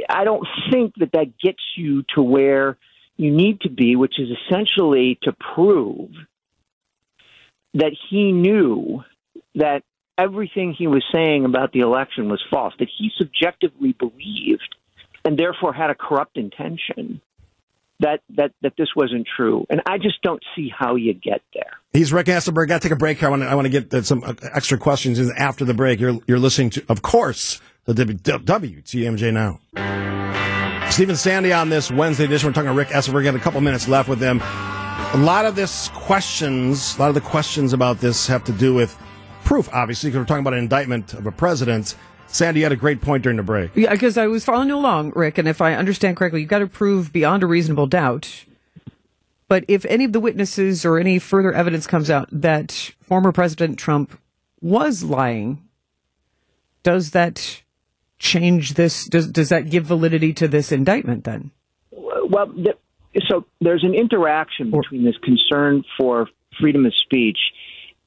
I 0.08 0.24
don't 0.24 0.46
think 0.70 0.94
that 0.98 1.12
that 1.12 1.38
gets 1.42 1.62
you 1.76 2.04
to 2.14 2.22
where 2.22 2.78
you 3.16 3.30
need 3.30 3.60
to 3.62 3.70
be, 3.70 3.96
which 3.96 4.18
is 4.18 4.28
essentially 4.46 5.18
to 5.22 5.32
prove 5.54 6.10
that 7.74 7.92
he 8.10 8.32
knew 8.32 9.02
that 9.56 9.82
everything 10.16 10.74
he 10.76 10.86
was 10.86 11.04
saying 11.12 11.44
about 11.44 11.72
the 11.72 11.80
election 11.80 12.28
was 12.28 12.42
false, 12.50 12.74
that 12.78 12.88
he 12.98 13.10
subjectively 13.16 13.92
believed 13.92 14.74
and 15.24 15.38
therefore 15.38 15.72
had 15.72 15.90
a 15.90 15.94
corrupt 15.94 16.36
intention 16.36 17.20
that 18.00 18.20
that 18.36 18.52
that 18.62 18.72
this 18.76 18.88
wasn't 18.96 19.26
true. 19.36 19.66
And 19.70 19.82
I 19.86 19.98
just 19.98 20.20
don't 20.22 20.42
see 20.56 20.70
how 20.76 20.96
you 20.96 21.14
get 21.14 21.42
there. 21.52 21.72
He's 21.92 22.12
Rick 22.12 22.26
Esenberg. 22.26 22.68
Got 22.68 22.82
to 22.82 22.88
take 22.88 22.94
a 22.94 22.98
break. 22.98 23.22
I 23.22 23.28
want 23.28 23.42
to 23.42 23.48
I 23.48 23.54
want 23.54 23.66
to 23.66 23.70
get 23.70 23.92
uh, 23.92 24.02
some 24.02 24.24
uh, 24.24 24.34
extra 24.52 24.78
questions 24.78 25.18
after 25.36 25.64
the 25.64 25.74
break. 25.74 26.00
You're 26.00 26.18
you're 26.26 26.38
listening 26.38 26.70
to, 26.70 26.84
of 26.88 27.02
course, 27.02 27.60
the 27.84 27.94
WTMJ 27.94 29.32
now. 29.32 29.60
Stephen 30.90 31.16
Sandy 31.16 31.52
on 31.52 31.70
this 31.70 31.90
Wednesday 31.90 32.24
edition. 32.24 32.48
We're 32.48 32.52
talking 32.52 32.70
to 32.70 32.76
Rick 32.76 32.88
Esenberg. 32.88 33.24
Got 33.24 33.34
a 33.34 33.38
couple 33.38 33.60
minutes 33.60 33.88
left 33.88 34.08
with 34.08 34.20
him. 34.20 34.40
A 34.42 35.18
lot 35.18 35.44
of 35.44 35.54
this 35.54 35.88
questions, 35.90 36.96
a 36.96 37.00
lot 37.00 37.08
of 37.08 37.14
the 37.14 37.20
questions 37.20 37.72
about 37.72 38.00
this 38.00 38.26
have 38.26 38.44
to 38.44 38.52
do 38.52 38.74
with 38.74 38.96
proof, 39.44 39.68
obviously, 39.72 40.10
because 40.10 40.20
we're 40.20 40.26
talking 40.26 40.42
about 40.42 40.54
an 40.54 40.58
indictment 40.60 41.14
of 41.14 41.26
a 41.26 41.32
president. 41.32 41.94
Sandy 42.26 42.62
had 42.62 42.72
a 42.72 42.76
great 42.76 43.00
point 43.00 43.22
during 43.22 43.36
the 43.36 43.42
break. 43.42 43.70
Yeah, 43.74 43.90
because 43.90 44.18
I 44.18 44.26
was 44.26 44.44
following 44.44 44.70
along, 44.70 45.12
Rick, 45.14 45.38
and 45.38 45.46
if 45.46 45.60
I 45.60 45.74
understand 45.74 46.16
correctly, 46.16 46.40
you've 46.40 46.50
got 46.50 46.58
to 46.58 46.66
prove 46.66 47.12
beyond 47.12 47.42
a 47.42 47.46
reasonable 47.46 47.86
doubt. 47.86 48.44
But 49.48 49.64
if 49.68 49.84
any 49.86 50.04
of 50.04 50.12
the 50.12 50.20
witnesses 50.20 50.84
or 50.84 50.98
any 50.98 51.18
further 51.18 51.52
evidence 51.52 51.86
comes 51.86 52.10
out 52.10 52.28
that 52.32 52.92
former 53.00 53.30
President 53.30 53.78
Trump 53.78 54.18
was 54.60 55.04
lying, 55.04 55.62
does 56.82 57.10
that 57.10 57.62
change 58.18 58.74
this? 58.74 59.06
Does 59.06 59.28
does 59.28 59.50
that 59.50 59.70
give 59.70 59.84
validity 59.84 60.32
to 60.34 60.48
this 60.48 60.72
indictment 60.72 61.24
then? 61.24 61.50
Well, 61.92 62.46
the, 62.46 62.74
so 63.28 63.44
there's 63.60 63.84
an 63.84 63.94
interaction 63.94 64.70
between 64.70 65.04
this 65.04 65.16
concern 65.22 65.84
for 65.96 66.28
freedom 66.60 66.86
of 66.86 66.92
speech 66.94 67.38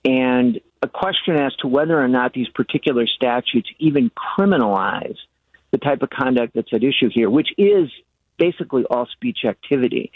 and 0.03 0.59
a 0.81 0.87
question 0.87 1.35
as 1.35 1.55
to 1.57 1.67
whether 1.67 1.99
or 1.99 2.07
not 2.07 2.33
these 2.33 2.49
particular 2.49 3.07
statutes 3.07 3.69
even 3.79 4.11
criminalize 4.11 5.17
the 5.71 5.77
type 5.77 6.01
of 6.01 6.09
conduct 6.09 6.53
that's 6.55 6.71
at 6.73 6.83
issue 6.83 7.09
here, 7.13 7.29
which 7.29 7.49
is 7.57 7.89
basically 8.37 8.83
all 8.89 9.07
speech 9.11 9.39
activity. 9.45 10.11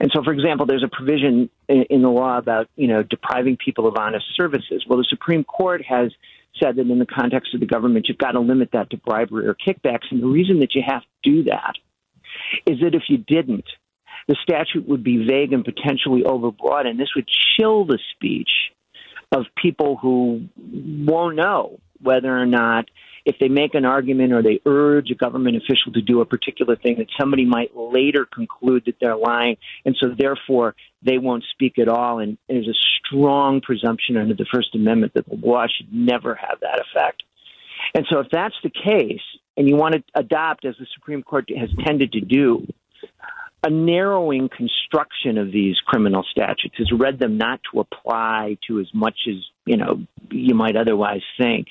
And 0.00 0.10
so, 0.14 0.22
for 0.22 0.32
example, 0.32 0.66
there's 0.66 0.84
a 0.84 0.88
provision 0.88 1.50
in, 1.68 2.02
the 2.02 2.08
law 2.08 2.38
about, 2.38 2.68
you 2.76 2.88
know, 2.88 3.02
depriving 3.02 3.56
people 3.56 3.86
of 3.86 3.96
honest 3.96 4.26
services. 4.36 4.84
Well, 4.88 4.98
the 4.98 5.06
Supreme 5.08 5.44
Court 5.44 5.82
has 5.84 6.12
said 6.60 6.76
that 6.76 6.88
in 6.88 6.98
the 6.98 7.06
context 7.06 7.54
of 7.54 7.60
the 7.60 7.66
government, 7.66 8.06
you've 8.08 8.18
got 8.18 8.32
to 8.32 8.40
limit 8.40 8.70
that 8.72 8.90
to 8.90 8.96
bribery 8.96 9.46
or 9.46 9.54
kickbacks. 9.54 10.10
And 10.10 10.22
the 10.22 10.26
reason 10.26 10.60
that 10.60 10.74
you 10.74 10.82
have 10.86 11.02
to 11.02 11.30
do 11.30 11.44
that 11.44 11.74
is 12.66 12.80
that 12.80 12.94
if 12.94 13.04
you 13.08 13.18
didn't, 13.18 13.66
the 14.26 14.36
statute 14.42 14.88
would 14.88 15.04
be 15.04 15.26
vague 15.26 15.52
and 15.52 15.64
potentially 15.64 16.22
overbroad, 16.22 16.86
and 16.86 16.98
this 16.98 17.10
would 17.14 17.28
chill 17.56 17.84
the 17.84 17.98
speech 18.14 18.50
of 19.34 19.46
people 19.60 19.96
who 19.96 20.48
won't 20.56 21.36
know 21.36 21.78
whether 22.00 22.36
or 22.36 22.46
not 22.46 22.86
if 23.24 23.36
they 23.40 23.48
make 23.48 23.74
an 23.74 23.84
argument 23.84 24.32
or 24.32 24.42
they 24.42 24.60
urge 24.66 25.10
a 25.10 25.14
government 25.14 25.56
official 25.56 25.92
to 25.94 26.02
do 26.02 26.20
a 26.20 26.26
particular 26.26 26.76
thing 26.76 26.96
that 26.98 27.06
somebody 27.18 27.44
might 27.46 27.74
later 27.74 28.26
conclude 28.26 28.82
that 28.84 28.96
they're 29.00 29.16
lying 29.16 29.56
and 29.84 29.96
so 29.98 30.08
therefore 30.16 30.74
they 31.02 31.18
won't 31.18 31.44
speak 31.50 31.78
at 31.78 31.88
all. 31.88 32.18
And 32.18 32.36
there's 32.48 32.68
a 32.68 32.74
strong 33.06 33.60
presumption 33.60 34.16
under 34.16 34.34
the 34.34 34.46
first 34.52 34.74
amendment 34.74 35.14
that 35.14 35.26
the 35.26 35.36
law 35.36 35.66
should 35.66 35.92
never 35.92 36.34
have 36.34 36.60
that 36.60 36.80
effect. 36.80 37.22
And 37.94 38.06
so 38.10 38.20
if 38.20 38.26
that's 38.30 38.54
the 38.62 38.70
case 38.70 39.22
and 39.56 39.68
you 39.68 39.76
want 39.76 39.94
to 39.94 40.02
adopt 40.14 40.64
as 40.64 40.74
the 40.78 40.86
supreme 40.94 41.22
court 41.22 41.48
has 41.56 41.70
tended 41.86 42.12
to 42.12 42.20
do 42.20 42.66
a 43.64 43.70
narrowing 43.70 44.48
construction 44.48 45.38
of 45.38 45.50
these 45.50 45.76
criminal 45.86 46.24
statutes. 46.30 46.74
Has 46.78 46.92
read 46.92 47.18
them 47.18 47.38
not 47.38 47.60
to 47.72 47.80
apply 47.80 48.58
to 48.68 48.80
as 48.80 48.88
much 48.92 49.16
as 49.28 49.36
you 49.64 49.76
know 49.76 50.02
you 50.30 50.54
might 50.54 50.76
otherwise 50.76 51.22
think. 51.38 51.68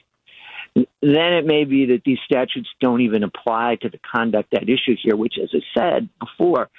Then 0.76 1.34
it 1.34 1.46
may 1.46 1.66
be 1.66 1.86
that 1.88 2.02
these 2.04 2.18
statutes 2.26 2.68
don't 2.82 3.02
even 3.02 3.24
apply 3.24 3.78
to 3.84 3.90
the 3.90 4.00
conduct 4.00 4.54
at 4.56 4.64
issue 4.64 4.96
here 5.02 5.16
which 5.16 5.36
as 5.42 5.50
i 5.54 5.60
said 5.80 6.10
before 6.20 6.70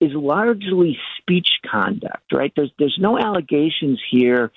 is 0.00 0.12
largely 0.14 0.96
speech 1.18 1.48
conduct 1.70 2.32
right? 2.32 2.52
There's 2.56 2.72
there's 2.78 2.98
no 2.98 3.18
allegations 3.18 4.00
here 4.10 4.50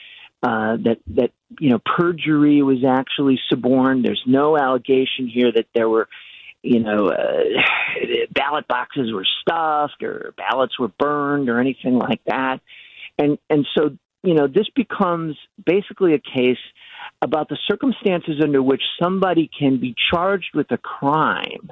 uh, 0.44 0.78
that 0.78 1.00
that 1.16 1.32
you 1.60 1.70
know 1.72 1.80
perjury 1.80 2.62
was 2.62 2.84
actually 2.88 3.40
suborned. 3.50 4.06
There's 4.06 4.24
no 4.26 4.58
allegation 4.58 5.28
here 5.28 5.52
that 5.52 5.66
there 5.74 5.90
were 5.90 6.08
you 6.66 6.80
know, 6.80 7.10
uh, 7.10 7.44
ballot 8.32 8.68
boxes 8.68 9.14
were 9.14 9.26
stuffed 9.42 10.04
or 10.04 10.34
ballots 10.38 10.78
were 10.80 10.92
burned 11.00 11.50
or 11.50 11.60
anything 11.60 11.98
like 11.98 12.22
that. 12.26 12.60
And 13.18 13.38
and 13.50 13.66
so, 13.78 13.96
you 14.24 14.34
know, 14.34 14.48
this 14.48 14.68
becomes 14.76 15.38
basically 15.64 16.14
a 16.14 16.20
case 16.20 16.58
about 17.22 17.50
the 17.50 17.58
circumstances 17.68 18.42
under 18.44 18.62
which 18.62 18.82
somebody 19.02 19.50
can 19.58 19.80
be 19.80 19.96
charged 20.12 20.52
with 20.54 20.72
a 20.72 20.78
crime 20.78 21.72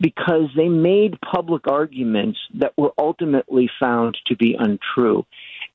because 0.00 0.50
they 0.54 0.68
made 0.68 1.18
public 1.20 1.68
arguments 1.68 2.38
that 2.58 2.72
were 2.76 2.92
ultimately 2.98 3.70
found 3.80 4.18
to 4.26 4.36
be 4.36 4.54
untrue. 4.58 5.24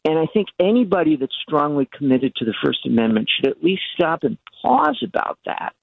And 0.05 0.19
I 0.19 0.27
think 0.31 0.49
anybody 0.59 1.15
that's 1.15 1.35
strongly 1.41 1.89
committed 1.97 2.35
to 2.35 2.45
the 2.45 2.53
First 2.63 2.85
Amendment 2.85 3.29
should 3.33 3.49
at 3.49 3.63
least 3.63 3.81
stop 3.95 4.23
and 4.23 4.37
pause 4.61 5.01
about 5.03 5.39
that 5.45 5.73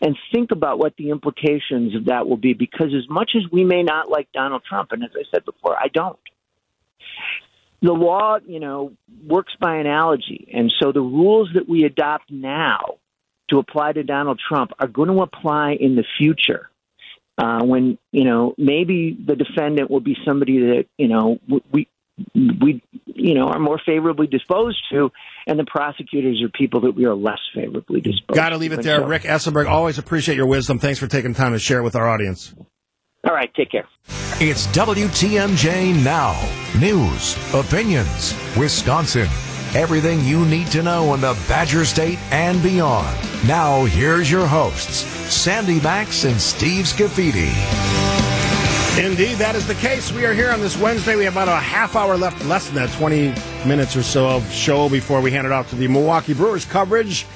and 0.00 0.16
think 0.32 0.50
about 0.50 0.78
what 0.78 0.94
the 0.96 1.10
implications 1.10 1.94
of 1.94 2.06
that 2.06 2.28
will 2.28 2.36
be 2.36 2.52
because 2.52 2.94
as 2.96 3.08
much 3.08 3.32
as 3.36 3.42
we 3.50 3.64
may 3.64 3.82
not 3.82 4.10
like 4.10 4.28
Donald 4.32 4.62
Trump, 4.68 4.92
and 4.92 5.02
as 5.04 5.10
I 5.14 5.24
said 5.30 5.44
before, 5.44 5.76
I 5.76 5.88
don't. 5.88 6.18
The 7.82 7.92
law, 7.92 8.38
you 8.46 8.60
know, 8.60 8.92
works 9.26 9.52
by 9.60 9.76
analogy. 9.76 10.48
And 10.52 10.72
so 10.80 10.90
the 10.92 11.00
rules 11.00 11.50
that 11.54 11.68
we 11.68 11.84
adopt 11.84 12.30
now 12.30 12.98
to 13.50 13.58
apply 13.58 13.92
to 13.92 14.02
Donald 14.02 14.40
Trump 14.48 14.72
are 14.78 14.88
going 14.88 15.08
to 15.08 15.22
apply 15.22 15.76
in 15.78 15.94
the 15.96 16.04
future. 16.18 16.70
Uh, 17.36 17.64
when 17.64 17.98
you 18.12 18.22
know 18.22 18.54
maybe 18.56 19.18
the 19.26 19.34
defendant 19.34 19.90
will 19.90 19.98
be 20.00 20.16
somebody 20.24 20.60
that 20.60 20.84
you 20.96 21.08
know 21.08 21.40
we 21.72 21.88
we 22.34 22.82
you 23.06 23.34
know 23.34 23.48
are 23.48 23.58
more 23.58 23.80
favorably 23.84 24.26
disposed 24.26 24.82
to, 24.90 25.10
and 25.46 25.58
the 25.58 25.64
prosecutors 25.64 26.42
are 26.42 26.48
people 26.48 26.80
that 26.82 26.92
we 26.92 27.04
are 27.04 27.14
less 27.14 27.40
favorably 27.54 28.00
disposed. 28.00 28.34
Got 28.34 28.50
to 28.50 28.56
leave 28.56 28.72
it 28.72 28.82
there, 28.82 29.00
so, 29.00 29.06
Rick 29.06 29.22
Esenberg. 29.22 29.68
Always 29.68 29.98
appreciate 29.98 30.36
your 30.36 30.46
wisdom. 30.46 30.78
Thanks 30.78 30.98
for 30.98 31.06
taking 31.06 31.34
time 31.34 31.52
to 31.52 31.58
share 31.58 31.78
it 31.78 31.82
with 31.82 31.96
our 31.96 32.08
audience. 32.08 32.54
All 33.26 33.34
right, 33.34 33.52
take 33.54 33.70
care. 33.70 33.88
It's 34.40 34.66
WTMJ 34.68 36.04
now. 36.04 36.38
News, 36.78 37.36
opinions, 37.54 38.34
Wisconsin. 38.56 39.28
Everything 39.74 40.20
you 40.20 40.44
need 40.44 40.68
to 40.68 40.82
know 40.82 41.14
in 41.14 41.20
the 41.20 41.36
Badger 41.48 41.84
State 41.84 42.18
and 42.30 42.62
beyond. 42.62 43.18
Now, 43.46 43.84
here's 43.84 44.30
your 44.30 44.46
hosts, 44.46 45.04
Sandy 45.34 45.80
Maxx 45.80 46.24
and 46.24 46.40
Steve 46.40 46.84
Scafidi. 46.84 48.23
Indeed, 48.96 49.38
that 49.38 49.56
is 49.56 49.66
the 49.66 49.74
case. 49.74 50.12
We 50.12 50.24
are 50.24 50.32
here 50.32 50.52
on 50.52 50.60
this 50.60 50.76
Wednesday. 50.76 51.16
We 51.16 51.24
have 51.24 51.34
about 51.34 51.48
a 51.48 51.56
half 51.56 51.96
hour 51.96 52.16
left, 52.16 52.44
less 52.44 52.66
than 52.66 52.76
that, 52.76 52.92
20 52.92 53.34
minutes 53.66 53.96
or 53.96 54.04
so 54.04 54.28
of 54.28 54.48
show 54.52 54.88
before 54.88 55.20
we 55.20 55.32
hand 55.32 55.48
it 55.48 55.52
off 55.52 55.68
to 55.70 55.76
the 55.76 55.88
Milwaukee 55.88 56.32
Brewers 56.32 56.64
coverage. 56.64 57.26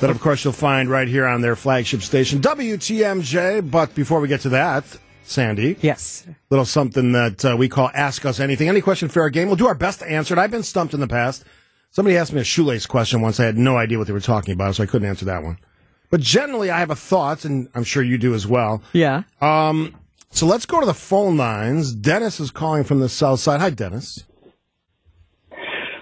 That, 0.00 0.08
of 0.08 0.18
course, 0.18 0.42
you'll 0.44 0.54
find 0.54 0.88
right 0.88 1.06
here 1.06 1.26
on 1.26 1.42
their 1.42 1.56
flagship 1.56 2.00
station, 2.00 2.40
WTMJ. 2.40 3.70
But 3.70 3.94
before 3.94 4.18
we 4.20 4.28
get 4.28 4.40
to 4.40 4.48
that, 4.50 4.84
Sandy. 5.24 5.76
Yes. 5.82 6.26
Little 6.48 6.64
something 6.64 7.12
that 7.12 7.44
uh, 7.44 7.54
we 7.58 7.68
call 7.68 7.90
Ask 7.92 8.24
Us 8.24 8.40
Anything. 8.40 8.70
Any 8.70 8.80
question, 8.80 9.10
fair 9.10 9.28
game. 9.28 9.48
We'll 9.48 9.56
do 9.56 9.66
our 9.66 9.74
best 9.74 9.98
to 9.98 10.10
answer 10.10 10.32
it. 10.32 10.38
I've 10.38 10.50
been 10.50 10.62
stumped 10.62 10.94
in 10.94 11.00
the 11.00 11.06
past. 11.06 11.44
Somebody 11.90 12.16
asked 12.16 12.32
me 12.32 12.40
a 12.40 12.44
shoelace 12.44 12.86
question 12.86 13.20
once. 13.20 13.38
I 13.38 13.44
had 13.44 13.58
no 13.58 13.76
idea 13.76 13.98
what 13.98 14.06
they 14.06 14.14
were 14.14 14.20
talking 14.20 14.54
about, 14.54 14.76
so 14.76 14.82
I 14.82 14.86
couldn't 14.86 15.06
answer 15.06 15.26
that 15.26 15.42
one. 15.42 15.58
But 16.08 16.20
generally, 16.20 16.70
I 16.70 16.78
have 16.78 16.90
a 16.90 16.96
thought, 16.96 17.44
and 17.44 17.68
I'm 17.74 17.84
sure 17.84 18.02
you 18.02 18.16
do 18.16 18.32
as 18.34 18.46
well. 18.46 18.82
Yeah. 18.94 19.24
Um, 19.42 19.94
so 20.34 20.46
let's 20.46 20.66
go 20.66 20.80
to 20.80 20.86
the 20.86 20.94
phone 20.94 21.36
lines. 21.36 21.94
Dennis 21.94 22.40
is 22.40 22.50
calling 22.50 22.84
from 22.84 23.00
the 23.00 23.08
south 23.08 23.40
side. 23.40 23.60
Hi, 23.60 23.70
Dennis. 23.70 24.24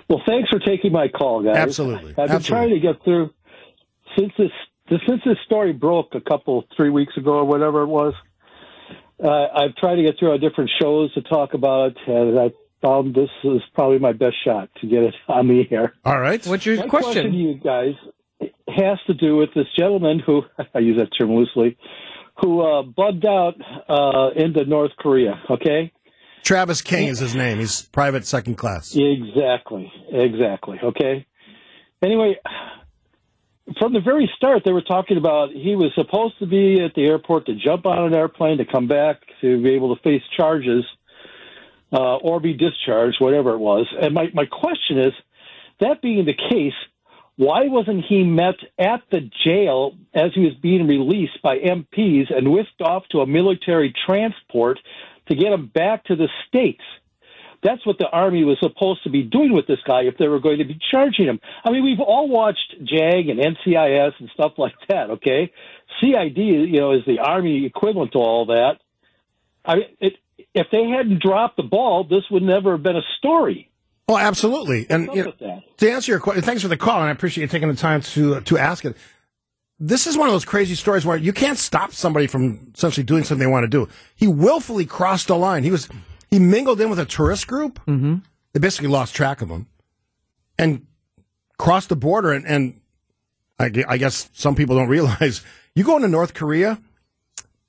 Well, 0.09 0.21
thanks 0.27 0.51
for 0.51 0.59
taking 0.59 0.93
my 0.93 1.09
call, 1.09 1.43
guys. 1.43 1.57
Absolutely. 1.57 2.11
I've 2.11 2.17
been 2.17 2.31
Absolutely. 2.37 2.49
trying 2.49 2.71
to 2.71 2.81
get 2.81 3.05
through 3.05 3.31
since 4.19 4.33
this 4.37 4.51
since 5.07 5.23
this 5.25 5.39
story 5.47 5.73
broke 5.73 6.15
a 6.15 6.21
couple 6.21 6.65
three 6.77 6.91
weeks 6.91 7.17
ago 7.17 7.33
or 7.33 7.45
whatever 7.45 7.83
it 7.83 7.87
was. 7.87 8.13
Uh, 9.23 9.29
I've 9.29 9.75
tried 9.77 9.97
to 9.97 10.03
get 10.03 10.19
through 10.19 10.33
on 10.33 10.41
different 10.41 10.71
shows 10.81 11.15
to 11.15 11.23
talk 11.23 11.55
about 11.55 11.93
it, 11.93 11.97
and 12.07 12.39
I 12.39 12.51
found 12.83 13.15
this 13.15 13.31
is 13.45 13.63
probably 13.75 14.01
my 14.01 14.13
best 14.13 14.35
shot 14.45 14.69
to 14.81 14.87
get 14.87 15.03
it 15.05 15.15
on 15.29 15.49
the 15.49 15.65
air. 15.71 15.95
All 16.05 16.21
right. 16.21 16.45
What's 16.47 16.67
your 16.67 16.77
My 16.77 16.87
question? 16.89 17.13
question 17.13 17.33
to 17.33 17.39
you 17.39 17.55
guys 17.55 17.95
has 18.69 18.99
to 19.07 19.15
do 19.15 19.37
with 19.37 19.51
this 19.55 19.67
gentleman 19.79 20.19
who 20.19 20.43
I 20.75 20.81
use 20.81 20.99
that 20.99 21.11
term 21.19 21.35
loosely, 21.35 21.77
who 22.41 22.61
uh, 22.61 22.83
bugged 22.83 23.25
out 23.25 23.55
uh, 23.89 24.31
into 24.35 24.65
North 24.65 24.93
Korea. 24.99 25.41
Okay. 25.51 25.93
Travis 26.43 26.83
King 26.83 27.09
is 27.09 27.19
his 27.19 27.35
name. 27.35 27.59
He's 27.59 27.83
private 27.83 28.27
second 28.27 28.57
class. 28.57 28.97
Exactly. 28.97 29.93
Exactly. 30.11 30.79
Okay. 30.83 31.27
Anyway, 32.03 32.37
from 33.79 33.93
the 33.93 34.01
very 34.01 34.29
start, 34.37 34.63
they 34.65 34.73
were 34.73 34.83
talking 34.83 35.17
about 35.17 35.51
he 35.51 35.77
was 35.77 35.93
supposed 35.95 36.39
to 36.41 36.47
be 36.47 36.83
at 36.85 36.95
the 36.95 37.03
airport 37.03 37.47
to 37.47 37.55
jump 37.55 37.87
on 37.87 38.07
an 38.07 38.15
airplane 38.15 38.59
to 38.59 38.65
come 38.65 38.89
back 38.89 39.21
to 39.41 39.63
be 39.63 39.71
able 39.71 39.95
to 39.95 40.03
face 40.03 40.23
charges 40.37 40.85
uh, 41.93 42.17
or 42.17 42.41
be 42.41 42.55
discharged, 42.55 43.17
whatever 43.21 43.53
it 43.55 43.59
was. 43.59 43.87
And 44.01 44.15
my, 44.15 44.27
my 44.35 44.47
question 44.47 44.99
is 44.99 45.13
that 45.81 46.03
being 46.03 46.25
the 46.25 46.35
case, 46.35 46.75
why 47.43 47.67
wasn't 47.67 48.05
he 48.09 48.23
met 48.23 48.55
at 48.79 49.03
the 49.11 49.29
jail 49.45 49.97
as 50.15 50.31
he 50.33 50.43
was 50.43 50.55
being 50.63 50.87
released 50.87 51.43
by 51.43 51.59
MPs 51.59 52.33
and 52.33 52.53
whisked 52.53 52.81
off 52.81 53.03
to 53.11 53.19
a 53.19 53.27
military 53.27 53.93
transport 54.07 54.79
to 55.29 55.35
get 55.35 55.53
him 55.53 55.67
back 55.67 56.05
to 56.05 56.15
the 56.15 56.29
States? 56.47 56.83
That's 57.65 57.85
what 57.85 57.99
the 57.99 58.09
Army 58.09 58.45
was 58.45 58.59
supposed 58.61 59.03
to 59.05 59.11
be 59.11 59.25
doing 59.25 59.53
with 59.53 59.67
this 59.67 59.81
guy 59.87 60.03
if 60.03 60.19
they 60.19 60.29
were 60.29 60.39
going 60.39 60.59
to 60.59 60.65
be 60.65 60.79
charging 60.91 61.27
him. 61.27 61.41
I 61.65 61.71
mean, 61.71 61.83
we've 61.83 62.01
all 62.01 62.29
watched 62.29 62.77
JAG 62.79 63.29
and 63.29 63.41
NCIS 63.41 64.13
and 64.21 64.31
stuff 64.35 64.53
like 64.57 64.75
that, 64.89 65.11
okay? 65.11 65.53
CID, 66.01 66.37
you 66.37 66.81
know, 66.81 66.93
is 66.93 67.03
the 67.07 67.19
Army 67.19 67.67
equivalent 67.67 68.13
to 68.13 68.19
all 68.19 68.47
that. 68.47 68.79
I 69.65 69.75
it, 70.01 70.15
if 70.55 70.69
they 70.71 70.85
hadn't 70.89 71.23
dropped 71.23 71.57
the 71.57 71.63
ball, 71.65 72.05
this 72.05 72.25
would 72.31 72.43
never 72.43 72.73
have 72.73 72.83
been 72.85 72.97
a 72.97 73.09
story. 73.19 73.72
Oh, 74.09 74.19
absolutely. 74.19 74.87
And 74.91 75.09
you 75.15 75.25
know, 75.25 75.63
to 75.79 75.91
answer 75.91 76.13
your 76.13 76.21
question, 76.21 76.43
thanks 76.43 76.63
for 76.63 76.69
the 76.69 76.77
call, 76.77 77.01
and 77.01 77.09
I 77.09 77.13
appreciate 77.13 77.43
you 77.43 77.49
taking 77.49 77.69
the 77.69 77.75
time 77.75 78.01
to 78.03 78.41
to 78.41 78.59
ask 78.59 78.85
it. 78.85 78.97
This 79.79 80.07
is 80.07 80.17
one 80.17 80.29
of 80.29 80.35
those 80.35 80.45
crazy 80.45 80.77
stories 80.77 81.05
where 81.05 81.17
you 81.17 81.33
can't 81.33 81.59
stop 81.59 81.93
somebody 81.93 82.29
from 82.29 82.71
essentially 82.75 83.05
doing 83.05 83.25
something 83.25 83.45
they 83.45 83.51
want 83.51 83.65
to 83.65 83.69
do. 83.69 83.89
He 84.15 84.29
willfully 84.29 84.87
crossed 84.87 85.29
the 85.29 85.37
line. 85.37 85.65
He 85.65 85.71
was 85.71 85.89
he 86.31 86.39
mingled 86.39 86.81
in 86.81 86.89
with 86.89 86.99
a 86.99 87.05
tourist 87.05 87.47
group. 87.47 87.79
Mm-hmm. 87.87 88.17
They 88.53 88.61
basically 88.61 88.89
lost 88.89 89.15
track 89.15 89.43
of 89.43 89.51
him 89.51 89.67
and 90.59 90.87
crossed 91.59 91.89
the 91.89 91.97
border. 91.97 92.33
And, 92.33 92.47
and 92.47 92.81
I, 93.59 93.71
I 93.89 93.97
guess 93.97 94.31
some 94.33 94.55
people 94.55 94.77
don't 94.77 94.89
realize 94.89 95.43
you 95.75 95.85
go 95.85 95.97
into 95.97 96.09
North 96.09 96.35
Korea, 96.35 96.81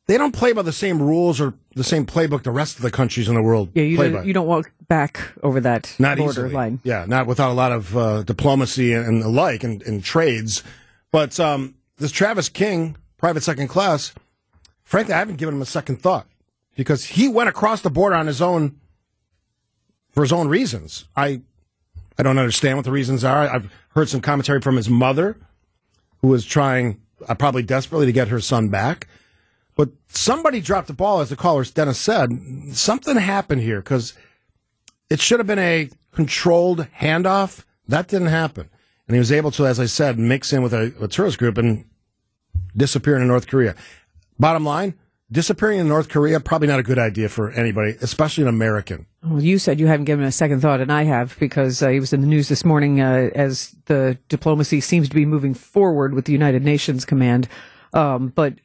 they 0.08 0.18
don't 0.18 0.34
play 0.34 0.54
by 0.54 0.62
the 0.62 0.72
same 0.72 1.02
rules 1.02 1.40
or 1.40 1.54
the 1.76 1.84
same 1.84 2.06
playbook 2.06 2.44
the 2.44 2.52
rest 2.52 2.76
of 2.76 2.84
the 2.84 2.92
countries 2.92 3.28
in 3.28 3.36
the 3.36 3.42
world 3.42 3.70
yeah, 3.74 3.84
you 3.84 3.98
don't, 3.98 4.26
you 4.26 4.34
don't 4.34 4.48
walk 4.48 4.72
back 4.88 5.32
over 5.42 5.60
that 5.60 5.94
not 6.00 6.18
border 6.18 6.46
easily. 6.46 6.54
line. 6.54 6.80
Yeah, 6.84 7.06
not 7.08 7.26
without 7.28 7.52
a 7.52 7.54
lot 7.54 7.72
of 7.72 7.98
uh, 7.98 8.24
diplomacy 8.24 8.94
and, 8.94 9.06
and 9.06 9.22
the 9.22 9.30
like 9.30 9.64
and, 9.64 9.82
and 9.84 10.04
trades. 10.04 10.64
But 11.12 11.40
um, 11.40 11.76
this 11.98 12.12
Travis 12.12 12.50
King, 12.50 12.98
private 13.18 13.42
second 13.42 13.68
class, 13.68 14.14
frankly, 14.84 15.14
I 15.14 15.20
haven't 15.20 15.38
given 15.38 15.56
him 15.56 15.62
a 15.62 15.66
second 15.66 16.02
thought 16.02 16.28
because 16.76 17.06
he 17.06 17.28
went 17.28 17.50
across 17.50 17.82
the 17.82 17.90
border 17.90 18.16
on 18.16 18.28
his 18.28 18.42
own 18.42 18.80
for 20.12 20.22
his 20.22 20.32
own 20.32 20.48
reasons. 20.48 21.06
I 21.16 21.42
I 22.18 22.24
don't 22.24 22.38
understand 22.38 22.78
what 22.78 22.86
the 22.86 22.92
reasons 22.92 23.24
are. 23.24 23.48
I've 23.48 23.72
heard 23.90 24.10
some 24.10 24.22
commentary 24.22 24.62
from 24.62 24.76
his 24.76 24.90
mother, 24.90 25.38
who 26.22 26.28
was 26.28 26.46
trying 26.46 27.02
uh, 27.28 27.36
probably 27.36 27.64
desperately 27.64 28.06
to 28.06 28.12
get 28.12 28.28
her 28.28 28.40
son 28.40 28.70
back. 28.70 29.08
But 29.76 29.90
somebody 30.08 30.62
dropped 30.62 30.88
the 30.88 30.94
ball, 30.94 31.20
as 31.20 31.30
the 31.30 31.36
caller 31.36 31.64
Dennis 31.64 32.00
said. 32.00 32.30
Something 32.74 33.18
happened 33.18 33.62
here 33.62 33.80
because 33.80 34.14
it 35.10 35.20
should 35.20 35.40
have 35.40 35.48
been 35.48 35.60
a 35.60 35.90
controlled 36.12 36.88
handoff. 37.00 37.64
That 37.88 38.08
didn't 38.08 38.28
happen. 38.28 38.70
And 39.08 39.16
he 39.16 39.20
was 39.20 39.32
able 39.32 39.52
to, 39.52 39.66
as 39.66 39.80
I 39.80 39.86
said, 39.86 40.18
mix 40.18 40.54
in 40.54 40.62
with 40.62 40.74
a, 40.74 40.94
a 41.02 41.08
tourist 41.08 41.38
group 41.38 41.58
and 41.58 41.86
disappear 42.76 43.16
into 43.16 43.28
North 43.28 43.48
Korea. 43.48 43.76
Bottom 44.40 44.64
line, 44.64 44.94
disappearing 45.32 45.80
in 45.80 45.88
North 45.88 46.10
Korea, 46.10 46.40
probably 46.40 46.68
not 46.68 46.80
a 46.80 46.84
good 46.84 47.00
idea 47.00 47.28
for 47.28 47.52
anybody, 47.52 47.96
especially 48.02 48.44
an 48.44 48.48
American. 48.48 49.08
Well, 49.24 49.42
you 49.42 49.60
said 49.60 49.80
you 49.80 49.88
haven't 49.88 50.06
given 50.06 50.26
a 50.26 50.32
second 50.32 50.62
thought, 50.62 50.80
and 50.80 50.92
I 50.92 51.04
have 51.04 51.38
because 51.40 51.82
uh, 51.82 51.90
he 51.90 52.00
was 52.00 52.14
in 52.14 52.22
the 52.22 52.28
news 52.28 52.50
this 52.50 52.64
morning 52.64 53.02
uh, 53.02 53.30
as 53.36 53.76
the 53.86 54.18
diplomacy 54.30 54.80
seems 54.80 55.10
to 55.10 55.16
be 55.16 55.26
moving 55.26 55.54
forward 55.54 56.14
with 56.14 56.26
the 56.26 56.32
United 56.32 56.64
Nations 56.64 57.04
command. 57.06 57.48
Um, 57.94 58.30
but 58.30 58.56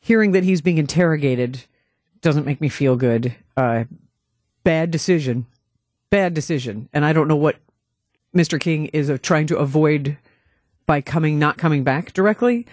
hearing 0.00 0.32
that 0.32 0.44
he's 0.44 0.60
being 0.60 0.78
interrogated 0.78 1.64
doesn't 2.20 2.46
make 2.46 2.60
me 2.60 2.68
feel 2.68 2.96
good. 2.96 3.34
Uh, 3.56 3.84
bad 4.64 4.90
decision, 4.90 5.46
bad 6.10 6.34
decision, 6.34 6.88
and 6.92 7.04
I 7.04 7.12
don't 7.12 7.28
know 7.28 7.36
what 7.36 7.56
Mr. 8.34 8.60
King 8.60 8.86
is 8.86 9.10
uh, 9.10 9.18
trying 9.22 9.46
to 9.48 9.56
avoid 9.58 10.16
by 10.86 11.00
coming, 11.00 11.38
not 11.38 11.56
coming 11.58 11.84
back 11.84 12.12
directly. 12.12 12.66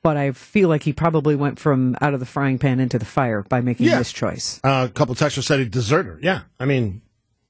But 0.00 0.16
I 0.16 0.30
feel 0.30 0.68
like 0.68 0.84
he 0.84 0.92
probably 0.92 1.34
went 1.34 1.58
from 1.58 1.96
out 2.00 2.14
of 2.14 2.20
the 2.20 2.24
frying 2.26 2.58
pan 2.58 2.78
into 2.78 3.00
the 3.00 3.04
fire 3.04 3.42
by 3.42 3.60
making 3.60 3.86
Yeah. 3.86 3.98
this 3.98 4.12
choice. 4.12 4.60
Uh, 4.62 4.86
a 4.88 4.92
couple 4.92 5.12
texters 5.16 5.42
said 5.42 5.58
he 5.58 5.64
deserter. 5.68 6.20
Yeah. 6.22 6.42
I 6.60 6.66
mean, 6.66 7.02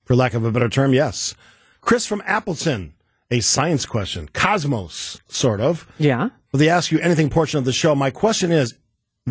for 0.04 0.16
lack 0.16 0.32
of 0.32 0.44
a 0.46 0.50
better 0.50 0.70
term, 0.70 0.94
yes. 0.94 1.34
Chris 1.82 2.06
from 2.06 2.22
Appleton, 2.24 2.94
a 3.30 3.40
science 3.40 3.84
question. 3.84 4.28
Cosmos, 4.32 5.20
sort 5.28 5.60
of. 5.60 5.86
Yeah. 5.98 6.30
Will 6.50 6.58
they 6.58 6.70
ask 6.70 6.90
you 6.90 6.98
anything 7.00 7.28
portion 7.28 7.58
of 7.58 7.66
the 7.66 7.72
show? 7.72 7.94
My 7.94 8.10
question 8.10 8.50
is 8.50 8.74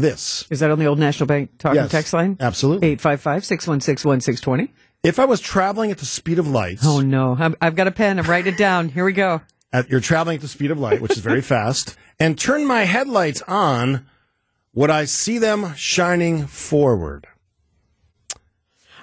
this. 0.02 0.46
Is 0.50 0.60
that 0.62 0.72
on 0.72 0.80
the 0.80 0.86
old 0.88 1.00
National 1.00 1.28
Bank 1.28 1.52
talking 1.58 1.76
Yes, 1.82 1.92
text 1.92 2.14
line? 2.14 2.38
absolutely. 2.40 2.88
855 2.90 3.46
616 3.46 4.08
1620. 4.10 4.74
If 5.04 5.20
I 5.20 5.26
was 5.26 5.40
traveling 5.40 5.92
at 5.92 5.98
the 6.00 6.06
speed 6.06 6.40
of 6.40 6.48
light, 6.48 6.80
Oh, 6.84 7.00
no. 7.02 7.36
I'm, 7.40 7.56
I've 7.62 7.76
got 7.76 7.88
a 7.88 7.92
pen. 7.92 8.20
I'm 8.20 8.26
writing 8.26 8.54
it 8.54 8.58
down. 8.58 8.90
Here 8.90 9.06
we 9.06 9.14
go. 9.14 9.42
at, 9.72 9.90
you're 9.90 10.00
traveling 10.00 10.36
at 10.36 10.42
the 10.42 10.48
speed 10.48 10.72
of 10.72 10.80
light, 10.80 11.02
which 11.02 11.12
is 11.12 11.20
very 11.20 11.42
fast, 11.56 11.96
and 12.20 12.38
turn 12.38 12.66
my 12.66 12.84
headlights 12.84 13.42
on, 13.44 14.08
would 14.74 14.90
I 14.90 15.06
see 15.06 15.38
them 15.38 15.74
shining 15.76 16.48
forward? 16.48 17.28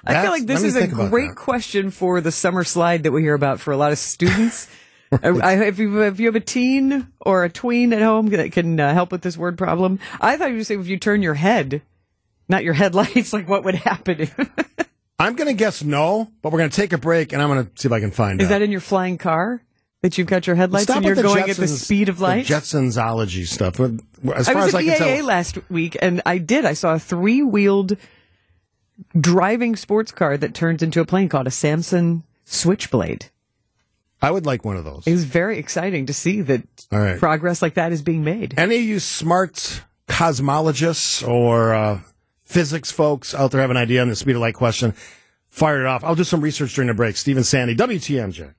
I 0.07 0.21
feel 0.21 0.31
like 0.31 0.45
this 0.45 0.61
is 0.63 0.75
a 0.75 0.87
great 0.87 1.35
question 1.35 1.89
for 1.89 2.21
the 2.21 2.31
summer 2.31 2.63
slide 2.63 3.03
that 3.03 3.11
we 3.11 3.21
hear 3.23 3.33
about 3.33 3.59
for 3.59 3.71
a 3.71 3.77
lot 3.77 3.91
of 3.91 3.97
students. 3.97 4.69
I, 5.23 5.29
I- 5.29 5.63
if, 5.65 5.79
you, 5.79 6.01
if 6.03 6.19
you 6.19 6.25
have 6.27 6.35
a 6.35 6.39
teen 6.39 7.07
or 7.19 7.43
a 7.43 7.49
tween 7.49 7.93
at 7.93 8.01
home 8.01 8.27
that 8.27 8.51
can 8.51 8.79
uh, 8.79 8.93
help 8.93 9.11
with 9.11 9.21
this 9.21 9.37
word 9.37 9.57
problem, 9.57 9.99
I 10.21 10.37
thought 10.37 10.49
you 10.51 10.57
would 10.57 10.65
say 10.67 10.75
if 10.77 10.87
you 10.87 10.97
turn 10.97 11.21
your 11.21 11.33
head, 11.35 11.81
not 12.49 12.63
your 12.63 12.73
headlights, 12.81 13.33
like 13.33 13.47
what 13.49 13.63
would 13.63 13.75
happen? 13.75 14.29
I'm 15.19 15.35
going 15.35 15.47
to 15.47 15.53
guess 15.53 15.81
no, 15.83 16.29
but 16.41 16.51
we're 16.51 16.59
going 16.59 16.69
to 16.69 16.75
take 16.75 16.91
a 16.91 16.97
break, 16.97 17.31
and 17.31 17.41
I'm 17.41 17.47
going 17.49 17.65
to 17.65 17.71
see 17.81 17.87
if 17.87 17.91
I 17.93 17.99
can 18.01 18.11
find 18.11 18.41
out. 18.41 18.49
that 18.49 18.61
in 18.61 18.69
your 18.71 18.81
flying 18.81 19.17
car 19.17 19.61
that 20.01 20.17
you've 20.17 20.27
got 20.27 20.45
your 20.45 20.57
headlights 20.57 20.83
Stop 20.83 20.97
and 20.97 21.05
you're 21.05 21.15
the 21.15 21.23
going 21.23 21.49
at 21.49 21.55
the 21.55 21.63
Jetsons- 21.63 21.83
speed 21.83 22.09
of 22.09 22.19
light? 22.19 22.45
The 22.47 22.53
Jetsonsology 22.53 23.47
stuff. 23.47 23.79
As 23.79 24.49
I 24.49 24.53
far 24.53 24.65
was 24.65 24.67
as 24.67 24.75
at 24.75 24.77
I 24.81 24.83
can 24.83 24.91
BAA 24.99 25.15
tell, 25.15 25.25
last 25.25 25.57
week, 25.69 25.97
and 26.01 26.21
I 26.25 26.37
did. 26.37 26.65
I 26.65 26.73
saw 26.73 26.95
a 26.95 26.99
three-wheeled 26.99 27.95
driving 29.19 29.75
sports 29.75 30.11
car 30.11 30.37
that 30.37 30.53
turns 30.53 30.83
into 30.83 30.99
a 31.01 31.05
plane 31.05 31.29
called 31.29 31.47
a 31.47 31.51
Samson 31.51 32.23
Switchblade. 32.43 33.29
I 34.21 34.31
would 34.31 34.45
like 34.45 34.65
one 34.65 34.77
of 34.77 34.85
those. 34.85 35.05
It 35.05 35.11
was 35.11 35.25
very 35.25 35.57
exciting 35.57 36.07
to 36.07 36.13
see 36.13 36.41
that 36.41 36.63
right. 36.91 37.19
progress 37.19 37.61
like 37.61 37.75
that 37.75 37.91
is 37.91 38.01
being 38.01 38.23
made. 38.23 38.55
Any 38.57 38.77
of 38.77 38.83
you 38.83 38.99
smart 38.99 39.83
cosmologists 40.07 41.27
or 41.27 41.73
uh, 41.73 41.99
physics 42.43 42.91
folks 42.91 43.35
out 43.35 43.51
there 43.51 43.61
have 43.61 43.71
an 43.71 43.77
idea 43.77 44.01
on 44.01 44.09
the 44.09 44.15
speed 44.15 44.35
of 44.35 44.41
light 44.41 44.55
question? 44.55 44.93
Fire 45.49 45.79
it 45.79 45.85
off. 45.85 46.03
I'll 46.03 46.15
do 46.15 46.23
some 46.23 46.41
research 46.41 46.73
during 46.75 46.87
the 46.87 46.93
break. 46.93 47.17
Stephen 47.17 47.43
Sandy, 47.43 47.75
WTMJ. 47.75 48.53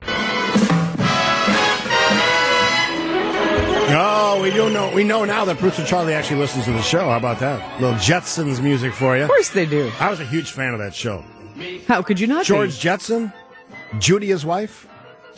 Oh, 3.88 4.40
we 4.42 4.50
do 4.50 4.68
know. 4.70 4.92
We 4.94 5.04
know 5.04 5.24
now 5.24 5.44
that 5.44 5.58
Bruce 5.58 5.78
and 5.78 5.86
Charlie 5.86 6.12
actually 6.12 6.40
listens 6.40 6.64
to 6.64 6.72
the 6.72 6.82
show. 6.82 7.08
How 7.08 7.16
about 7.16 7.38
that? 7.40 7.80
little 7.80 7.96
Jetsons 7.98 8.62
music 8.62 8.92
for 8.92 9.16
you. 9.16 9.22
Of 9.22 9.28
course 9.28 9.50
they 9.50 9.66
do. 9.66 9.90
I 10.00 10.10
was 10.10 10.20
a 10.20 10.26
huge 10.26 10.50
fan 10.52 10.72
of 10.72 10.80
that 10.80 10.94
show. 10.94 11.24
How 11.86 12.02
could 12.02 12.18
you 12.18 12.26
not? 12.26 12.42
be? 12.42 12.46
George 12.46 12.78
Jetson, 12.78 13.32
Judy, 13.98 14.26
his 14.28 14.44
wife. 14.44 14.88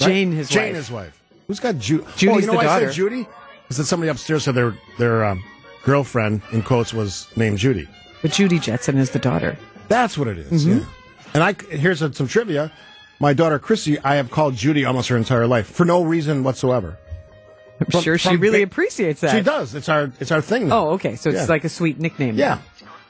Right? 0.00 0.08
Jane, 0.08 0.32
his 0.32 0.48
Jane, 0.48 0.68
wife. 0.68 0.76
his 0.76 0.90
wife. 0.90 1.22
Who's 1.46 1.60
got 1.60 1.78
Judy? 1.78 2.04
Judy's 2.16 2.28
oh, 2.28 2.38
you 2.40 2.46
know 2.46 2.52
the 2.52 2.58
why 2.58 2.66
I 2.66 2.80
said 2.80 2.92
Judy? 2.92 3.26
Is 3.70 3.76
that 3.76 3.84
somebody 3.84 4.10
upstairs 4.10 4.44
said 4.44 4.54
their 4.54 4.74
their 4.98 5.24
um, 5.24 5.42
girlfriend 5.84 6.42
in 6.52 6.62
quotes 6.62 6.92
was 6.94 7.26
named 7.36 7.58
Judy. 7.58 7.88
But 8.22 8.32
Judy 8.32 8.58
Jetson 8.58 8.98
is 8.98 9.10
the 9.10 9.18
daughter. 9.18 9.56
That's 9.88 10.18
what 10.18 10.28
it 10.28 10.38
is, 10.38 10.66
Mm-hmm. 10.66 10.78
Yeah. 10.80 10.84
And 11.34 11.42
I 11.42 11.54
here's 11.74 11.98
some 11.98 12.26
trivia. 12.28 12.72
My 13.20 13.32
daughter 13.34 13.58
Chrissy, 13.58 13.98
I 14.00 14.14
have 14.16 14.30
called 14.30 14.54
Judy 14.54 14.84
almost 14.84 15.08
her 15.08 15.16
entire 15.16 15.46
life 15.46 15.66
for 15.70 15.84
no 15.84 16.02
reason 16.02 16.42
whatsoever. 16.44 16.96
I'm 17.80 17.86
From- 17.86 18.02
sure 18.02 18.18
she 18.18 18.30
from 18.30 18.40
really 18.40 18.62
appreciates 18.62 19.20
that. 19.20 19.32
She 19.36 19.42
does. 19.42 19.74
It's 19.74 19.88
our 19.88 20.10
it's 20.20 20.30
our 20.32 20.40
thing. 20.40 20.68
now. 20.68 20.78
Oh, 20.78 20.90
okay. 20.92 21.16
So 21.16 21.30
it's 21.30 21.40
Yeah. 21.40 21.46
like 21.46 21.64
a 21.64 21.68
sweet 21.68 21.98
nickname. 21.98 22.36
Yeah. 22.36 22.58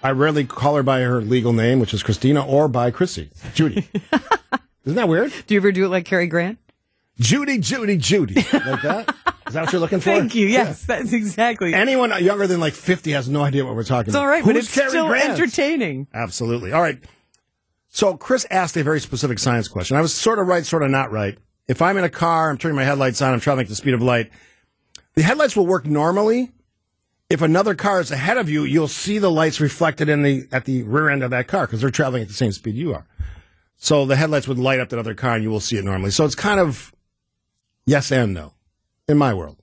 I 0.03 0.13
rarely 0.13 0.45
call 0.45 0.77
her 0.77 0.83
by 0.83 1.01
her 1.01 1.21
legal 1.21 1.53
name, 1.53 1.81
which 1.81 1.93
is 1.93 2.03
Christina, 2.03 2.45
or 2.47 2.69
by 2.69 2.91
Chrissy. 2.91 3.31
Judy. 3.55 3.89
Isn't 4.85 4.97
that 4.97 5.09
weird? 5.09 5.33
Do 5.47 5.55
you 5.55 5.61
ever 5.61 5.73
do 5.73 5.85
it 5.85 5.89
like 5.89 6.05
Cary 6.05 6.27
Grant? 6.27 6.59
Judy, 7.21 7.59
Judy, 7.59 7.97
Judy. 7.97 8.35
Like 8.53 8.83
that? 8.83 9.15
Is 9.49 9.55
that 9.55 9.63
what 9.65 9.73
you're 9.73 9.81
looking 9.81 10.01
for? 10.01 10.05
Thank 10.11 10.35
you. 10.35 10.47
Yes, 10.47 10.85
that's 10.85 11.13
exactly. 11.13 11.73
Anyone 11.75 12.13
younger 12.23 12.47
than 12.47 12.61
like 12.61 12.75
50 12.75 13.13
has 13.13 13.29
no 13.29 13.41
idea 13.43 13.65
what 13.65 13.75
we're 13.75 13.83
talking 13.85 14.09
it's 14.11 14.15
about. 14.15 14.23
all 14.23 14.29
right, 14.29 14.45
but 14.45 14.55
Who's 14.57 14.67
it's 14.67 14.75
Cary 14.75 14.91
still 14.91 15.09
Grant? 15.09 15.31
entertaining. 15.31 16.07
Absolutely. 16.13 16.73
All 16.73 16.83
right. 16.83 17.03
So 17.89 18.17
Chris 18.17 18.47
asked 18.51 18.77
a 18.77 18.85
very 18.85 19.01
specific 19.01 19.39
science 19.39 19.67
question. 19.69 19.97
I 19.97 20.01
was 20.03 20.15
sort 20.15 20.39
of 20.39 20.47
right, 20.47 20.65
sort 20.67 20.83
of 20.83 20.91
not 20.91 21.11
right. 21.11 21.39
If 21.67 21.81
I'm 21.81 21.97
in 21.97 22.05
a 22.05 22.11
car, 22.11 22.51
I'm 22.51 22.59
turning 22.59 22.77
my 22.77 22.85
headlights 22.85 23.23
on, 23.23 23.33
I'm 23.33 23.41
traveling 23.41 23.65
at 23.65 23.69
the 23.71 23.75
speed 23.77 23.95
of 23.95 24.03
light. 24.03 24.31
The 25.15 25.23
headlights 25.23 25.57
will 25.57 25.67
work 25.67 25.87
normally. 25.87 26.53
If 27.31 27.43
another 27.43 27.75
car 27.75 28.01
is 28.01 28.11
ahead 28.11 28.37
of 28.37 28.49
you, 28.49 28.65
you'll 28.65 28.89
see 28.89 29.19
the 29.19 29.31
lights 29.31 29.61
reflected 29.61 30.09
in 30.09 30.23
the 30.23 30.47
at 30.53 30.65
the 30.67 30.83
rear 30.83 31.09
end 31.09 31.23
of 31.23 31.31
that 31.31 31.47
car 31.49 31.67
because 31.67 31.81
they're 31.81 31.91
traveling 31.91 32.23
at 32.23 32.29
the 32.29 32.35
same 32.35 32.53
speed 32.53 32.75
you 32.75 32.95
are. 32.95 33.07
So 33.77 34.05
the 34.07 34.17
headlights 34.17 34.47
would 34.49 34.59
light 34.59 34.81
up 34.81 34.89
that 34.91 34.99
other 34.99 35.15
car, 35.15 35.35
and 35.35 35.43
you 35.43 35.51
will 35.51 35.61
see 35.61 35.77
it 35.77 35.85
normally. 35.85 36.11
So 36.11 36.25
it's 36.25 36.35
kind 36.35 36.59
of 36.61 36.93
yes 37.89 38.13
and 38.13 38.35
no 38.35 38.53
in 39.09 39.19
my 39.19 39.33
world. 39.35 39.57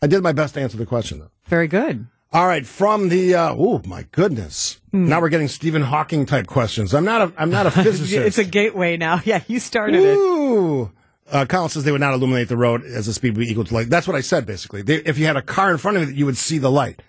I 0.00 0.06
did 0.06 0.22
my 0.22 0.32
best 0.32 0.54
to 0.54 0.60
answer 0.60 0.76
the 0.76 0.86
question 0.86 1.18
though. 1.18 1.30
Very 1.46 1.68
good. 1.68 2.06
All 2.32 2.46
right, 2.46 2.66
from 2.66 3.08
the 3.08 3.34
uh, 3.34 3.54
oh 3.56 3.80
my 3.86 4.04
goodness, 4.12 4.80
now 4.92 5.20
we're 5.20 5.30
getting 5.30 5.48
Stephen 5.48 5.82
Hawking 5.82 6.26
type 6.26 6.46
questions. 6.46 6.94
I'm 6.94 7.04
not 7.04 7.22
a 7.22 7.32
I'm 7.38 7.50
not 7.50 7.66
a 7.66 7.70
physicist. 7.84 8.12
It's 8.12 8.38
a 8.38 8.44
gateway 8.44 8.96
now. 8.96 9.20
Yeah, 9.24 9.42
you 9.46 9.60
started 9.60 10.02
it. 10.02 10.16
Ooh. 10.16 10.90
Uh, 11.30 11.44
Colin 11.46 11.68
says 11.68 11.84
they 11.84 11.92
would 11.92 12.00
not 12.00 12.14
illuminate 12.14 12.48
the 12.48 12.56
road 12.56 12.84
as 12.84 13.04
the 13.06 13.12
speed 13.12 13.36
would 13.36 13.44
be 13.44 13.50
equal 13.50 13.64
to 13.64 13.74
light. 13.74 13.90
That's 13.90 14.06
what 14.06 14.16
I 14.16 14.22
said 14.22 14.46
basically. 14.46 14.82
They, 14.82 14.96
if 14.96 15.18
you 15.18 15.26
had 15.26 15.36
a 15.36 15.42
car 15.42 15.70
in 15.70 15.76
front 15.78 15.98
of 15.98 16.08
you, 16.10 16.16
you 16.16 16.26
would 16.26 16.38
see 16.38 16.56
the 16.58 16.70
light. 16.70 17.02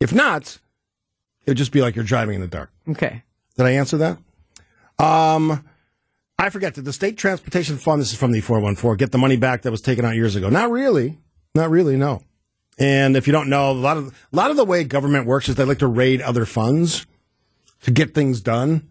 If 0.00 0.12
not, 0.12 0.58
it 1.46 1.50
would 1.50 1.56
just 1.56 1.72
be 1.72 1.80
like 1.80 1.94
you're 1.94 2.04
driving 2.04 2.34
in 2.36 2.40
the 2.40 2.48
dark. 2.48 2.70
Okay. 2.88 3.22
Did 3.56 3.66
I 3.66 3.70
answer 3.72 3.98
that? 3.98 4.18
Um, 5.04 5.64
I 6.40 6.48
forget. 6.48 6.72
Did 6.72 6.86
the 6.86 6.92
state 6.94 7.18
transportation 7.18 7.76
fund? 7.76 8.00
This 8.00 8.12
is 8.12 8.18
from 8.18 8.32
the 8.32 8.40
four 8.40 8.60
one 8.60 8.74
four. 8.74 8.96
Get 8.96 9.12
the 9.12 9.18
money 9.18 9.36
back 9.36 9.60
that 9.62 9.70
was 9.70 9.82
taken 9.82 10.06
out 10.06 10.14
years 10.14 10.36
ago? 10.36 10.48
Not 10.48 10.70
really. 10.70 11.18
Not 11.54 11.68
really. 11.68 11.98
No. 11.98 12.22
And 12.78 13.14
if 13.14 13.26
you 13.26 13.32
don't 13.34 13.50
know, 13.50 13.70
a 13.70 13.72
lot 13.72 13.98
of 13.98 14.06
a 14.32 14.36
lot 14.36 14.50
of 14.50 14.56
the 14.56 14.64
way 14.64 14.82
government 14.82 15.26
works 15.26 15.50
is 15.50 15.56
they 15.56 15.64
like 15.64 15.80
to 15.80 15.86
raid 15.86 16.22
other 16.22 16.46
funds 16.46 17.04
to 17.82 17.90
get 17.90 18.14
things 18.14 18.40
done 18.40 18.88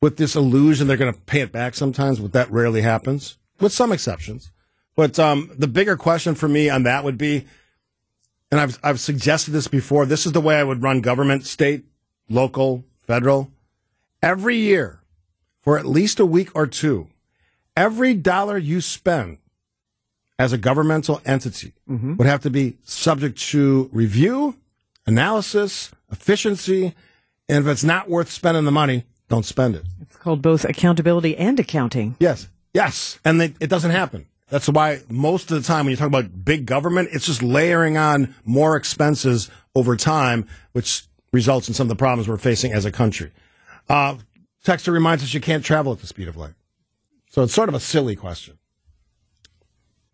with 0.00 0.18
this 0.18 0.36
illusion 0.36 0.86
they're 0.86 0.96
going 0.96 1.12
to 1.12 1.20
pay 1.22 1.40
it 1.40 1.50
back 1.50 1.74
sometimes, 1.74 2.20
but 2.20 2.32
that 2.32 2.50
rarely 2.50 2.82
happens, 2.82 3.38
with 3.58 3.72
some 3.72 3.90
exceptions. 3.90 4.52
But 4.94 5.18
um, 5.18 5.50
the 5.58 5.66
bigger 5.66 5.96
question 5.96 6.34
for 6.36 6.46
me 6.46 6.68
on 6.68 6.84
that 6.84 7.02
would 7.02 7.18
be, 7.18 7.44
and 8.52 8.60
I've 8.60 8.78
I've 8.84 9.00
suggested 9.00 9.50
this 9.50 9.66
before. 9.66 10.06
This 10.06 10.26
is 10.26 10.32
the 10.32 10.40
way 10.40 10.60
I 10.60 10.62
would 10.62 10.80
run 10.80 11.00
government, 11.00 11.44
state, 11.44 11.86
local, 12.28 12.84
federal. 12.98 13.50
Every 14.22 14.56
year, 14.56 15.00
for 15.64 15.78
at 15.78 15.86
least 15.86 16.20
a 16.20 16.26
week 16.26 16.54
or 16.54 16.66
two, 16.66 17.08
every 17.76 18.14
dollar 18.14 18.58
you 18.58 18.80
spend 18.82 19.38
as 20.38 20.52
a 20.52 20.58
governmental 20.58 21.22
entity 21.24 21.72
would 21.86 22.26
have 22.26 22.42
to 22.42 22.50
be 22.50 22.76
subject 22.84 23.38
to 23.38 23.88
review, 23.92 24.56
analysis, 25.06 25.90
efficiency, 26.12 26.94
and 27.48 27.64
if 27.64 27.70
it's 27.70 27.84
not 27.84 28.10
worth 28.10 28.30
spending 28.30 28.64
the 28.64 28.70
money, 28.72 29.04
don't 29.28 29.46
spend 29.46 29.74
it. 29.76 29.84
It's 30.02 30.16
called 30.16 30.42
both 30.42 30.64
accountability 30.64 31.36
and 31.36 31.58
accounting. 31.58 32.16
Yes, 32.18 32.48
yes, 32.74 33.18
and 33.24 33.40
they, 33.40 33.54
it 33.58 33.68
doesn't 33.70 33.92
happen. 33.92 34.26
That's 34.50 34.68
why 34.68 35.00
most 35.08 35.50
of 35.50 35.62
the 35.62 35.66
time 35.66 35.86
when 35.86 35.92
you 35.92 35.96
talk 35.96 36.08
about 36.08 36.44
big 36.44 36.66
government, 36.66 37.08
it's 37.12 37.26
just 37.26 37.42
layering 37.42 37.96
on 37.96 38.34
more 38.44 38.76
expenses 38.76 39.50
over 39.74 39.96
time, 39.96 40.46
which 40.72 41.04
results 41.32 41.68
in 41.68 41.74
some 41.74 41.86
of 41.86 41.88
the 41.88 41.96
problems 41.96 42.28
we're 42.28 42.36
facing 42.36 42.72
as 42.72 42.84
a 42.84 42.92
country. 42.92 43.32
Uh, 43.88 44.16
Texter 44.64 44.92
reminds 44.92 45.22
us 45.22 45.34
you 45.34 45.40
can't 45.40 45.64
travel 45.64 45.92
at 45.92 45.98
the 46.00 46.06
speed 46.06 46.26
of 46.26 46.36
light, 46.36 46.54
so 47.28 47.42
it's 47.42 47.52
sort 47.54 47.68
of 47.68 47.74
a 47.74 47.80
silly 47.80 48.16
question. 48.16 48.58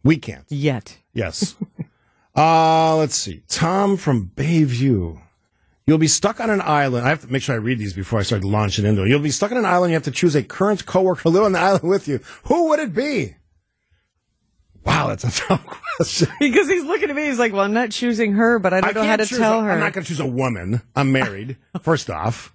We 0.02 0.16
can't. 0.16 0.44
Yet. 0.48 0.98
Yes. 1.12 1.54
uh, 2.36 2.96
let's 2.96 3.14
see. 3.14 3.42
Tom 3.48 3.96
from 3.96 4.32
Bayview. 4.34 5.20
You'll 5.86 5.98
be 5.98 6.08
stuck 6.08 6.40
on 6.40 6.50
an 6.50 6.60
island. 6.60 7.04
I 7.06 7.10
have 7.10 7.20
to 7.22 7.30
make 7.32 7.42
sure 7.42 7.54
I 7.54 7.58
read 7.58 7.78
these 7.78 7.92
before 7.94 8.18
I 8.18 8.22
start 8.22 8.44
launching 8.44 8.86
into 8.86 9.02
it. 9.02 9.08
You'll 9.08 9.18
be 9.20 9.30
stuck 9.30 9.50
on 9.50 9.58
an 9.58 9.64
island. 9.64 9.90
You 9.90 9.94
have 9.94 10.04
to 10.04 10.10
choose 10.10 10.34
a 10.34 10.42
current 10.42 10.86
coworker 10.86 11.22
to 11.22 11.28
live 11.28 11.42
on 11.44 11.52
the 11.52 11.58
island 11.70 11.88
with 11.88 12.08
you. 12.08 12.20
Who 12.44 12.68
would 12.70 12.78
it 12.80 12.94
be? 12.94 13.36
Wow, 14.84 15.08
that's 15.08 15.24
a 15.24 15.30
tough 15.48 15.64
question. 15.66 16.28
Because 16.40 16.68
he's 16.68 16.84
looking 16.84 17.10
at 17.10 17.16
me, 17.16 17.26
he's 17.26 17.38
like, 17.38 17.52
well, 17.52 17.62
I'm 17.62 17.72
not 17.72 17.90
choosing 17.90 18.32
her, 18.34 18.58
but 18.58 18.72
I 18.72 18.80
don't 18.80 18.94
know 18.94 19.04
how 19.04 19.16
to 19.16 19.26
tell 19.26 19.60
a- 19.60 19.62
her. 19.62 19.70
I'm 19.72 19.80
not 19.80 19.92
going 19.92 20.04
to 20.04 20.08
choose 20.08 20.20
a 20.20 20.26
woman. 20.26 20.80
I'm 20.96 21.12
married, 21.12 21.56
first 21.82 22.08
off. 22.08 22.54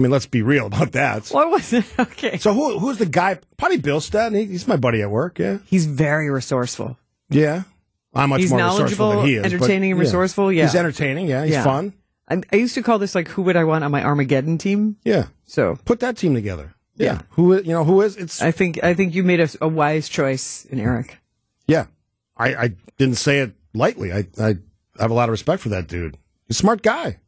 I 0.00 0.02
mean, 0.02 0.10
let's 0.10 0.24
be 0.26 0.40
real 0.40 0.66
about 0.66 0.92
that. 0.92 1.28
What 1.28 1.50
was 1.50 1.72
it? 1.74 1.84
Okay. 1.98 2.38
So 2.38 2.54
who, 2.54 2.78
who's 2.78 2.96
the 2.96 3.04
guy? 3.06 3.38
Probably 3.58 3.76
Bill 3.76 4.00
Stetton. 4.00 4.34
He, 4.34 4.46
he's 4.46 4.66
my 4.66 4.76
buddy 4.76 5.02
at 5.02 5.10
work. 5.10 5.38
Yeah. 5.38 5.58
He's 5.66 5.84
very 5.84 6.30
resourceful. 6.30 6.96
Yeah. 7.28 7.64
I'm 8.14 8.30
much 8.30 8.40
He's 8.40 8.50
more 8.50 8.60
resourceful 8.64 9.10
than 9.10 9.26
he 9.26 9.34
is. 9.34 9.42
but 9.42 9.52
entertaining, 9.52 9.90
and 9.92 10.00
resourceful, 10.00 10.50
yeah. 10.50 10.64
He's 10.64 10.74
entertaining. 10.74 11.26
Yeah. 11.28 11.44
He's 11.44 11.52
Yeah. 11.52 11.64
fun. 11.64 11.92
I, 12.28 12.40
I 12.52 12.56
used 12.56 12.74
to 12.76 12.82
call 12.82 12.98
this 12.98 13.14
like, 13.14 13.28
who 13.28 13.42
would 13.42 13.56
I 13.56 13.64
want 13.64 13.84
on 13.84 13.90
my 13.90 14.02
Armageddon 14.02 14.56
team? 14.56 14.96
Yeah. 15.04 15.26
So 15.44 15.78
Put 15.84 16.00
that 16.00 16.16
team 16.16 16.34
together. 16.34 16.74
Yeah. 16.96 17.12
Yeah. 17.12 17.20
Who 17.30 17.54
you 17.56 17.72
know, 17.72 17.84
who 17.84 18.00
is, 18.00 18.16
it's, 18.16 18.40
I 18.40 18.50
think 18.52 18.82
I 18.82 18.94
think 18.94 19.14
you 19.14 19.22
made 19.22 19.40
a, 19.40 19.48
a 19.60 19.68
wise 19.68 20.08
choice 20.08 20.64
in 20.64 20.80
Eric. 20.80 21.18
yeah. 21.66 21.86
I, 22.36 22.54
I 22.54 22.68
didn't 22.96 23.16
say 23.16 23.40
it 23.40 23.52
lightly. 23.74 24.12
I, 24.12 24.26
I 24.40 24.56
have 24.98 25.10
a 25.10 25.14
lot 25.14 25.28
of 25.28 25.32
respect 25.32 25.60
for 25.62 25.68
that 25.70 25.88
dude. 25.88 26.16
He's 26.48 26.56
a 26.56 26.60
smart 26.60 26.80
guy. 26.82 27.18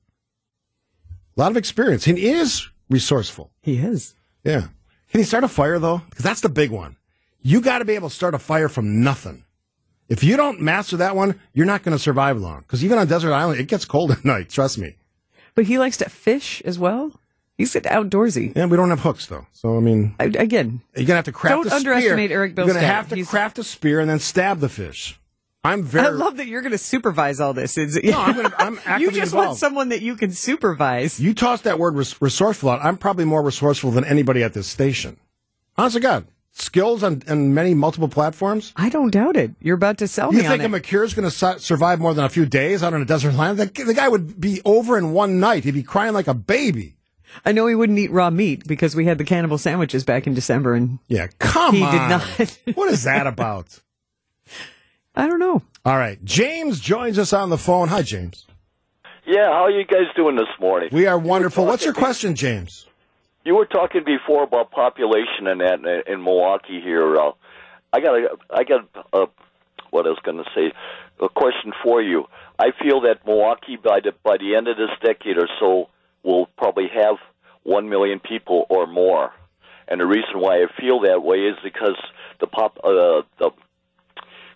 A 1.37 1.41
lot 1.41 1.51
of 1.51 1.57
experience. 1.57 2.05
He 2.05 2.29
is 2.29 2.69
resourceful. 2.91 3.51
He 3.63 3.79
is. 3.79 4.15
Yeah. 4.45 4.69
Can 5.11 5.21
he 5.21 5.25
start 5.25 5.45
a 5.45 5.49
fire 5.49 5.79
though? 5.79 5.99
Because 6.11 6.25
that's 6.25 6.41
the 6.41 6.49
big 6.49 6.71
one. 6.71 6.97
You 7.41 7.61
got 7.61 7.79
to 7.79 7.85
be 7.85 7.95
able 7.95 8.09
to 8.09 8.15
start 8.15 8.35
a 8.35 8.39
fire 8.39 8.69
from 8.69 9.03
nothing. 9.03 9.45
If 10.09 10.23
you 10.23 10.37
don't 10.37 10.61
master 10.61 10.97
that 10.99 11.17
one, 11.17 11.41
you're 11.55 11.67
not 11.67 11.83
going 11.83 11.97
to 11.97 12.03
survive 12.03 12.39
long. 12.39 12.61
Because 12.61 12.85
even 12.85 12.99
on 12.99 13.07
desert 13.07 13.33
island, 13.33 13.61
it 13.61 13.69
gets 13.69 13.85
cold 13.85 14.11
at 14.13 14.25
night. 14.25 14.51
Trust 14.51 14.79
me. 14.79 14.97
But 15.55 15.65
he 15.65 15.79
likes 15.79 15.97
to 15.99 16.09
fish 16.09 16.61
as 16.65 16.79
well. 16.79 17.13
He's 17.59 17.75
outdoorsy. 17.75 18.57
Yeah, 18.57 18.67
we 18.67 18.77
don't 18.77 18.91
have 18.91 19.01
hooks 19.01 19.27
though. 19.27 19.47
So 19.53 19.77
I 19.77 19.81
mean, 19.81 20.15
I, 20.19 20.25
again, 20.25 20.81
you're 20.97 21.07
gonna 21.07 21.17
have 21.17 21.27
to 21.27 21.33
craft. 21.33 21.55
Don't 21.55 21.67
a 21.67 21.71
spear. 21.79 21.93
underestimate 21.93 22.31
Eric 22.33 22.57
You're 22.57 22.67
gonna 22.67 22.79
Bilstead. 22.81 22.83
have 22.83 23.09
to 23.11 23.15
He's- 23.17 23.29
craft 23.29 23.59
a 23.59 23.65
spear 23.65 24.01
and 24.01 24.09
then 24.11 24.19
stab 24.19 24.61
the 24.61 24.69
fish. 24.71 25.21
I'm 25.65 25.85
very. 25.85 26.07
I 26.07 26.11
love 26.11 26.39
that 26.39 26.47
you're 26.49 26.61
going 26.63 26.73
to 26.73 26.79
supervise 26.79 27.39
all 27.41 27.55
this. 27.55 27.79
It's, 27.79 28.03
No, 28.03 28.21
I'm 28.21 28.35
gonna- 28.35 28.55
I'm 28.59 28.75
you 28.75 28.81
actively 28.85 29.21
just 29.21 29.33
want 29.35 29.57
someone 29.59 29.91
that 29.91 30.03
you 30.03 30.17
can 30.17 30.33
supervise. 30.33 31.21
You 31.21 31.35
toss 31.35 31.61
that 31.63 31.79
word 31.79 31.95
res- 31.95 32.21
resourceful 32.21 32.71
out. 32.71 32.81
I'm 32.85 32.97
probably 32.97 33.25
more 33.25 33.43
resourceful 33.43 33.93
than 33.93 34.05
anybody 34.05 34.43
at 34.43 34.55
this 34.55 34.67
station. 34.67 35.19
Honest 35.77 35.95
to 35.95 36.01
God, 36.01 36.27
skills 36.51 37.03
on, 37.05 37.23
on 37.29 37.55
many 37.55 37.75
multiple 37.75 38.09
platforms. 38.09 38.73
I 38.77 38.89
don't 38.89 39.11
doubt 39.13 39.37
it. 39.37 39.53
You're 39.61 39.77
about 39.77 39.99
to 39.99 40.09
sell 40.09 40.33
You 40.33 40.39
me 40.39 40.43
You 40.45 40.51
think 40.51 40.63
a 40.65 40.77
it. 40.77 40.93
is 41.05 41.15
going 41.15 41.25
to 41.25 41.31
su- 41.31 41.59
survive 41.61 42.01
more 42.01 42.13
than 42.13 42.25
a 42.25 42.29
few 42.29 42.45
days 42.45 42.83
out 42.83 42.93
on 42.93 43.01
a 43.01 43.05
desert 43.05 43.35
island? 43.35 43.59
The, 43.61 43.85
the 43.85 43.95
guy 43.95 44.09
would 44.09 44.41
be 44.41 44.61
over 44.65 44.99
in 44.99 45.13
one 45.13 45.39
night. 45.39 45.63
He'd 45.65 45.75
be 45.75 45.83
crying 45.85 46.13
like 46.13 46.27
a 46.27 46.35
baby. 46.35 46.97
I 47.47 47.53
know 47.53 47.69
he 47.69 47.75
wouldn't 47.77 47.99
eat 48.01 48.11
raw 48.11 48.31
meat 48.31 48.67
because 48.67 48.95
we 48.97 49.05
had 49.07 49.17
the 49.17 49.25
cannibal 49.25 49.57
sandwiches 49.59 50.03
back 50.05 50.27
in 50.27 50.35
December, 50.35 50.75
and 50.75 50.99
Yeah, 51.09 51.29
come 51.39 51.75
He 51.77 51.83
on. 51.83 51.93
did 51.93 52.09
not. 52.09 52.59
what 52.77 52.91
is 52.93 53.05
that 53.05 53.27
about? 53.29 53.81
I 55.15 55.27
don't 55.27 55.39
know. 55.39 55.63
All 55.85 55.97
right, 55.97 56.23
James 56.25 56.81
joins 56.81 57.19
us 57.19 57.33
on 57.33 57.51
the 57.51 57.59
phone. 57.59 57.89
Hi, 57.89 58.03
James. 58.03 58.47
Yeah, 59.27 59.51
how 59.51 59.65
are 59.65 59.71
you 59.71 59.85
guys 59.85 60.07
doing 60.17 60.37
this 60.37 60.49
morning? 60.61 60.89
We 60.93 61.07
are 61.07 61.19
wonderful. 61.19 61.67
What's 61.67 61.85
your 61.85 61.95
question, 61.95 62.35
James? 62.35 62.87
You 63.45 63.55
were 63.55 63.67
talking 63.67 64.03
before 64.05 64.45
about 64.45 64.71
population 64.71 65.47
and 65.47 65.61
that 65.61 65.81
in, 65.81 66.15
in 66.15 66.25
Milwaukee 66.25 66.81
here. 66.81 67.17
Uh, 67.17 67.33
I 67.93 68.01
got 68.01 68.15
a, 68.15 68.29
I 68.51 68.65
got 68.65 68.89
a, 69.13 69.27
what 69.91 70.07
I 70.07 70.11
was 70.11 70.19
going 70.25 70.39
to 70.39 70.51
say, 70.55 70.73
a 71.21 71.29
question 71.29 71.73
for 71.85 72.01
you. 72.01 72.25
I 72.59 72.71
feel 72.83 73.03
that 73.03 73.27
Milwaukee 73.27 73.77
by 73.77 74.01
the 74.01 74.13
by 74.23 74.39
the 74.39 74.57
end 74.57 74.69
of 74.69 74.77
this 74.77 74.91
decade 75.03 75.39
or 75.39 75.49
so 75.61 75.89
will 76.23 76.47
probably 76.57 76.89
have 76.95 77.17
one 77.65 77.89
million 77.89 78.19
people 78.19 78.67
or 78.71 78.87
more. 78.87 79.33
And 79.89 80.01
the 80.01 80.07
reason 80.07 80.41
why 80.41 80.63
I 80.63 80.67
feel 80.81 81.01
that 81.01 81.23
way 81.23 81.39
is 81.39 81.57
because 81.63 81.97
the 82.41 82.47
pop, 82.47 82.79
uh, 82.83 83.23
the 83.39 83.51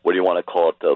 what 0.07 0.13
do 0.13 0.19
you 0.19 0.23
want 0.25 0.39
to 0.39 0.45
call 0.45 0.69
it, 0.71 0.77
the 0.81 0.95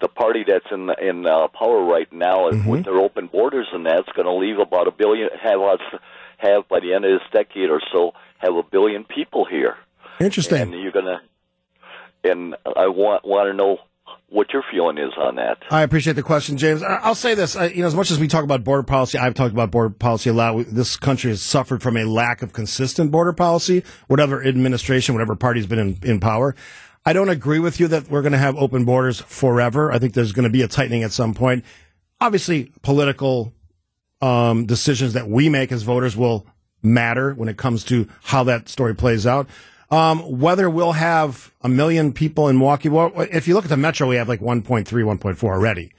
the 0.00 0.08
party 0.08 0.44
that's 0.46 0.66
in 0.72 0.90
in 1.00 1.24
uh, 1.24 1.46
power 1.56 1.84
right 1.84 2.12
now 2.12 2.50
Mm-hmm. 2.50 2.68
with 2.68 2.84
their 2.84 2.96
open 2.96 3.28
borders 3.28 3.68
and 3.72 3.86
that's 3.86 4.08
going 4.16 4.26
to 4.26 4.32
leave 4.34 4.58
about 4.58 4.88
a 4.88 4.90
billion 4.90 5.28
have 5.40 5.60
us 5.60 5.78
have 6.38 6.68
by 6.68 6.80
the 6.80 6.92
end 6.92 7.04
of 7.04 7.12
this 7.20 7.28
decade 7.32 7.70
or 7.70 7.80
so 7.92 8.12
have 8.38 8.54
a 8.56 8.64
billion 8.64 9.04
people 9.04 9.44
here 9.48 9.76
Interesting. 10.18 10.60
and 10.62 10.72
you're 10.72 10.90
going 10.90 11.04
to 11.04 11.20
and 12.28 12.56
I 12.66 12.88
want 12.88 13.24
want 13.24 13.46
to 13.48 13.54
know 13.54 13.78
what 14.28 14.52
your 14.52 14.64
feeling 14.72 14.98
is 14.98 15.12
on 15.16 15.36
that. 15.36 15.58
I 15.70 15.82
appreciate 15.82 16.14
the 16.14 16.22
question, 16.22 16.56
James. 16.56 16.82
I'll 16.82 17.14
say 17.14 17.34
this: 17.34 17.54
I, 17.54 17.66
you 17.66 17.82
know, 17.82 17.86
as 17.86 17.94
much 17.94 18.10
as 18.10 18.18
we 18.18 18.26
talk 18.26 18.42
about 18.42 18.64
border 18.64 18.82
policy, 18.82 19.16
I've 19.18 19.34
talked 19.34 19.52
about 19.52 19.70
border 19.70 19.90
policy 19.94 20.30
a 20.30 20.32
lot. 20.32 20.64
This 20.66 20.96
country 20.96 21.30
has 21.30 21.40
suffered 21.40 21.82
from 21.82 21.96
a 21.96 22.04
lack 22.04 22.42
of 22.42 22.52
consistent 22.52 23.10
border 23.12 23.32
policy. 23.32 23.84
Whatever 24.08 24.44
administration, 24.44 25.14
whatever 25.14 25.36
party's 25.36 25.66
been 25.66 25.78
in, 25.78 25.98
in 26.02 26.18
power, 26.20 26.56
I 27.06 27.12
don't 27.12 27.28
agree 27.28 27.58
with 27.58 27.80
you 27.80 27.88
that 27.88 28.08
we're 28.08 28.22
going 28.22 28.32
to 28.32 28.38
have 28.38 28.56
open 28.56 28.84
borders 28.84 29.20
forever. 29.20 29.92
I 29.92 29.98
think 29.98 30.14
there's 30.14 30.32
going 30.32 30.44
to 30.44 30.50
be 30.50 30.62
a 30.62 30.68
tightening 30.68 31.02
at 31.02 31.12
some 31.12 31.34
point. 31.34 31.64
Obviously, 32.20 32.72
political 32.82 33.52
um, 34.22 34.64
decisions 34.64 35.12
that 35.12 35.28
we 35.28 35.50
make 35.50 35.70
as 35.70 35.82
voters 35.82 36.16
will 36.16 36.46
matter 36.82 37.34
when 37.34 37.48
it 37.48 37.58
comes 37.58 37.84
to 37.84 38.08
how 38.22 38.44
that 38.44 38.68
story 38.68 38.94
plays 38.94 39.26
out. 39.26 39.48
Um, 39.90 40.40
whether 40.40 40.70
we'll 40.70 40.92
have 40.92 41.52
a 41.60 41.68
million 41.68 42.12
people 42.12 42.48
in 42.48 42.56
Milwaukee. 42.56 42.88
Well, 42.88 43.12
if 43.30 43.46
you 43.46 43.54
look 43.54 43.64
at 43.64 43.70
the 43.70 43.76
metro, 43.76 44.08
we 44.08 44.16
have 44.16 44.28
like 44.28 44.40
1.3, 44.40 44.84
1.4 44.86 45.44
already. 45.44 45.92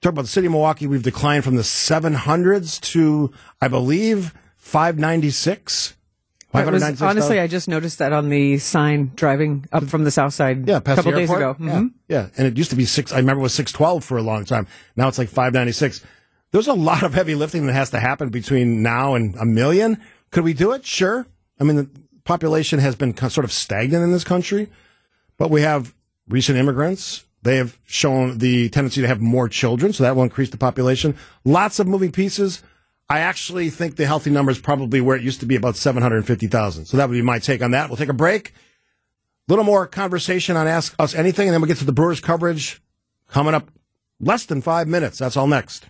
Talk 0.00 0.12
about 0.12 0.22
the 0.22 0.28
city 0.28 0.46
of 0.46 0.52
Milwaukee, 0.52 0.86
we've 0.86 1.02
declined 1.02 1.44
from 1.44 1.56
the 1.56 1.62
700s 1.62 2.80
to, 2.92 3.32
I 3.60 3.68
believe, 3.68 4.34
596. 4.56 5.96
Was, 6.54 6.62
596,000. 6.62 7.08
honestly, 7.18 7.40
I 7.40 7.46
just 7.46 7.68
noticed 7.68 7.98
that 7.98 8.12
on 8.12 8.28
the 8.28 8.58
sign 8.58 9.10
driving 9.16 9.66
up 9.72 9.84
from 9.84 10.04
the 10.04 10.10
south 10.10 10.34
side 10.34 10.68
Yeah, 10.68 10.76
a 10.76 10.80
couple 10.80 11.10
days 11.12 11.30
ago. 11.30 11.56
Yeah, 11.58 11.70
Mhm. 11.80 11.90
yeah, 12.08 12.26
and 12.36 12.46
it 12.46 12.56
used 12.56 12.70
to 12.70 12.76
be 12.76 12.84
six. 12.84 13.12
I 13.12 13.16
remember 13.16 13.40
it 13.40 13.42
was 13.42 13.54
six 13.54 13.72
twelve 13.72 14.04
for 14.04 14.16
a 14.16 14.22
long 14.22 14.44
time. 14.44 14.66
Now 14.96 15.08
it's 15.08 15.18
like 15.18 15.28
five 15.28 15.52
ninety 15.52 15.72
six. 15.72 16.00
There's 16.52 16.68
a 16.68 16.72
lot 16.74 17.02
of 17.02 17.14
heavy 17.14 17.34
lifting 17.34 17.66
that 17.66 17.72
has 17.72 17.90
to 17.90 17.98
happen 17.98 18.28
between 18.28 18.82
now 18.82 19.14
and 19.16 19.34
a 19.36 19.44
million. 19.44 19.98
Could 20.30 20.44
we 20.44 20.52
do 20.54 20.70
it? 20.72 20.86
Sure. 20.86 21.26
I 21.60 21.64
mean, 21.64 21.76
the 21.76 21.88
population 22.24 22.78
has 22.78 22.94
been 22.94 23.16
sort 23.16 23.44
of 23.44 23.52
stagnant 23.52 24.04
in 24.04 24.12
this 24.12 24.22
country, 24.24 24.68
but 25.36 25.50
we 25.50 25.62
have 25.62 25.92
recent 26.28 26.56
immigrants. 26.56 27.24
They 27.42 27.56
have 27.56 27.76
shown 27.84 28.38
the 28.38 28.68
tendency 28.70 29.00
to 29.02 29.08
have 29.08 29.20
more 29.20 29.48
children, 29.48 29.92
so 29.92 30.04
that 30.04 30.14
will 30.16 30.22
increase 30.22 30.50
the 30.50 30.56
population. 30.56 31.14
Lots 31.44 31.78
of 31.80 31.86
moving 31.86 32.12
pieces. 32.12 32.62
I 33.08 33.20
actually 33.20 33.68
think 33.70 33.96
the 33.96 34.06
healthy 34.06 34.30
number 34.30 34.50
is 34.50 34.58
probably 34.58 35.00
where 35.00 35.16
it 35.16 35.22
used 35.22 35.40
to 35.40 35.46
be 35.46 35.56
about 35.56 35.76
750,000. 35.76 36.86
So 36.86 36.96
that 36.96 37.08
would 37.08 37.14
be 37.14 37.22
my 37.22 37.38
take 37.38 37.62
on 37.62 37.72
that. 37.72 37.88
We'll 37.90 37.96
take 37.98 38.08
a 38.08 38.14
break 38.14 38.48
A 38.50 39.52
little 39.52 39.64
more 39.64 39.86
conversation 39.86 40.56
on 40.56 40.66
Ask 40.66 40.94
Us 40.98 41.14
Anything, 41.14 41.48
and 41.48 41.54
then 41.54 41.60
we'll 41.60 41.68
get 41.68 41.76
to 41.78 41.84
the 41.84 41.92
Brewers 41.92 42.20
coverage 42.20 42.80
coming 43.28 43.54
up 43.54 43.70
less 44.20 44.46
than 44.46 44.62
five 44.62 44.88
minutes. 44.88 45.18
That's 45.18 45.36
all 45.36 45.46
next. 45.46 45.84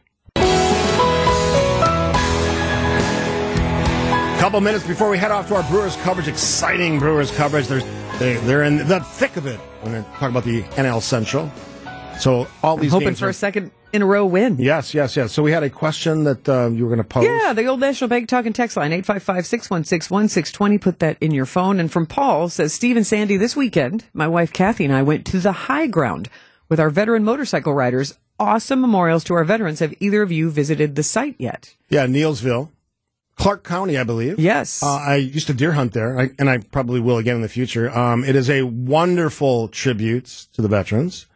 Couple 4.40 4.60
minutes 4.60 4.86
before 4.86 5.08
we 5.08 5.16
head 5.16 5.30
off 5.30 5.48
to 5.48 5.54
our 5.54 5.62
Brewers 5.70 5.96
coverage, 5.96 6.28
exciting 6.28 6.98
Brewers 6.98 7.30
coverage. 7.30 7.66
There's, 7.66 7.84
they, 8.18 8.34
they're 8.38 8.64
in 8.64 8.76
the 8.88 9.00
thick 9.00 9.36
of 9.36 9.46
it 9.46 9.58
when 9.80 9.92
they 9.94 10.02
talk 10.18 10.30
about 10.30 10.44
the 10.44 10.62
NL 10.64 11.00
Central. 11.00 11.50
So 12.18 12.46
all 12.62 12.76
these 12.76 12.90
Hoping 12.92 13.08
games 13.08 13.20
for 13.20 13.26
are- 13.26 13.30
a 13.30 13.34
second 13.34 13.70
in 13.94 14.02
a 14.02 14.06
row 14.06 14.26
win. 14.26 14.56
Yes, 14.58 14.92
yes, 14.92 15.16
yes. 15.16 15.32
So 15.32 15.40
we 15.40 15.52
had 15.52 15.62
a 15.62 15.70
question 15.70 16.24
that 16.24 16.48
uh, 16.48 16.68
you 16.68 16.82
were 16.82 16.88
going 16.88 16.98
to 16.98 17.04
pose. 17.04 17.24
Yeah, 17.24 17.52
the 17.52 17.66
old 17.66 17.78
National 17.78 18.08
Bank 18.08 18.28
talking 18.28 18.52
text 18.52 18.76
line, 18.76 18.90
855-616-1620. 18.90 20.80
Put 20.80 20.98
that 20.98 21.16
in 21.20 21.30
your 21.30 21.46
phone. 21.46 21.78
And 21.78 21.90
from 21.90 22.04
Paul, 22.04 22.48
says, 22.48 22.74
Steve 22.74 22.96
and 22.96 23.06
Sandy, 23.06 23.36
this 23.36 23.54
weekend, 23.54 24.04
my 24.12 24.26
wife 24.26 24.52
Kathy 24.52 24.84
and 24.84 24.92
I 24.92 25.02
went 25.02 25.24
to 25.26 25.38
the 25.38 25.52
high 25.52 25.86
ground 25.86 26.28
with 26.68 26.80
our 26.80 26.90
veteran 26.90 27.22
motorcycle 27.22 27.72
riders. 27.72 28.18
Awesome 28.36 28.80
memorials 28.80 29.22
to 29.24 29.34
our 29.34 29.44
veterans. 29.44 29.78
Have 29.78 29.94
either 30.00 30.22
of 30.22 30.32
you 30.32 30.50
visited 30.50 30.96
the 30.96 31.04
site 31.04 31.36
yet? 31.38 31.76
Yeah, 31.88 32.06
Neillsville, 32.06 32.70
Clark 33.36 33.62
County, 33.62 33.96
I 33.96 34.02
believe. 34.02 34.40
Yes. 34.40 34.82
Uh, 34.82 34.96
I 34.96 35.14
used 35.16 35.46
to 35.46 35.54
deer 35.54 35.70
hunt 35.70 35.92
there, 35.92 36.18
I, 36.18 36.30
and 36.40 36.50
I 36.50 36.58
probably 36.58 36.98
will 36.98 37.18
again 37.18 37.36
in 37.36 37.42
the 37.42 37.48
future. 37.48 37.96
Um, 37.96 38.24
it 38.24 38.34
is 38.34 38.50
a 38.50 38.62
wonderful 38.62 39.68
tribute 39.68 40.48
to 40.54 40.62
the 40.62 40.68
veterans. 40.68 41.26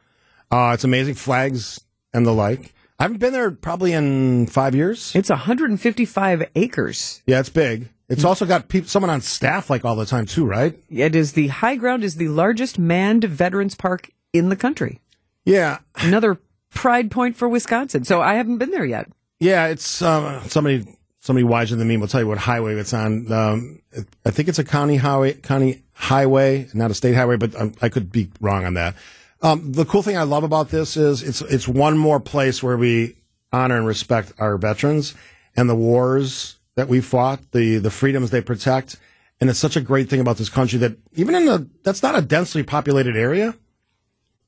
Uh, 0.50 0.72
it's 0.74 0.82
amazing 0.82 1.14
flags 1.14 1.78
and 2.12 2.26
the 2.26 2.32
like. 2.32 2.72
I 2.98 3.04
haven't 3.04 3.18
been 3.18 3.32
there 3.32 3.50
probably 3.50 3.92
in 3.92 4.46
five 4.48 4.74
years. 4.74 5.14
It's 5.14 5.30
155 5.30 6.50
acres. 6.56 7.22
Yeah, 7.26 7.38
it's 7.40 7.48
big. 7.48 7.88
It's 8.08 8.24
also 8.24 8.46
got 8.46 8.68
peop 8.68 8.86
someone 8.88 9.10
on 9.10 9.20
staff 9.20 9.68
like 9.68 9.84
all 9.84 9.94
the 9.94 10.06
time 10.06 10.24
too, 10.26 10.46
right? 10.46 10.78
It 10.90 11.14
is 11.14 11.34
the 11.34 11.48
high 11.48 11.76
ground 11.76 12.02
is 12.02 12.16
the 12.16 12.28
largest 12.28 12.78
manned 12.78 13.24
veterans 13.24 13.74
park 13.74 14.10
in 14.32 14.48
the 14.48 14.56
country. 14.56 15.00
Yeah, 15.44 15.78
Another 15.94 16.38
pride 16.70 17.10
point 17.10 17.36
for 17.36 17.48
Wisconsin. 17.48 18.04
So 18.04 18.20
I 18.20 18.34
haven't 18.34 18.58
been 18.58 18.70
there 18.70 18.84
yet. 18.84 19.08
yeah. 19.40 19.66
It's 19.66 20.02
um, 20.02 20.42
somebody 20.48 20.86
somebody 21.20 21.44
wiser 21.44 21.76
than 21.76 21.86
me 21.88 21.96
will 21.98 22.08
tell 22.08 22.20
you 22.22 22.26
what 22.26 22.38
highway 22.38 22.74
it's 22.74 22.92
on. 22.94 23.30
Um, 23.30 23.82
I 24.24 24.30
think 24.30 24.48
it's 24.48 24.58
a 24.58 24.64
county 24.64 24.96
highway, 24.96 25.34
county 25.34 25.82
highway, 25.92 26.68
not 26.74 26.90
a 26.90 26.94
state 26.94 27.14
highway, 27.14 27.36
but 27.36 27.54
um, 27.60 27.74
I 27.82 27.88
could 27.90 28.10
be 28.10 28.30
wrong 28.40 28.64
on 28.64 28.74
that. 28.74 28.94
Um, 29.40 29.72
the 29.72 29.84
cool 29.84 30.02
thing 30.02 30.16
I 30.16 30.24
love 30.24 30.42
about 30.42 30.70
this 30.70 30.96
is 30.96 31.22
it's 31.22 31.42
it's 31.42 31.68
one 31.68 31.96
more 31.96 32.18
place 32.18 32.62
where 32.62 32.76
we 32.76 33.16
honor 33.52 33.76
and 33.76 33.86
respect 33.86 34.32
our 34.38 34.56
veterans 34.58 35.14
and 35.56 35.70
the 35.70 35.76
wars 35.76 36.56
that 36.74 36.88
we 36.88 37.00
fought, 37.00 37.40
the 37.52 37.78
the 37.78 37.90
freedoms 37.90 38.30
they 38.30 38.40
protect, 38.40 38.96
and 39.40 39.48
it's 39.48 39.58
such 39.58 39.76
a 39.76 39.80
great 39.80 40.08
thing 40.08 40.20
about 40.20 40.38
this 40.38 40.48
country 40.48 40.78
that 40.80 40.96
even 41.14 41.34
in 41.34 41.46
the 41.46 41.68
that's 41.84 42.02
not 42.02 42.18
a 42.18 42.22
densely 42.22 42.62
populated 42.64 43.16
area, 43.16 43.54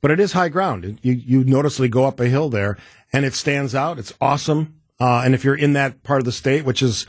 but 0.01 0.11
it 0.11 0.19
is 0.19 0.33
high 0.33 0.49
ground. 0.49 0.99
You 1.03 1.13
you 1.13 1.45
noticeably 1.45 1.89
go 1.89 2.05
up 2.05 2.19
a 2.19 2.27
hill 2.27 2.49
there, 2.49 2.77
and 3.13 3.25
it 3.25 3.35
stands 3.35 3.75
out. 3.75 3.99
It's 3.99 4.15
awesome. 4.21 4.81
Uh, 4.99 5.23
and 5.25 5.35
if 5.35 5.45
you're 5.45 5.55
in 5.55 5.73
that 5.75 6.03
part 6.03 6.21
of 6.21 6.25
the 6.25 6.33
state, 6.33 6.65
which 6.65 6.83
is 6.83 7.07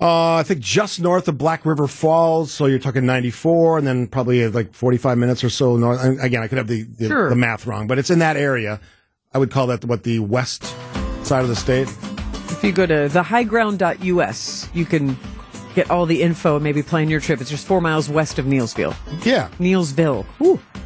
uh, 0.00 0.34
I 0.36 0.42
think 0.42 0.60
just 0.60 1.00
north 1.00 1.26
of 1.28 1.38
Black 1.38 1.64
River 1.64 1.86
Falls, 1.86 2.52
so 2.52 2.66
you're 2.66 2.78
talking 2.78 3.06
94, 3.06 3.78
and 3.78 3.86
then 3.86 4.06
probably 4.06 4.46
like 4.48 4.74
45 4.74 5.16
minutes 5.18 5.42
or 5.42 5.48
so 5.50 5.76
north. 5.76 6.02
and 6.04 6.20
Again, 6.20 6.42
I 6.42 6.48
could 6.48 6.58
have 6.58 6.66
the 6.68 6.82
the, 6.82 7.08
Sure. 7.08 7.28
the 7.30 7.36
math 7.36 7.66
wrong, 7.66 7.86
but 7.86 7.98
it's 7.98 8.10
in 8.10 8.18
that 8.20 8.36
area. 8.36 8.80
I 9.32 9.38
would 9.38 9.50
call 9.50 9.66
that 9.68 9.84
what 9.84 10.02
the 10.02 10.18
west 10.20 10.64
side 11.22 11.42
of 11.42 11.48
the 11.48 11.56
state. 11.56 11.88
If 12.50 12.62
you 12.62 12.72
go 12.72 12.86
to 12.86 13.08
thehighground.us, 13.08 14.68
you 14.74 14.84
can 14.84 15.16
get 15.74 15.90
all 15.90 16.06
the 16.06 16.22
info, 16.22 16.54
and 16.56 16.64
maybe 16.64 16.82
plan 16.82 17.08
your 17.10 17.20
trip. 17.20 17.40
It's 17.40 17.50
just 17.50 17.66
four 17.66 17.80
miles 17.80 18.08
west 18.08 18.38
of 18.38 18.46
Neillsville. 18.46 18.94
Yeah. 19.26 19.48
Neillsville. 19.58 20.24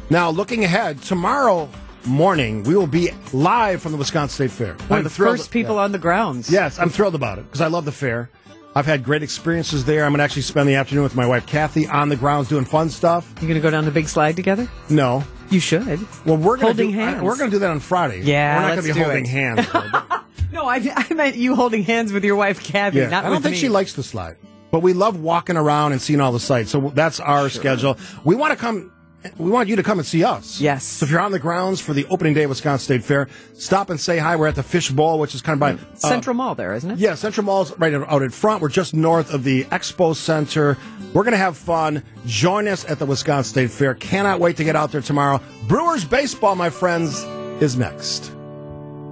Now, 0.09 0.29
looking 0.29 0.63
ahead, 0.65 1.01
tomorrow 1.01 1.69
morning 2.05 2.63
we 2.63 2.75
will 2.75 2.87
be 2.87 3.09
live 3.31 3.81
from 3.81 3.91
the 3.93 3.97
Wisconsin 3.97 4.47
State 4.49 4.51
Fair. 4.51 4.73
One 4.87 4.91
I'm 4.91 4.97
of 4.99 5.03
the 5.05 5.09
thrilled- 5.11 5.37
first 5.37 5.51
people 5.51 5.77
on 5.79 5.91
the 5.91 5.99
grounds. 5.99 6.49
Yes, 6.49 6.79
I'm 6.79 6.89
thrilled 6.89 7.15
about 7.15 7.37
it 7.39 7.43
because 7.43 7.61
I 7.61 7.67
love 7.67 7.85
the 7.85 7.91
fair. 7.91 8.29
I've 8.73 8.85
had 8.85 9.03
great 9.03 9.21
experiences 9.23 9.83
there. 9.85 10.05
I'm 10.05 10.11
going 10.11 10.19
to 10.19 10.23
actually 10.23 10.43
spend 10.43 10.69
the 10.69 10.75
afternoon 10.75 11.03
with 11.03 11.15
my 11.15 11.25
wife 11.27 11.45
Kathy 11.45 11.87
on 11.87 12.07
the 12.09 12.15
grounds 12.15 12.47
doing 12.47 12.63
fun 12.65 12.89
stuff. 12.89 13.27
You're 13.41 13.49
going 13.49 13.55
to 13.55 13.59
go 13.61 13.69
down 13.69 13.83
the 13.85 13.91
big 13.91 14.07
slide 14.07 14.35
together? 14.37 14.69
No, 14.89 15.23
You 15.49 15.59
should. 15.59 15.85
well 16.25 16.37
we're 16.37 16.55
going 16.55 16.61
Holding 16.77 16.91
do, 16.91 16.97
hands. 16.97 17.21
We're 17.21 17.37
going 17.37 17.49
to 17.51 17.55
do 17.55 17.59
that 17.59 17.71
on 17.71 17.79
Friday. 17.81 18.21
Yeah, 18.21 18.55
we're 18.55 18.61
not 18.61 18.75
going 18.81 18.87
to 18.87 18.93
be 18.93 18.99
holding 18.99 19.25
it. 19.25 19.29
hands. 19.29 19.67
No, 20.53 20.65
I, 20.65 20.81
I 21.09 21.13
meant 21.13 21.37
you 21.37 21.55
holding 21.55 21.81
hands 21.83 22.11
with 22.11 22.25
your 22.25 22.35
wife, 22.35 22.61
Kathy, 22.61 22.97
yeah, 22.97 23.07
not 23.09 23.23
I 23.23 23.27
don't 23.27 23.35
with 23.37 23.43
think 23.43 23.53
me. 23.53 23.59
she 23.59 23.69
likes 23.69 23.93
the 23.93 24.03
slide, 24.03 24.35
but 24.69 24.81
we 24.81 24.91
love 24.91 25.17
walking 25.17 25.55
around 25.55 25.93
and 25.93 26.01
seeing 26.01 26.19
all 26.19 26.33
the 26.33 26.41
sights. 26.41 26.71
So 26.71 26.91
that's 26.93 27.21
our 27.21 27.49
schedule. 27.49 27.97
We 28.25 28.35
want 28.35 28.51
to 28.51 28.57
come. 28.57 28.91
We 29.37 29.49
want 29.51 29.69
you 29.69 29.75
to 29.75 29.83
come 29.83 29.99
and 29.99 30.07
see 30.07 30.23
us. 30.23 30.59
Yes. 30.59 30.83
So 30.83 31.05
if 31.05 31.11
you're 31.11 31.19
on 31.19 31.31
the 31.31 31.39
grounds 31.39 31.79
for 31.79 31.93
the 31.93 32.05
opening 32.07 32.33
day 32.33 32.43
of 32.43 32.49
Wisconsin 32.49 32.83
State 32.83 33.03
Fair, 33.03 33.27
stop 33.53 33.89
and 33.89 33.99
say 33.99 34.17
hi. 34.17 34.35
We're 34.35 34.47
at 34.47 34.55
the 34.55 34.63
Fish 34.63 34.89
Bowl, 34.89 35.19
which 35.19 35.35
is 35.35 35.41
kind 35.41 35.55
of 35.55 35.59
by 35.59 35.73
uh, 35.73 35.95
Central 35.95 36.33
Mall 36.33 36.55
there, 36.55 36.73
isn't 36.73 36.91
it? 36.91 36.97
Yeah, 36.99 37.15
Central 37.15 37.45
Mall's 37.45 37.77
right 37.77 37.93
out 37.93 38.21
in 38.21 38.29
front. 38.31 38.61
We're 38.61 38.69
just 38.69 38.93
north 38.93 39.33
of 39.33 39.43
the 39.43 39.65
Expo 39.65 40.15
Center. 40.15 40.77
We're 41.13 41.23
going 41.23 41.33
to 41.33 41.37
have 41.37 41.57
fun. 41.57 42.03
Join 42.25 42.67
us 42.67 42.85
at 42.85 42.99
the 42.99 43.05
Wisconsin 43.05 43.51
State 43.51 43.71
Fair. 43.71 43.93
Cannot 43.95 44.39
wait 44.39 44.57
to 44.57 44.63
get 44.63 44.75
out 44.75 44.91
there 44.91 45.01
tomorrow. 45.01 45.41
Brewers 45.67 46.05
baseball, 46.05 46.55
my 46.55 46.69
friends, 46.69 47.21
is 47.61 47.77
next. 47.77 48.31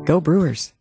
Go 0.05 0.19
Brewers. 0.21 0.73